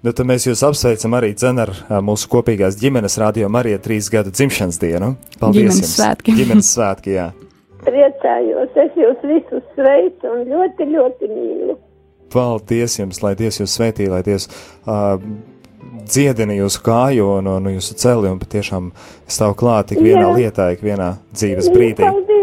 Nu, 0.06 0.14
tad 0.14 0.30
mēs 0.30 0.46
jūs 0.46 0.62
apsveicam 0.62 1.18
arī 1.18 1.34
ar 1.42 1.74
mūsu 2.06 2.30
kopīgās 2.30 2.78
ģimenes 2.78 3.18
radio 3.18 3.50
Marija 3.50 3.82
trīs 3.82 4.06
gadu 4.14 4.30
dzimšanas 4.30 4.78
dienu. 4.78 5.16
Paldies 5.42 5.58
ģimenes 5.58 5.82
jums! 5.82 5.94
Svētki. 5.98 6.38
Ģimenes 6.38 6.72
svētki, 6.76 7.18
jā. 7.18 7.28
Priecājos, 7.88 8.72
es 8.84 8.96
jūs 8.98 9.22
visus 9.26 9.64
sveicu 9.74 10.32
un 10.34 10.42
ļoti, 10.52 10.88
ļoti 10.94 11.28
mīlu. 11.32 11.76
Paldies 12.32 12.98
jums, 13.00 13.22
lai 13.24 13.34
Dievs 13.38 13.62
jūs 13.62 13.74
svētī, 13.78 14.08
lai 14.12 14.20
Dievs 14.26 14.48
uh, 14.84 15.16
dziedina 16.08 16.52
jūsu 16.58 16.82
kāju 16.84 17.30
un, 17.38 17.48
un 17.56 17.70
jūsu 17.72 17.96
celi 18.00 18.28
un 18.28 18.40
patiešām 18.42 18.90
stāv 19.30 19.54
klāt 19.60 19.88
tik 19.92 20.02
vienā 20.04 20.26
Jā. 20.26 20.34
lietā, 20.36 20.66
ik 20.76 20.84
vienā 20.84 21.14
dzīves 21.32 21.70
brīdī. 21.72 22.04
Paldies! 22.04 22.34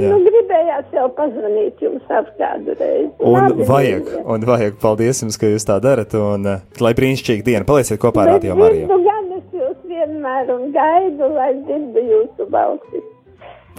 Jā. 0.00 0.14
Nu, 0.14 0.22
gribējāt 0.24 0.94
jau 0.96 1.10
pazvanīt 1.12 1.82
jums 1.84 2.06
ap 2.16 2.30
kādu 2.40 2.72
reizi. 2.78 3.10
Un 3.20 3.34
Labi, 3.36 3.66
vajag, 3.68 4.06
mīļie. 4.06 4.22
un 4.32 4.46
vajag, 4.48 4.78
paldies 4.80 5.20
jums, 5.26 5.36
ka 5.36 5.50
jūs 5.52 5.68
tā 5.68 5.76
darat, 5.84 6.16
un 6.16 6.48
uh, 6.48 6.62
lai 6.80 6.94
brīnišķīgi 6.96 7.44
diena, 7.44 7.66
palieciet 7.68 8.00
kopā 8.00 8.24
ar 8.24 8.32
Radio 8.38 8.56
Mariju. 8.56 8.88
gan 8.88 9.28
es 9.36 9.58
jūs 9.60 9.76
vienmēr 9.90 10.48
un 10.56 10.70
gaidu, 10.72 11.28
lai 11.36 11.50
dzirdu 11.66 12.06
jūsu 12.14 12.48
balsi. 12.56 13.04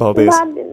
Paldies! 0.02 0.34
Labi. 0.34 0.64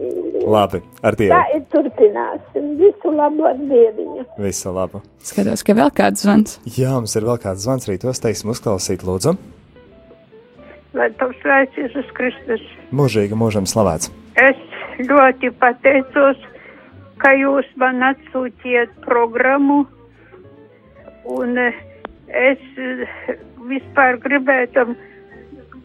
Labi, 0.49 0.79
ar 1.05 1.13
Tā 1.13 1.19
Dievu! 1.21 1.39
ir 1.53 1.63
turpināsim. 1.73 2.69
Visu 2.79 3.11
labu 3.13 3.45
ar 3.45 3.57
dieviņu. 3.59 4.23
Visu 4.41 4.71
labu! 4.73 5.01
Skatos, 5.21 5.61
ka 5.67 5.75
vēl 5.77 5.91
kāds 5.93 6.23
zvans. 6.25 6.55
Jā, 6.65 6.95
mums 6.95 7.13
ir 7.19 7.27
vēl 7.27 7.37
kāds 7.43 7.65
zvans 7.67 7.85
arī 7.85 7.99
tos 8.01 8.21
teiksim 8.23 8.49
uzklausīt, 8.55 9.05
lūdzu. 9.05 9.35
Lai 10.97 11.09
tas 11.19 11.35
sveiks 11.43 11.77
Jēzus 11.77 12.09
Kristus. 12.17 12.63
Mūžīgi 12.95 13.37
mūžam 13.37 13.69
slavēts! 13.69 14.09
Es 14.41 14.63
ļoti 15.05 15.51
pateicos, 15.61 16.41
ka 17.21 17.35
jūs 17.37 17.69
man 17.77 18.01
atsūtiet 18.09 18.95
programmu, 19.05 19.83
un 21.29 21.61
eh, 21.67 21.77
es 22.33 22.65
eh, 22.81 23.37
vispār 23.69 24.17
gribētu, 24.25 24.87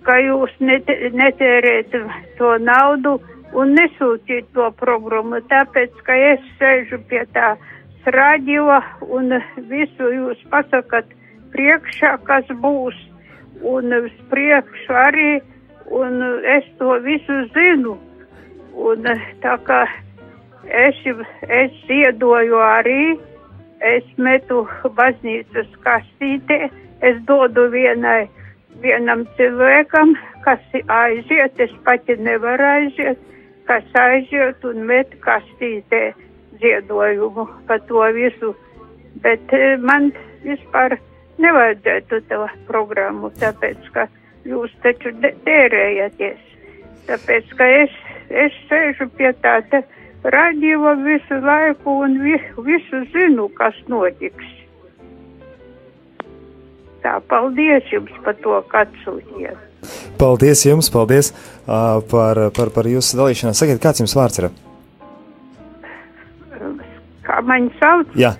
ka 0.08 0.16
jūs 0.22 0.56
nete, 0.64 0.96
netērētu 1.12 2.04
to 2.40 2.56
naudu 2.64 3.18
un 3.54 3.74
nesūtiet 3.78 4.50
to 4.54 4.70
programmu, 4.80 5.40
tāpēc, 5.50 5.94
ka 6.06 6.16
es 6.32 6.44
sēžu 6.58 7.00
pie 7.08 7.22
tā 7.34 7.54
radio 8.14 8.80
un 9.08 9.32
visu 9.70 10.10
jūs 10.12 10.40
pasakat 10.52 11.10
priekšā, 11.54 12.16
kas 12.26 12.48
būs, 12.62 12.96
un 13.62 13.92
uz 13.96 14.14
priekšu 14.30 14.96
arī, 15.06 15.30
un 15.90 16.20
es 16.56 16.66
to 16.80 16.98
visu 17.04 17.44
zinu. 17.54 17.98
Un 18.74 19.06
tā 19.42 19.54
kā 19.66 19.84
es, 20.66 20.98
es 21.46 21.76
ziedoju 21.86 22.58
arī, 22.58 23.14
es 23.84 24.06
metu 24.18 24.64
baznīcas 24.96 25.68
kastītē, 25.84 26.58
es 27.06 27.20
dodu 27.28 27.68
vienai, 27.70 28.24
vienam 28.82 29.22
cilvēkam, 29.38 30.16
kas 30.42 30.60
aiziet, 30.90 31.60
es 31.60 31.70
pati 31.86 32.16
nevaru 32.18 32.66
aiziet, 32.72 33.20
kas 33.68 33.96
aiziet 34.00 34.64
un 34.68 34.84
met 34.88 35.14
kastītē 35.24 36.02
ziedojumu 36.60 37.46
par 37.68 37.80
to 37.88 38.04
visu. 38.16 38.54
Bet 39.24 39.52
eh, 39.56 39.76
man 39.80 40.10
vispār 40.44 40.98
nevajadzētu 41.42 42.20
to 42.30 42.46
programmu, 42.68 43.30
tāpēc, 43.40 43.88
ka 43.94 44.06
jūs 44.48 44.72
taču 44.84 45.12
de- 45.22 45.34
tērējaties. 45.46 46.40
Tāpēc, 47.08 47.52
ka 47.58 47.68
es, 47.82 47.94
es 48.30 48.56
sēžu 48.68 49.08
pie 49.18 49.32
tā 49.44 49.58
te 49.70 49.82
radio 50.24 50.94
visu 51.04 51.40
laiku 51.44 51.98
un 52.06 52.18
vi, 52.24 52.38
visu 52.68 53.04
zinu, 53.12 53.48
kas 53.58 53.76
notiks. 53.88 54.52
Tā, 57.04 57.18
paldies 57.28 57.90
jums 57.92 58.12
par 58.24 58.36
to, 58.40 58.56
ka 58.72 58.86
atsūtījāt. 58.86 59.73
Paldies 60.20 60.64
jums, 60.66 60.90
paldies 60.92 61.32
uh, 61.32 62.00
par, 62.10 62.40
par, 62.56 62.72
par 62.74 62.90
jūsu 62.90 63.20
dalīšanos. 63.20 63.60
Sakiet, 63.60 63.82
kāds 63.82 64.04
jums 64.04 64.16
vārds 64.18 64.42
ir? 64.42 64.50
Kā 67.24 67.40
man 67.46 67.70
sauc? 67.80 68.12
Jā, 68.20 68.34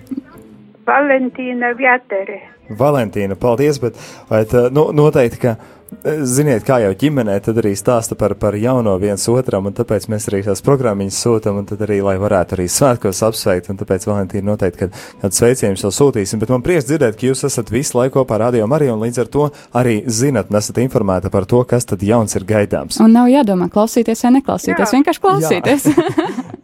Valentīna 0.85 1.73
Vjatere. 1.77 2.41
Valentīna, 2.79 3.37
paldies, 3.37 3.79
bet 3.81 3.97
vai 4.29 4.43
tā, 4.49 4.67
nu, 4.73 4.87
noteikti, 4.95 5.39
ka, 5.41 5.53
eh, 5.55 5.74
ziniet, 6.03 6.63
kā 6.65 6.77
jau 6.83 6.91
ģimenē, 6.97 7.35
tad 7.45 7.59
arī 7.61 7.73
stāsta 7.77 8.17
par, 8.17 8.35
par 8.39 8.55
jauno 8.59 8.95
viens 9.01 9.21
otram, 9.31 9.67
un 9.69 9.75
tāpēc 9.75 10.07
mēs 10.11 10.27
arī 10.29 10.41
tās 10.45 10.63
programmiņas 10.65 11.19
sūtam, 11.25 11.59
un 11.61 11.67
tad 11.69 11.83
arī, 11.85 11.99
lai 12.05 12.15
varētu 12.21 12.57
arī 12.57 12.65
svētkos 12.71 13.21
apsveikt, 13.27 13.69
un 13.71 13.79
tāpēc 13.79 14.07
Valentīna 14.09 14.49
noteikti, 14.51 14.85
kad 14.85 14.97
kādu 15.21 15.39
sveicienu 15.39 15.79
jau 15.79 15.91
sūtīsim, 15.93 16.41
bet 16.41 16.53
man 16.53 16.65
prieks 16.65 16.87
dzirdēt, 16.89 17.17
ka 17.19 17.29
jūs 17.29 17.45
esat 17.49 17.71
visu 17.73 17.99
laiku 17.99 18.19
kopā 18.19 18.37
ar 18.37 18.47
Radio 18.47 18.69
Mariju, 18.71 18.95
un 18.95 19.05
līdz 19.05 19.21
ar 19.23 19.29
to 19.35 19.49
arī 19.77 19.99
zinat, 20.07 20.49
un 20.51 20.59
esat 20.61 20.81
informēta 20.83 21.31
par 21.33 21.47
to, 21.49 21.61
kas 21.69 21.87
tad 21.89 22.03
jauns 22.05 22.35
ir 22.37 22.47
gaidāms. 22.49 22.99
Un 23.03 23.13
nav 23.15 23.29
jādomā, 23.31 23.69
klausīties 23.73 24.25
vai 24.25 24.35
neklausīties, 24.39 24.89
Jā. 24.89 24.99
vienkārši 24.99 25.23
klausīties. 25.27 25.87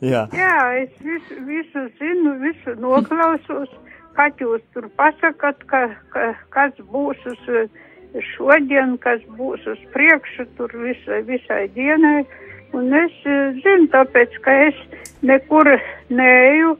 Jā. 0.01 0.25
Jā, 0.41 0.57
es 0.81 0.91
visu, 1.05 1.39
visu 1.45 1.85
zinu, 2.01 2.35
visu 2.41 2.75
noklausos, 2.81 3.69
kad 4.17 4.41
jūs 4.41 4.63
tur 4.75 4.89
pasakat, 4.99 5.61
ka, 5.69 5.85
ka, 6.13 6.33
kas 6.53 6.75
būs 6.91 7.21
uz 7.29 7.49
eh, 7.53 7.69
šodien, 8.35 8.97
kas 9.01 9.21
būs 9.37 9.63
uz 9.69 9.79
priekšu, 9.93 10.45
tur 10.57 10.71
visai, 10.83 11.21
visai 11.27 11.67
dienai. 11.75 12.23
Un 12.75 12.93
es 12.95 13.13
eh, 13.27 13.51
zinu, 13.63 13.89
tāpēc, 13.91 14.37
ka 14.45 14.53
es 14.67 14.77
nekur 15.27 15.67
neeju, 16.09 16.75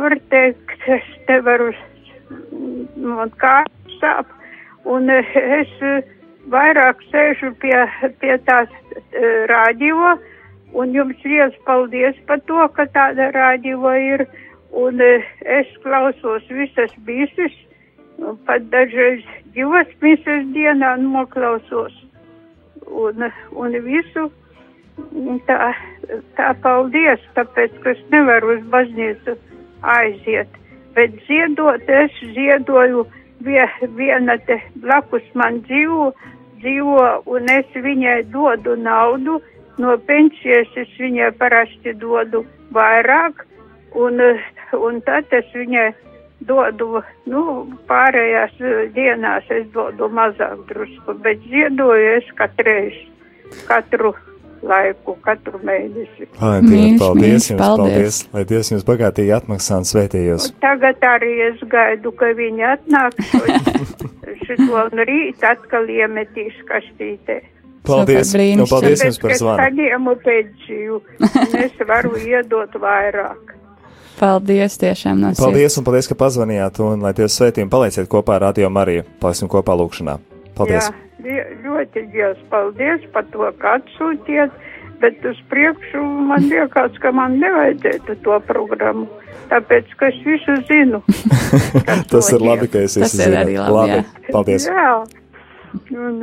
var 0.00 0.16
teikt, 0.32 0.72
es 0.88 1.06
nevaru, 1.28 1.72
man 2.96 3.32
kā 3.40 3.60
sāp, 3.98 4.32
un 4.88 5.12
eh, 5.12 5.36
es 5.60 5.74
eh, 5.84 6.08
vairāk 6.52 7.04
sēžu 7.10 7.52
pie, 7.60 7.76
pie 8.20 8.36
tās 8.48 8.72
radio, 9.50 10.14
un 10.72 10.94
jums 10.96 11.20
liels 11.26 11.56
paldies 11.66 12.16
par 12.26 12.40
to, 12.48 12.62
ka 12.76 12.88
tāda 12.94 13.28
radio 13.36 13.92
ir, 14.00 14.24
un 14.72 15.02
es 15.04 15.68
klausos 15.84 16.46
visas 16.48 16.94
bises, 17.04 17.52
pat 18.46 18.66
dažreiz 18.72 19.24
divas 19.54 19.88
misas 20.02 20.46
dienā 20.54 20.96
noklausos 21.00 21.94
un, 22.86 23.30
un 23.52 23.78
visu. 23.86 24.30
Tā, 25.48 25.70
tā 26.36 26.48
paldies, 26.60 27.22
tāpēc, 27.36 27.76
ka 27.80 27.94
es 27.94 28.00
nevaru 28.12 28.56
uz 28.56 28.64
baznīcu 28.72 29.36
aiziet, 29.80 30.58
bet 30.92 31.14
ziedot 31.24 31.88
es 31.88 32.18
ziedoju 32.34 33.06
vie, 33.46 33.64
viena 33.96 34.36
te 34.44 34.58
blakus 34.82 35.24
man 35.34 35.62
dzīvo, 35.64 36.10
dzīvo 36.60 37.06
un 37.32 37.48
es 37.54 37.80
viņai 37.86 38.18
dodu 38.34 38.76
naudu, 38.76 39.38
no 39.80 39.96
pensijas 40.10 40.68
es 40.76 40.92
viņai 41.00 41.30
parasti 41.40 41.96
dodu 41.96 42.44
vairāk, 42.76 43.46
un, 43.96 44.20
un 44.76 45.00
tad 45.08 45.32
es 45.40 45.48
viņai 45.56 45.88
dodu, 46.48 47.02
nu, 47.30 47.44
pārējās 47.90 48.56
dienās 48.96 49.46
es 49.52 49.68
dodu 49.74 50.08
mazāk 50.12 50.64
drusku, 50.70 51.14
bet 51.24 51.42
ziedoju 51.50 52.16
es 52.16 52.32
katreiz, 52.38 52.96
katru 53.68 54.14
laiku, 54.66 55.14
katru 55.24 55.60
mēnesi. 55.64 56.28
Valentīna, 56.36 56.98
paldies 57.00 57.48
jums, 57.50 57.60
paldies. 57.60 57.84
paldies, 57.84 58.18
lai 58.34 58.44
Dievs 58.50 58.72
jums 58.74 58.86
bagātīgi 58.88 59.34
atmaksā 59.36 59.80
un 59.80 59.88
svētījos. 59.88 60.50
Tagad 60.64 61.06
arī 61.06 61.32
es 61.48 61.62
gaidu, 61.72 62.12
ka 62.16 62.32
viņi 62.36 62.66
atnāks 62.74 63.32
šito 64.44 64.82
un 64.82 65.04
rīt 65.08 65.46
atkal 65.46 65.88
iemetīs 65.88 66.60
kastītē. 66.68 67.40
Paldies, 67.86 68.34
nu, 68.58 68.66
paldies 68.68 69.02
jums 69.06 69.18
par 69.22 69.32
zvanu. 69.40 69.56
Es 69.56 69.70
saņēmu 69.70 70.16
pensiju, 70.26 71.00
un 71.24 71.56
es 71.62 71.80
varu 71.88 72.12
iedot 72.28 72.76
vairāk. 72.82 73.56
Paldies 74.20 74.76
tiešām 74.76 75.20
no 75.20 75.30
sirds. 75.32 75.40
Paldies 75.40 75.78
un 75.80 75.86
paldies, 75.86 76.08
ka 76.10 76.16
pazvanījāt 76.20 76.80
un 76.84 77.04
lai 77.04 77.14
Dievs 77.16 77.38
svētījumi 77.40 77.72
palieciet 77.72 78.08
kopā 78.12 78.36
ar 78.36 78.50
Radio 78.50 78.68
Mariju. 78.72 79.06
Paliksim 79.22 79.48
kopā 79.48 79.76
lūkšanā. 79.80 80.18
Paldies. 80.58 80.90
Jā, 81.24 81.46
ļoti 81.64 82.02
Dievs 82.12 82.42
paldies 82.52 83.06
par 83.14 83.24
to, 83.32 83.48
ka 83.62 83.78
atsūtiet, 83.78 84.52
bet 85.00 85.24
uz 85.24 85.40
priekšu 85.48 86.04
man 86.28 86.50
liekas, 86.52 87.00
ka 87.00 87.14
man 87.16 87.38
nevajadzētu 87.40 88.18
to 88.26 88.36
programmu. 88.50 89.08
Tāpēc, 89.50 89.88
ka 89.98 90.12
es 90.12 90.20
visu 90.28 90.58
zinu. 90.68 91.00
Tas 92.12 92.28
ir 92.36 92.44
labi, 92.44 92.68
ka 92.70 92.84
es 92.84 93.00
visu 93.00 93.22
zinu. 93.24 93.40
Labi, 93.40 93.56
labi, 93.56 93.96
jā. 93.96 94.28
Paldies. 94.30 94.68
Jā. 94.68 94.92
Un 95.96 96.22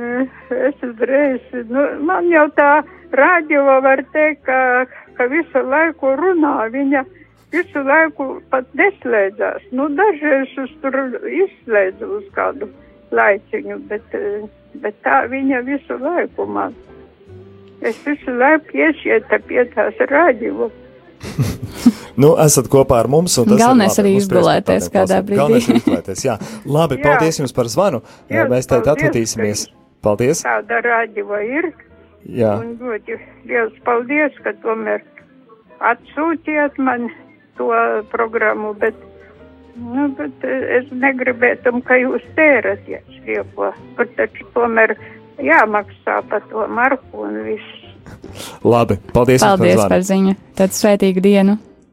es 0.53 0.81
uzreiz, 0.85 1.43
nu, 1.71 1.83
man 2.05 2.29
jau 2.29 2.45
tā 2.55 2.71
radio 3.15 3.79
var 3.81 4.05
teikt, 4.13 4.43
ka, 4.45 4.85
ka 5.17 5.27
visu 5.31 5.63
laiku 5.65 6.13
runā 6.19 6.67
viņa 6.73 7.07
visu 7.53 7.83
laiku 7.83 8.27
pat 8.51 8.67
neslēdzās. 8.77 9.69
Nu, 9.75 9.87
dažreiz 9.97 10.53
es 10.63 10.73
tur 10.83 10.97
izslēdzu 11.43 12.09
uz 12.19 12.25
kādu 12.35 12.69
laiciņu, 13.15 13.79
bet, 13.91 14.17
eh, 14.17 14.47
bet 14.83 14.99
tā 15.05 15.23
viņa 15.31 15.63
visu 15.67 15.99
laiku 16.01 16.47
man. 16.47 16.75
Es 17.81 17.99
visu 18.05 18.33
laiku 18.33 18.77
iesieta 18.77 19.39
pie 19.47 19.63
tās 19.75 19.97
radio. 20.09 20.69
nu, 22.21 22.33
esat 22.43 22.69
kopā 22.73 23.01
ar 23.03 23.09
mums. 23.11 23.37
Galvenais 23.37 23.97
arī 24.01 24.15
izgulēties 24.17 24.89
kādā 24.93 25.21
brīdī. 25.25 25.41
Galvenais 25.41 25.69
ir 25.69 25.81
izgulēties, 25.81 26.23
jā. 26.25 26.37
Labi, 26.65 26.97
jā. 26.99 27.03
paldies 27.05 27.41
jums 27.41 27.53
par 27.53 27.69
zvanu. 27.71 28.01
Jā, 28.33 28.47
Mēs 28.49 28.69
teikt 28.69 28.89
atvatīsimies. 28.93 29.67
Paldies. 30.05 30.43
Tāda 30.45 30.81
radio 30.85 31.39
ir. 31.41 31.71
Jā. 32.27 32.57
Un 32.59 32.75
ļoti 32.81 33.15
liels 33.47 33.77
paldies, 33.85 34.35
ka 34.43 34.51
tomēr 34.65 35.05
atsūtiet 35.85 36.77
man 36.81 37.07
to 37.57 37.69
programmu, 38.11 38.73
bet, 38.81 38.97
nu, 39.75 40.07
bet 40.17 40.47
es 40.47 40.89
negribētu, 40.91 41.73
ka 41.87 41.99
jūs 41.99 42.25
tēraties 42.37 43.21
rieko. 43.27 43.73
Tur 43.97 44.09
taču 44.19 44.47
tomēr 44.55 44.95
jāmaksā 45.43 46.21
par 46.29 46.45
to 46.51 46.67
marku 46.71 47.27
un 47.27 47.41
viss. 47.45 47.85
Labi, 48.63 48.97
paldies, 49.13 49.43
paldies 49.43 49.81
par, 49.81 49.97
par 49.97 50.05
ziņu. 50.07 50.37
Tad 50.57 50.75
svētīgu 50.75 51.23
dienu! 51.23 51.57